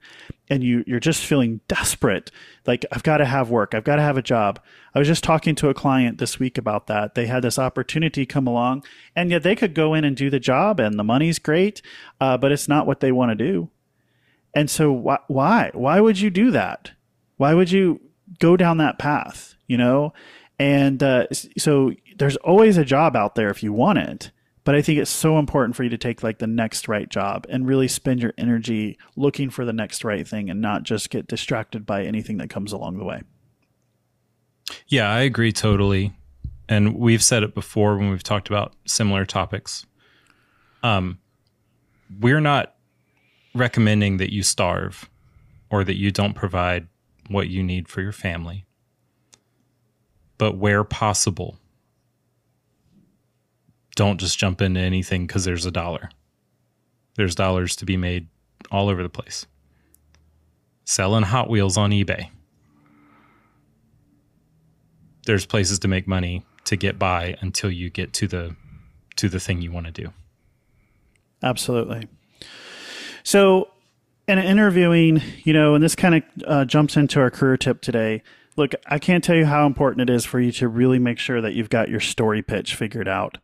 and 0.49 0.63
you, 0.63 0.83
you're 0.87 0.99
just 0.99 1.25
feeling 1.25 1.61
desperate, 1.67 2.31
like 2.65 2.85
I've 2.91 3.03
got 3.03 3.17
to 3.17 3.25
have 3.25 3.49
work. 3.49 3.73
I've 3.73 3.83
got 3.83 3.97
to 3.97 4.01
have 4.01 4.17
a 4.17 4.21
job. 4.21 4.59
I 4.93 4.99
was 4.99 5.07
just 5.07 5.23
talking 5.23 5.55
to 5.55 5.69
a 5.69 5.73
client 5.73 6.19
this 6.19 6.39
week 6.39 6.57
about 6.57 6.87
that. 6.87 7.15
They 7.15 7.25
had 7.25 7.43
this 7.43 7.59
opportunity 7.59 8.25
come 8.25 8.47
along 8.47 8.83
and 9.15 9.31
yet 9.31 9.43
they 9.43 9.55
could 9.55 9.73
go 9.73 9.93
in 9.93 10.03
and 10.03 10.15
do 10.15 10.29
the 10.29 10.39
job 10.39 10.79
and 10.79 10.97
the 10.97 11.03
money's 11.03 11.39
great, 11.39 11.81
uh, 12.21 12.37
but 12.37 12.51
it's 12.51 12.67
not 12.67 12.87
what 12.87 12.99
they 12.99 13.11
want 13.11 13.31
to 13.31 13.35
do. 13.35 13.69
And 14.53 14.69
so 14.69 14.95
wh- 14.95 15.29
why, 15.29 15.71
why 15.73 15.99
would 15.99 16.19
you 16.19 16.29
do 16.29 16.51
that? 16.51 16.91
Why 17.37 17.53
would 17.53 17.71
you 17.71 18.01
go 18.39 18.57
down 18.57 18.77
that 18.77 18.99
path? 18.99 19.55
You 19.67 19.77
know, 19.77 20.13
and 20.59 21.03
uh, 21.03 21.27
so 21.31 21.91
there's 22.17 22.37
always 22.37 22.77
a 22.77 22.85
job 22.85 23.15
out 23.15 23.35
there 23.35 23.49
if 23.49 23.63
you 23.63 23.73
want 23.73 23.99
it. 23.99 24.31
But 24.63 24.75
I 24.75 24.81
think 24.81 24.99
it's 24.99 25.09
so 25.09 25.39
important 25.39 25.77
for 25.77 25.83
you 25.83 25.89
to 25.89 25.97
take 25.97 26.23
like 26.23 26.39
the 26.39 26.47
next 26.47 26.89
right 26.89 27.07
job 27.07 27.45
and 27.49 27.65
really 27.65 27.87
spend 27.87 28.21
your 28.21 28.33
energy 28.37 28.97
looking 29.15 29.49
for 29.49 29.63
the 29.63 29.71
next 29.71 30.03
right 30.03 30.27
thing 30.27 30.49
and 30.49 30.59
not 30.59 30.83
just 30.83 31.09
get 31.09 31.25
distracted 31.25 31.85
by 31.85 32.03
anything 32.03 32.37
that 32.39 32.49
comes 32.49 32.73
along 32.73 32.97
the 32.97 33.05
way. 33.05 33.21
Yeah, 34.87 35.09
I 35.09 35.21
agree 35.21 35.53
totally. 35.53 36.13
And 36.67 36.97
we've 36.97 37.23
said 37.23 37.43
it 37.43 37.55
before 37.55 37.97
when 37.97 38.09
we've 38.09 38.23
talked 38.23 38.49
about 38.49 38.73
similar 38.85 39.23
topics. 39.23 39.85
Um, 40.83 41.19
we're 42.19 42.41
not 42.41 42.75
recommending 43.55 44.17
that 44.17 44.33
you 44.33 44.43
starve 44.43 45.09
or 45.69 45.85
that 45.85 45.95
you 45.95 46.11
don't 46.11 46.33
provide 46.33 46.87
what 47.29 47.47
you 47.47 47.63
need 47.63 47.87
for 47.87 48.01
your 48.01 48.11
family. 48.11 48.65
But 50.37 50.57
where 50.57 50.83
possible, 50.83 51.57
don't 53.97 54.19
just 54.19 54.37
jump 54.37 54.61
into 54.61 54.79
anything 54.79 55.25
because 55.25 55.43
there's 55.43 55.65
a 55.65 55.71
dollar. 55.71 56.09
There's 57.15 57.35
dollars 57.35 57.75
to 57.77 57.85
be 57.85 57.97
made 57.97 58.27
all 58.71 58.87
over 58.89 59.03
the 59.03 59.09
place. 59.09 59.47
Selling 60.85 61.23
Hot 61.23 61.49
Wheels 61.49 61.77
on 61.77 61.89
eBay. 61.89 62.29
There's 65.25 65.45
places 65.45 65.79
to 65.79 65.89
make 65.89 66.07
money 66.07 66.45
to 66.65 66.77
get 66.77 66.99
by 66.99 67.35
until 67.41 67.71
you 67.71 67.89
get 67.89 68.13
to 68.13 68.27
the 68.27 68.55
to 69.17 69.27
the 69.27 69.39
thing 69.39 69.61
you 69.61 69.71
want 69.71 69.87
to 69.87 69.91
do. 69.91 70.13
Absolutely. 71.41 72.07
So, 73.23 73.67
in 74.27 74.37
interviewing, 74.37 75.21
you 75.43 75.53
know, 75.53 75.73
and 75.73 75.83
this 75.83 75.95
kind 75.95 76.15
of 76.15 76.23
uh, 76.45 76.65
jumps 76.65 76.95
into 76.95 77.19
our 77.19 77.31
career 77.31 77.57
tip 77.57 77.81
today. 77.81 78.21
Look, 78.57 78.73
I 78.85 78.99
can't 78.99 79.23
tell 79.23 79.35
you 79.35 79.45
how 79.45 79.65
important 79.65 80.07
it 80.07 80.13
is 80.13 80.23
for 80.23 80.39
you 80.39 80.51
to 80.53 80.67
really 80.67 80.99
make 80.99 81.17
sure 81.17 81.41
that 81.41 81.53
you've 81.55 81.69
got 81.69 81.89
your 81.89 81.99
story 81.99 82.43
pitch 82.43 82.75
figured 82.75 83.07
out. 83.07 83.39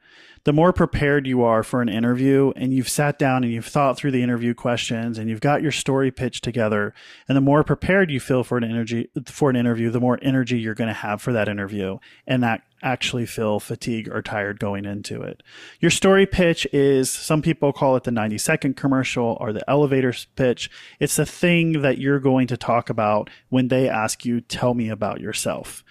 The 0.45 0.53
more 0.53 0.73
prepared 0.73 1.25
you 1.25 1.43
are 1.43 1.63
for 1.63 1.81
an 1.81 1.87
interview 1.87 2.51
and 2.57 2.73
you've 2.73 2.89
sat 2.89 3.17
down 3.17 3.45
and 3.45 3.53
you've 3.53 3.65
thought 3.65 3.95
through 3.95 4.11
the 4.11 4.23
interview 4.23 4.53
questions 4.53 5.17
and 5.17 5.29
you've 5.29 5.39
got 5.39 5.61
your 5.61 5.71
story 5.71 6.11
pitch 6.11 6.41
together, 6.41 6.93
and 7.29 7.37
the 7.37 7.41
more 7.41 7.63
prepared 7.63 8.11
you 8.11 8.19
feel 8.19 8.43
for 8.43 8.57
an 8.57 8.63
energy 8.65 9.09
for 9.25 9.49
an 9.49 9.55
interview, 9.55 9.89
the 9.89 10.01
more 10.01 10.19
energy 10.21 10.59
you're 10.59 10.73
going 10.73 10.89
to 10.89 10.93
have 10.93 11.21
for 11.21 11.31
that 11.31 11.47
interview. 11.47 11.97
And 12.27 12.43
that 12.43 12.61
actually 12.81 13.25
feel 13.25 13.61
fatigue 13.61 14.09
or 14.09 14.21
tired 14.21 14.59
going 14.59 14.83
into 14.83 15.21
it. 15.21 15.41
Your 15.79 15.91
story 15.91 16.25
pitch 16.25 16.67
is 16.73 17.09
some 17.09 17.41
people 17.41 17.71
call 17.71 17.95
it 17.95 18.03
the 18.03 18.11
90 18.11 18.37
second 18.37 18.75
commercial 18.75 19.37
or 19.39 19.53
the 19.53 19.67
elevator 19.69 20.13
pitch. 20.35 20.69
It's 20.99 21.15
the 21.15 21.25
thing 21.25 21.81
that 21.81 21.99
you're 21.99 22.19
going 22.19 22.47
to 22.47 22.57
talk 22.57 22.89
about 22.89 23.29
when 23.47 23.69
they 23.69 23.87
ask 23.87 24.25
you, 24.25 24.41
tell 24.41 24.73
me 24.73 24.89
about 24.89 25.21
yourself. 25.21 25.85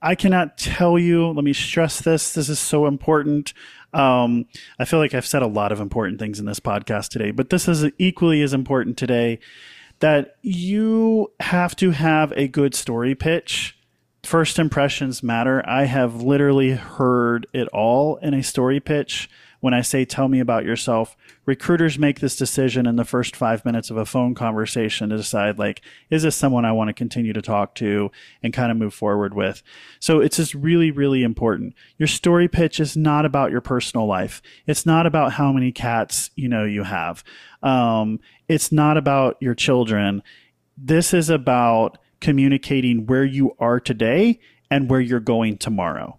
I 0.00 0.14
cannot 0.14 0.56
tell 0.56 0.98
you, 0.98 1.28
let 1.28 1.44
me 1.44 1.52
stress 1.52 2.00
this. 2.00 2.32
This 2.32 2.48
is 2.48 2.58
so 2.58 2.86
important. 2.86 3.52
Um, 3.92 4.46
I 4.78 4.84
feel 4.84 4.98
like 4.98 5.14
I've 5.14 5.26
said 5.26 5.42
a 5.42 5.46
lot 5.46 5.72
of 5.72 5.80
important 5.80 6.18
things 6.18 6.38
in 6.38 6.46
this 6.46 6.60
podcast 6.60 7.08
today, 7.08 7.30
but 7.30 7.50
this 7.50 7.68
is 7.68 7.84
equally 7.98 8.42
as 8.42 8.52
important 8.52 8.96
today 8.96 9.40
that 10.00 10.36
you 10.42 11.32
have 11.40 11.74
to 11.76 11.90
have 11.90 12.32
a 12.36 12.46
good 12.46 12.74
story 12.74 13.14
pitch. 13.14 13.76
First 14.22 14.58
impressions 14.58 15.22
matter. 15.22 15.62
I 15.68 15.84
have 15.84 16.22
literally 16.22 16.72
heard 16.72 17.46
it 17.52 17.66
all 17.68 18.16
in 18.16 18.34
a 18.34 18.42
story 18.42 18.78
pitch 18.78 19.28
when 19.60 19.74
I 19.74 19.80
say, 19.80 20.04
tell 20.04 20.28
me 20.28 20.38
about 20.38 20.64
yourself, 20.64 21.16
recruiters 21.44 21.98
make 21.98 22.20
this 22.20 22.36
decision 22.36 22.86
in 22.86 22.96
the 22.96 23.04
first 23.04 23.34
five 23.34 23.64
minutes 23.64 23.90
of 23.90 23.96
a 23.96 24.06
phone 24.06 24.34
conversation 24.34 25.08
to 25.08 25.16
decide, 25.16 25.58
like, 25.58 25.82
is 26.10 26.22
this 26.22 26.36
someone 26.36 26.64
I 26.64 26.72
want 26.72 26.88
to 26.88 26.94
continue 26.94 27.32
to 27.32 27.42
talk 27.42 27.74
to 27.76 28.10
and 28.42 28.52
kind 28.52 28.70
of 28.70 28.76
move 28.76 28.94
forward 28.94 29.34
with? 29.34 29.62
So 29.98 30.20
it's 30.20 30.36
just 30.36 30.54
really, 30.54 30.90
really 30.90 31.24
important. 31.24 31.74
Your 31.96 32.06
story 32.06 32.46
pitch 32.46 32.78
is 32.78 32.96
not 32.96 33.24
about 33.24 33.50
your 33.50 33.60
personal 33.60 34.06
life. 34.06 34.40
It's 34.66 34.86
not 34.86 35.06
about 35.06 35.32
how 35.32 35.52
many 35.52 35.72
cats, 35.72 36.30
you 36.36 36.48
know, 36.48 36.64
you 36.64 36.84
have. 36.84 37.24
Um, 37.62 38.20
it's 38.46 38.70
not 38.70 38.96
about 38.96 39.36
your 39.40 39.54
children. 39.54 40.22
This 40.76 41.12
is 41.12 41.30
about 41.30 41.98
communicating 42.20 43.06
where 43.06 43.24
you 43.24 43.56
are 43.58 43.80
today 43.80 44.38
and 44.70 44.88
where 44.88 45.00
you're 45.00 45.20
going 45.20 45.58
tomorrow. 45.58 46.17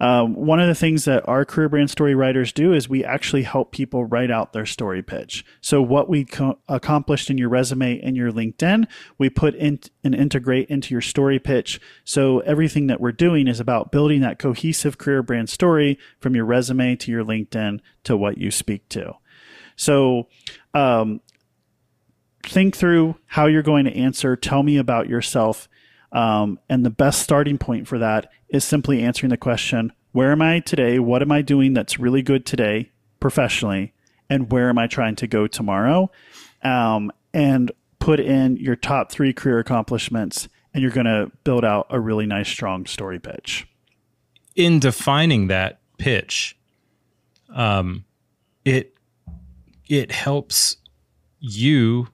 Um, 0.00 0.34
one 0.34 0.60
of 0.60 0.68
the 0.68 0.74
things 0.74 1.04
that 1.06 1.28
our 1.28 1.44
career 1.44 1.68
brand 1.68 1.90
story 1.90 2.14
writers 2.14 2.52
do 2.52 2.72
is 2.72 2.88
we 2.88 3.04
actually 3.04 3.42
help 3.42 3.72
people 3.72 4.04
write 4.04 4.30
out 4.30 4.52
their 4.52 4.66
story 4.66 5.02
pitch. 5.02 5.44
So 5.60 5.82
what 5.82 6.08
we 6.08 6.24
co- 6.24 6.58
accomplished 6.68 7.30
in 7.30 7.38
your 7.38 7.48
resume 7.48 8.00
and 8.00 8.16
your 8.16 8.30
LinkedIn, 8.30 8.86
we 9.18 9.28
put 9.28 9.54
in 9.56 9.80
and 10.04 10.14
integrate 10.14 10.68
into 10.68 10.94
your 10.94 11.00
story 11.00 11.38
pitch. 11.38 11.80
So 12.04 12.40
everything 12.40 12.86
that 12.86 13.00
we're 13.00 13.12
doing 13.12 13.48
is 13.48 13.58
about 13.58 13.90
building 13.90 14.20
that 14.20 14.38
cohesive 14.38 14.98
career 14.98 15.22
brand 15.22 15.48
story 15.48 15.98
from 16.20 16.36
your 16.36 16.44
resume 16.44 16.94
to 16.96 17.10
your 17.10 17.24
LinkedIn 17.24 17.80
to 18.04 18.16
what 18.16 18.38
you 18.38 18.50
speak 18.50 18.88
to. 18.90 19.14
So, 19.74 20.28
um, 20.74 21.20
think 22.42 22.76
through 22.76 23.16
how 23.26 23.46
you're 23.46 23.62
going 23.62 23.84
to 23.84 23.94
answer. 23.94 24.36
Tell 24.36 24.62
me 24.62 24.76
about 24.76 25.08
yourself. 25.08 25.68
Um, 26.12 26.58
and 26.68 26.84
the 26.84 26.90
best 26.90 27.20
starting 27.20 27.58
point 27.58 27.86
for 27.86 27.98
that 27.98 28.30
is 28.48 28.64
simply 28.64 29.02
answering 29.02 29.30
the 29.30 29.36
question 29.36 29.92
where 30.12 30.32
am 30.32 30.40
I 30.40 30.60
today? 30.60 30.98
What 30.98 31.22
am 31.22 31.30
I 31.30 31.42
doing 31.42 31.74
that's 31.74 31.98
really 31.98 32.22
good 32.22 32.46
today 32.46 32.90
professionally? 33.20 33.92
And 34.30 34.50
where 34.50 34.68
am 34.68 34.78
I 34.78 34.86
trying 34.86 35.16
to 35.16 35.26
go 35.26 35.46
tomorrow? 35.46 36.10
Um, 36.62 37.12
and 37.32 37.70
put 37.98 38.20
in 38.20 38.56
your 38.56 38.74
top 38.74 39.12
three 39.12 39.32
career 39.32 39.58
accomplishments, 39.58 40.48
and 40.72 40.82
you're 40.82 40.90
going 40.90 41.06
to 41.06 41.30
build 41.44 41.64
out 41.64 41.86
a 41.90 42.00
really 42.00 42.26
nice, 42.26 42.48
strong 42.48 42.86
story 42.86 43.18
pitch. 43.18 43.66
In 44.56 44.80
defining 44.80 45.48
that 45.48 45.78
pitch, 45.98 46.56
um, 47.54 48.04
it 48.64 48.94
it 49.88 50.10
helps 50.12 50.76
you 51.38 52.08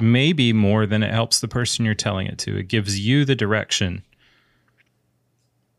maybe 0.00 0.52
more 0.52 0.86
than 0.86 1.02
it 1.02 1.12
helps 1.12 1.40
the 1.40 1.48
person 1.48 1.84
you're 1.84 1.94
telling 1.94 2.26
it 2.26 2.38
to. 2.38 2.56
It 2.56 2.68
gives 2.68 2.98
you 2.98 3.24
the 3.24 3.36
direction. 3.36 4.04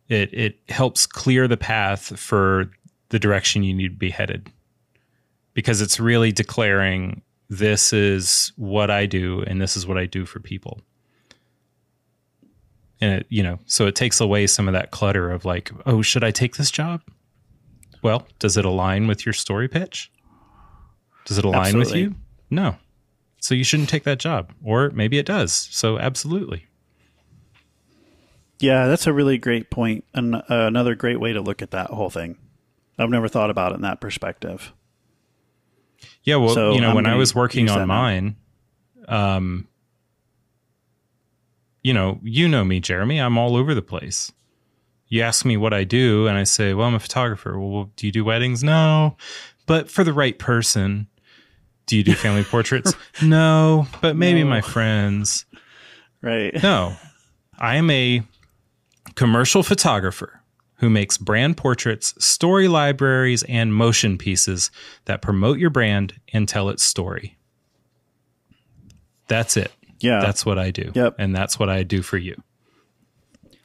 It 0.08 0.34
it 0.34 0.60
helps 0.70 1.06
clear 1.06 1.48
the 1.48 1.58
path 1.58 2.18
for 2.18 2.72
the 3.10 3.20
direction 3.20 3.64
you 3.64 3.74
need 3.74 3.90
to 3.90 3.98
be 3.98 4.10
headed. 4.10 4.52
Because 5.54 5.82
it's 5.82 6.00
really 6.00 6.32
declaring 6.32 7.22
this 7.50 7.92
is 7.92 8.54
what 8.56 8.92
I 8.92 9.06
do 9.06 9.44
and 9.48 9.62
this 9.62 9.76
is 9.76 9.86
what 9.88 9.98
I 9.98 10.06
do 10.06 10.26
for 10.26 10.40
people. 10.40 10.82
And 13.02 13.22
it, 13.22 13.26
you 13.30 13.42
know, 13.44 13.60
so 13.66 13.88
it 13.88 13.96
takes 13.96 14.20
away 14.20 14.46
some 14.48 14.68
of 14.68 14.74
that 14.74 14.92
clutter 14.92 15.32
of 15.32 15.46
like, 15.46 15.72
oh, 15.86 16.02
should 16.02 16.24
I 16.24 16.32
take 16.32 16.58
this 16.58 16.70
job? 16.70 17.02
Well, 18.02 18.28
does 18.40 18.58
it 18.58 18.66
align 18.66 19.08
with 19.08 19.26
your 19.26 19.34
story 19.34 19.68
pitch? 19.68 20.12
Does 21.26 21.38
it 21.38 21.46
align 21.46 21.62
Absolutely. 21.62 22.08
with 22.08 22.14
you? 22.14 22.16
No. 22.50 22.76
So 23.40 23.56
you 23.56 23.64
shouldn't 23.64 23.90
take 23.90 24.04
that 24.04 24.20
job. 24.20 24.52
Or 24.64 24.90
maybe 24.92 25.18
it 25.18 25.26
does. 25.26 25.54
So 25.54 25.98
absolutely. 25.98 26.66
Yeah, 28.60 28.88
that's 28.88 29.08
a 29.08 29.14
really 29.14 29.38
great 29.38 29.70
point 29.70 30.04
and 30.14 30.36
uh, 30.36 30.44
another 30.50 30.94
great 30.94 31.20
way 31.20 31.32
to 31.34 31.42
look 31.42 31.62
at 31.62 31.72
that 31.72 31.90
whole 31.92 32.10
thing. 32.10 32.38
I've 32.98 33.10
never 33.10 33.30
thought 33.30 33.50
about 33.50 33.72
it 33.72 33.76
in 33.76 33.82
that 33.82 34.02
perspective. 34.02 34.74
Yeah, 36.24 36.36
well, 36.36 36.54
so 36.54 36.74
you 36.74 36.82
know, 36.82 36.90
I'm 36.90 36.96
when 36.96 37.06
I 37.06 37.16
was 37.16 37.34
working 37.34 37.70
on 37.70 37.88
mine, 37.88 38.36
um, 39.08 39.68
you 41.82 41.94
know, 41.94 42.20
you 42.24 42.48
know 42.48 42.66
me, 42.66 42.80
Jeremy. 42.80 43.20
I'm 43.20 43.38
all 43.38 43.56
over 43.56 43.74
the 43.74 43.82
place. 43.82 44.32
You 45.08 45.22
ask 45.22 45.46
me 45.46 45.58
what 45.58 45.74
I 45.74 45.86
do, 45.86 46.28
and 46.28 46.38
I 46.38 46.44
say, 46.44 46.74
"Well, 46.74 46.88
I'm 46.88 46.96
a 46.96 47.00
photographer." 47.00 47.58
Well, 47.58 47.90
do 47.96 48.06
you 48.06 48.12
do 48.12 48.24
weddings? 48.24 48.64
No, 48.64 49.18
but 49.66 49.90
for 49.90 50.04
the 50.04 50.14
right 50.14 50.38
person, 50.38 51.08
do 51.90 51.98
you 51.98 52.04
do 52.04 52.14
family 52.14 52.44
portraits? 52.50 52.94
No, 53.22 53.88
but 54.00 54.16
maybe 54.16 54.44
no. 54.44 54.50
my 54.50 54.62
friends. 54.62 55.46
Right. 56.22 56.54
No, 56.62 56.96
I 57.58 57.76
am 57.76 57.90
a 57.90 58.24
commercial 59.16 59.64
photographer 59.64 60.42
who 60.78 60.90
makes 60.90 61.18
brand 61.18 61.58
portraits, 61.58 62.14
story 62.24 62.68
libraries, 62.68 63.44
and 63.44 63.74
motion 63.74 64.18
pieces 64.18 64.70
that 65.06 65.22
promote 65.22 65.58
your 65.58 65.72
brand 65.72 66.14
and 66.32 66.48
tell 66.48 66.70
its 66.70 66.84
story. 66.84 67.38
That's 69.28 69.58
it. 69.58 69.72
Yeah. 70.00 70.20
That's 70.22 70.46
what 70.46 70.58
I 70.58 70.72
do. 70.72 70.92
Yep. 70.94 71.16
And 71.18 71.36
that's 71.36 71.60
what 71.60 71.70
I 71.70 71.84
do 71.84 72.02
for 72.02 72.18
you. 72.18 72.42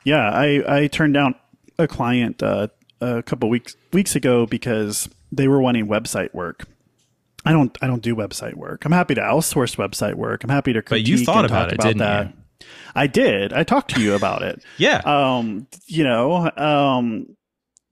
Yeah. 0.03 0.31
I, 0.31 0.81
I 0.83 0.87
turned 0.89 1.15
down 1.15 1.35
a 1.79 1.87
client 1.87 2.43
uh, 2.43 2.69
a 3.01 3.23
couple 3.23 3.49
weeks 3.49 3.77
weeks 3.93 4.17
ago 4.17 4.47
because 4.47 5.09
they 5.31 5.47
were 5.47 5.61
wanting 5.61 5.87
website 5.87 6.35
work 6.35 6.67
I 7.45 7.53
don't 7.53 7.77
I 7.83 7.87
don't 7.87 8.03
do 8.03 8.17
website 8.17 8.55
work. 8.55 8.85
I'm 8.85 8.93
happy 8.93 9.15
to 9.15 9.21
outsource 9.21 9.77
website 9.77 10.15
work. 10.15 10.45
I'm 10.45 10.51
happy 10.51 10.73
to 10.73 10.83
critique 10.83 11.05
But 11.05 11.11
you 11.11 11.25
thought 11.25 11.45
about 11.45 11.69
it, 11.69 11.75
about 11.75 11.87
didn't 11.87 11.99
that. 11.99 12.27
you? 12.29 12.33
I 12.95 13.07
did. 13.07 13.53
I 13.53 13.65
talked 13.65 13.95
to 13.95 14.01
you 14.01 14.15
about 14.15 14.43
it. 14.43 14.63
yeah. 14.79 15.03
Um, 15.05 15.67
you 15.87 16.05
know, 16.05 16.51
um, 16.57 17.37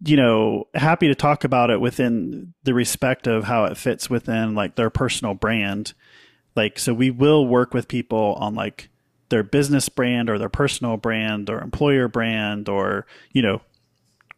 you 0.05 0.17
know, 0.17 0.69
happy 0.75 1.09
to 1.09 1.15
talk 1.15 1.45
about 1.45 1.71
it 1.71 1.81
within 1.81 2.55
the 2.65 2.75
respect 2.75 3.27
of 3.27 3.45
how 3.45 3.65
it 3.65 3.77
fits 3.77 4.09
within 4.09 4.55
like 4.55 4.77
their 4.77 4.91
personal 4.91 5.35
brand. 5.35 5.93
Like, 6.57 6.79
so 6.79 6.93
we 6.93 7.11
will 7.11 7.47
work 7.47 7.73
with 7.75 7.89
people 7.89 8.35
on 8.39 8.55
like 8.55 8.89
their 9.29 9.43
business 9.43 9.89
brand 9.89 10.29
or 10.29 10.39
their 10.39 10.49
personal 10.49 10.97
brand 10.97 11.49
or 11.49 11.61
employer 11.61 12.09
brand 12.09 12.69
or, 12.69 13.07
you 13.33 13.43
know, 13.43 13.61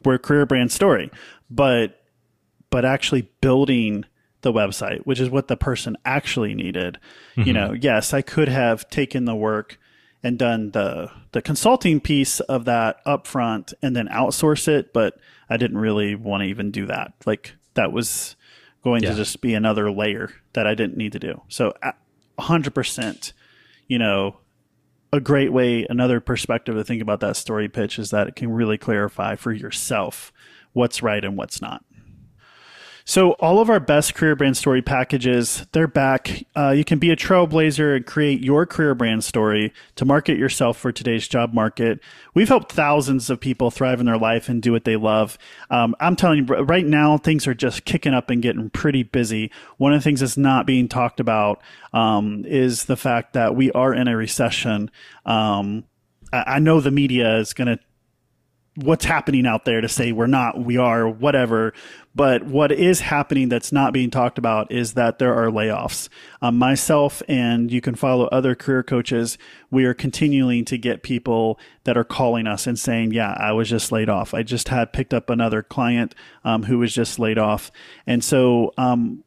we're 0.04 0.18
career 0.18 0.46
brand 0.46 0.70
story. 0.70 1.10
But, 1.50 2.02
but 2.70 2.84
actually 2.84 3.22
building 3.40 4.04
the 4.45 4.53
website, 4.53 5.01
which 5.01 5.18
is 5.18 5.28
what 5.28 5.49
the 5.49 5.57
person 5.57 5.97
actually 6.05 6.55
needed. 6.55 6.99
Mm-hmm. 7.36 7.49
You 7.49 7.53
know, 7.53 7.72
yes, 7.72 8.14
I 8.14 8.22
could 8.22 8.49
have 8.49 8.88
taken 8.88 9.24
the 9.24 9.34
work 9.34 9.78
and 10.22 10.38
done 10.38 10.70
the 10.70 11.11
the 11.32 11.42
consulting 11.42 12.01
piece 12.01 12.38
of 12.40 12.64
that 12.66 13.05
upfront 13.05 13.74
and 13.82 13.97
then 13.97 14.09
outsource 14.09 14.68
it, 14.68 14.92
but 14.92 15.18
I 15.51 15.57
didn't 15.57 15.78
really 15.78 16.14
want 16.14 16.42
to 16.42 16.49
even 16.49 16.70
do 16.70 16.86
that. 16.86 17.12
Like 17.26 17.55
that 17.74 17.92
was 17.92 18.36
going 18.82 19.03
yeah. 19.03 19.11
to 19.11 19.16
just 19.16 19.40
be 19.40 19.55
another 19.55 19.90
layer 19.90 20.32
that 20.53 20.66
I 20.66 20.74
didn't 20.74 20.97
need 20.97 21.12
to 21.12 21.18
do. 21.18 21.42
So, 21.49 21.74
hundred 22.38 22.74
percent, 22.74 23.32
you 23.88 23.99
know, 23.99 24.38
a 25.12 25.20
great 25.20 25.53
way, 25.53 25.86
another 25.88 26.20
perspective 26.20 26.74
to 26.74 26.84
think 26.84 27.03
about 27.03 27.20
that 27.20 27.36
story 27.36 27.68
pitch 27.68 27.99
is 27.99 28.11
that 28.11 28.28
it 28.28 28.36
can 28.36 28.51
really 28.51 28.78
clarify 28.78 29.36
for 29.36 29.53
yourself 29.53 30.32
what's 30.72 31.03
right 31.03 31.24
and 31.24 31.36
what's 31.36 31.61
not. 31.61 31.84
So 33.07 33.32
all 33.32 33.61
of 33.61 33.68
our 33.68 33.80
best 33.80 34.14
career 34.14 34.34
brand 34.34 34.57
story 34.57 34.80
packages, 34.80 35.66
they're 35.72 35.86
back. 35.86 36.46
Uh, 36.57 36.70
you 36.70 36.84
can 36.84 36.98
be 36.98 37.11
a 37.11 37.16
trailblazer 37.16 37.94
and 37.96 38.07
create 38.07 38.40
your 38.40 38.64
career 38.64 38.94
brand 38.94 39.22
story 39.22 39.74
to 39.96 40.07
market 40.07 40.38
yourself 40.38 40.78
for 40.78 40.90
today's 40.90 41.28
job 41.28 41.52
market. 41.52 42.00
We've 42.32 42.48
helped 42.48 42.72
thousands 42.72 43.28
of 43.28 43.40
people 43.40 43.70
thrive 43.70 44.00
in 44.00 44.07
their 44.07 44.16
life 44.16 44.48
and 44.48 44.62
do 44.62 44.72
what 44.72 44.84
they 44.84 44.96
love. 44.96 45.36
Um, 45.68 45.94
I'm 46.00 46.16
telling 46.16 46.38
you, 46.38 46.44
right 46.46 46.86
now 46.86 47.18
things 47.18 47.46
are 47.46 47.52
just 47.52 47.84
kicking 47.84 48.14
up 48.14 48.30
and 48.30 48.40
getting 48.40 48.70
pretty 48.70 49.02
busy. 49.02 49.50
One 49.76 49.92
of 49.92 50.00
the 50.00 50.05
things 50.05 50.20
that's 50.20 50.38
not 50.38 50.66
being 50.66 50.88
talked 50.88 51.20
about 51.20 51.61
um, 51.92 52.46
is 52.46 52.84
the 52.84 52.96
fact 52.96 53.34
that 53.34 53.55
we 53.55 53.70
are 53.72 53.92
in 53.92 54.09
a 54.09 54.16
recession. 54.16 54.90
Um, 55.26 55.84
I, 56.32 56.55
I 56.55 56.59
know 56.59 56.80
the 56.80 56.90
media 56.90 57.36
is 57.36 57.52
going 57.52 57.68
to 57.68 57.78
what's 58.76 59.04
happening 59.04 59.46
out 59.46 59.64
there 59.64 59.80
to 59.80 59.88
say 59.88 60.12
we're 60.12 60.26
not, 60.26 60.58
we 60.58 60.76
are, 60.76 61.08
whatever. 61.08 61.72
But 62.14 62.44
what 62.44 62.72
is 62.72 63.00
happening 63.00 63.48
that's 63.48 63.72
not 63.72 63.92
being 63.92 64.10
talked 64.10 64.38
about 64.38 64.70
is 64.72 64.94
that 64.94 65.18
there 65.18 65.34
are 65.34 65.50
layoffs. 65.50 66.08
Um, 66.42 66.58
myself 66.58 67.22
and 67.28 67.70
you 67.70 67.80
can 67.80 67.94
follow 67.94 68.26
other 68.26 68.54
career 68.54 68.82
coaches. 68.82 69.38
We 69.70 69.84
are 69.84 69.94
continuing 69.94 70.64
to 70.66 70.78
get 70.78 71.02
people 71.02 71.58
that 71.84 71.96
are 71.96 72.04
calling 72.04 72.46
us 72.46 72.66
and 72.66 72.78
saying, 72.78 73.12
yeah, 73.12 73.34
I 73.38 73.52
was 73.52 73.68
just 73.68 73.92
laid 73.92 74.08
off. 74.08 74.34
I 74.34 74.42
just 74.42 74.68
had 74.68 74.92
picked 74.92 75.14
up 75.14 75.30
another 75.30 75.62
client 75.62 76.14
um, 76.44 76.64
who 76.64 76.78
was 76.78 76.92
just 76.92 77.18
laid 77.18 77.38
off. 77.38 77.70
And 78.06 78.22
so, 78.24 78.72
um, 78.76 79.24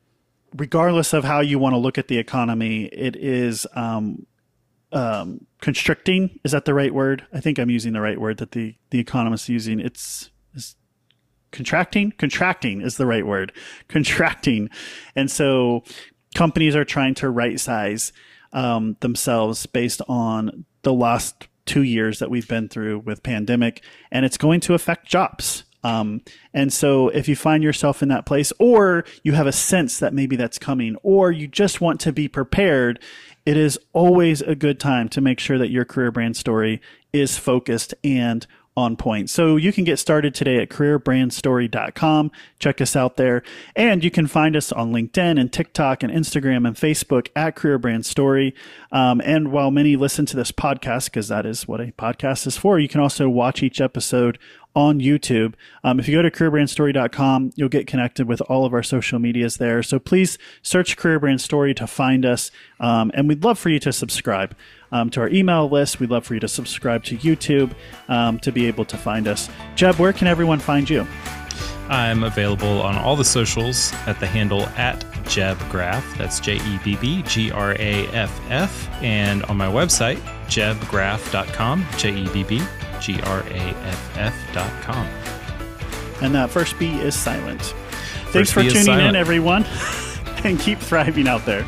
regardless 0.55 1.13
of 1.13 1.23
how 1.23 1.39
you 1.41 1.59
want 1.59 1.73
to 1.73 1.77
look 1.77 1.97
at 1.97 2.07
the 2.07 2.17
economy, 2.17 2.85
it 2.85 3.15
is 3.15 3.67
um, 3.75 4.25
um, 4.91 5.45
constricting. 5.61 6.39
Is 6.43 6.51
that 6.51 6.65
the 6.65 6.73
right 6.73 6.93
word? 6.93 7.25
I 7.33 7.39
think 7.39 7.59
I'm 7.59 7.69
using 7.69 7.93
the 7.93 8.01
right 8.01 8.19
word 8.19 8.38
that 8.38 8.51
the 8.51 8.75
the 8.89 8.99
economist 8.99 9.49
using. 9.49 9.79
It's, 9.79 10.29
it's 10.53 10.75
contracting. 11.51 12.11
Contracting 12.17 12.81
is 12.81 12.97
the 12.97 13.05
right 13.05 13.25
word. 13.25 13.51
Contracting, 13.88 14.69
and 15.15 15.29
so 15.29 15.83
companies 16.35 16.75
are 16.75 16.85
trying 16.85 17.15
to 17.15 17.29
right 17.29 17.59
size 17.59 18.13
um, 18.53 18.95
themselves 19.01 19.65
based 19.65 20.01
on 20.07 20.65
the 20.83 20.93
last 20.93 21.47
two 21.65 21.83
years 21.83 22.19
that 22.19 22.29
we've 22.29 22.47
been 22.47 22.69
through 22.69 22.99
with 22.99 23.23
pandemic, 23.23 23.83
and 24.11 24.25
it's 24.25 24.38
going 24.38 24.59
to 24.61 24.73
affect 24.73 25.07
jobs. 25.07 25.63
Um, 25.83 26.21
and 26.53 26.73
so 26.73 27.09
if 27.09 27.29
you 27.29 27.35
find 27.35 27.63
yourself 27.63 28.01
in 28.01 28.09
that 28.09 28.25
place 28.25 28.51
or 28.59 29.05
you 29.23 29.33
have 29.33 29.47
a 29.47 29.51
sense 29.51 29.99
that 29.99 30.13
maybe 30.13 30.35
that's 30.35 30.57
coming 30.57 30.97
or 31.03 31.31
you 31.31 31.47
just 31.47 31.81
want 31.81 32.01
to 32.01 32.11
be 32.11 32.27
prepared, 32.27 32.99
it 33.47 33.55
is 33.55 33.79
always 33.93 34.41
a 34.41 34.55
good 34.55 34.77
time 34.77 35.07
to 35.07 35.21
make 35.21 35.39
sure 35.39 35.57
that 35.57 35.69
your 35.69 35.85
career 35.85 36.11
brand 36.11 36.35
story 36.35 36.81
is 37.13 37.37
focused 37.37 37.93
and 38.03 38.45
on 38.75 38.97
point. 38.97 39.29
So 39.29 39.55
you 39.55 39.71
can 39.71 39.85
get 39.85 39.99
started 39.99 40.35
today 40.35 40.61
at 40.61 40.67
careerbrandstory.com. 40.67 42.31
Check 42.59 42.81
us 42.81 42.95
out 42.97 43.15
there. 43.15 43.43
And 43.73 44.03
you 44.03 44.11
can 44.11 44.27
find 44.27 44.55
us 44.57 44.73
on 44.73 44.91
LinkedIn 44.91 45.39
and 45.39 45.51
TikTok 45.51 46.03
and 46.03 46.11
Instagram 46.11 46.67
and 46.67 46.75
Facebook 46.75 47.29
at 47.37 47.55
Career 47.55 47.79
Brand 47.79 48.05
Story. 48.05 48.53
Um, 48.91 49.21
and 49.23 49.53
while 49.53 49.71
many 49.71 49.95
listen 49.95 50.25
to 50.25 50.35
this 50.35 50.51
podcast, 50.51 51.05
because 51.05 51.29
that 51.29 51.45
is 51.45 51.69
what 51.69 51.79
a 51.79 51.93
podcast 51.93 52.45
is 52.47 52.57
for, 52.57 52.77
you 52.77 52.89
can 52.89 52.99
also 52.99 53.29
watch 53.29 53.63
each 53.63 53.79
episode 53.79 54.37
on 54.76 54.99
YouTube. 54.99 55.55
Um, 55.84 55.99
if 55.99 56.07
you 56.07 56.15
go 56.15 56.22
to 56.22 56.30
careerbrandstory.com, 56.30 57.51
you'll 57.55 57.68
get 57.70 57.88
connected 57.88 58.28
with 58.28 58.41
all 58.41 58.63
of 58.63 58.74
our 58.74 58.84
social 58.84 59.18
medias 59.18 59.57
there. 59.57 59.82
So 59.82 59.97
please 59.97 60.38
search 60.61 60.97
Career 60.97 61.20
Brand 61.20 61.41
Story 61.41 61.74
to 61.74 61.88
find 61.88 62.26
us. 62.26 62.51
Um, 62.80 63.11
and 63.15 63.28
we'd 63.28 63.43
love 63.43 63.57
for 63.57 63.70
you 63.70 63.80
to 63.80 63.91
subscribe 63.91 64.55
um, 64.91 65.09
to 65.11 65.22
our 65.22 65.30
email 65.30 65.68
list. 65.68 65.99
We'd 65.99 66.11
love 66.11 66.26
for 66.26 66.36
you 66.36 66.39
to 66.41 66.47
subscribe 66.47 67.03
to 67.05 67.18
YouTube 67.18 67.74
um, 68.07 68.39
to 68.39 68.51
be 68.51 68.68
able 68.68 68.86
to 68.86 68.97
find 68.97 69.28
us. 69.28 69.49
Jebb, 69.76 69.97
where 69.97 70.13
can 70.13 70.28
everyone 70.28 70.59
find 70.59 70.89
you? 70.89 71.07
I'm 71.89 72.24
available 72.24 72.82
on 72.82 72.97
all 72.97 73.15
the 73.15 73.26
socials 73.26 73.93
at 74.07 74.20
the 74.20 74.28
handle 74.28 74.63
at 74.76 74.99
JebbGraff. 75.24 76.18
That's 76.18 76.39
J 76.39 76.57
E 76.57 76.80
B 76.84 76.97
B 76.97 77.24
G 77.24 77.49
R 77.49 77.74
A 77.80 78.07
F 78.07 78.39
F. 78.49 78.89
And 79.01 79.43
on 79.43 79.57
my 79.57 79.68
website, 79.68 80.18
jebbgraff.com, 80.47 81.86
J 81.97 82.15
E 82.15 82.30
B 82.30 82.43
B 82.43 82.61
G 83.01 83.19
R 83.21 83.39
A 83.39 83.59
F 83.59 84.17
F 84.17 84.53
dot 84.53 84.71
com. 84.83 85.05
And 86.21 86.33
that 86.35 86.49
first 86.49 86.77
B 86.79 86.95
is 86.99 87.15
silent. 87.15 87.61
Thanks 88.31 88.51
first 88.51 88.53
for 88.53 88.63
tuning 88.63 89.07
in, 89.07 89.15
everyone, 89.15 89.63
and 90.43 90.59
keep 90.59 90.79
thriving 90.79 91.27
out 91.27 91.45
there. 91.45 91.65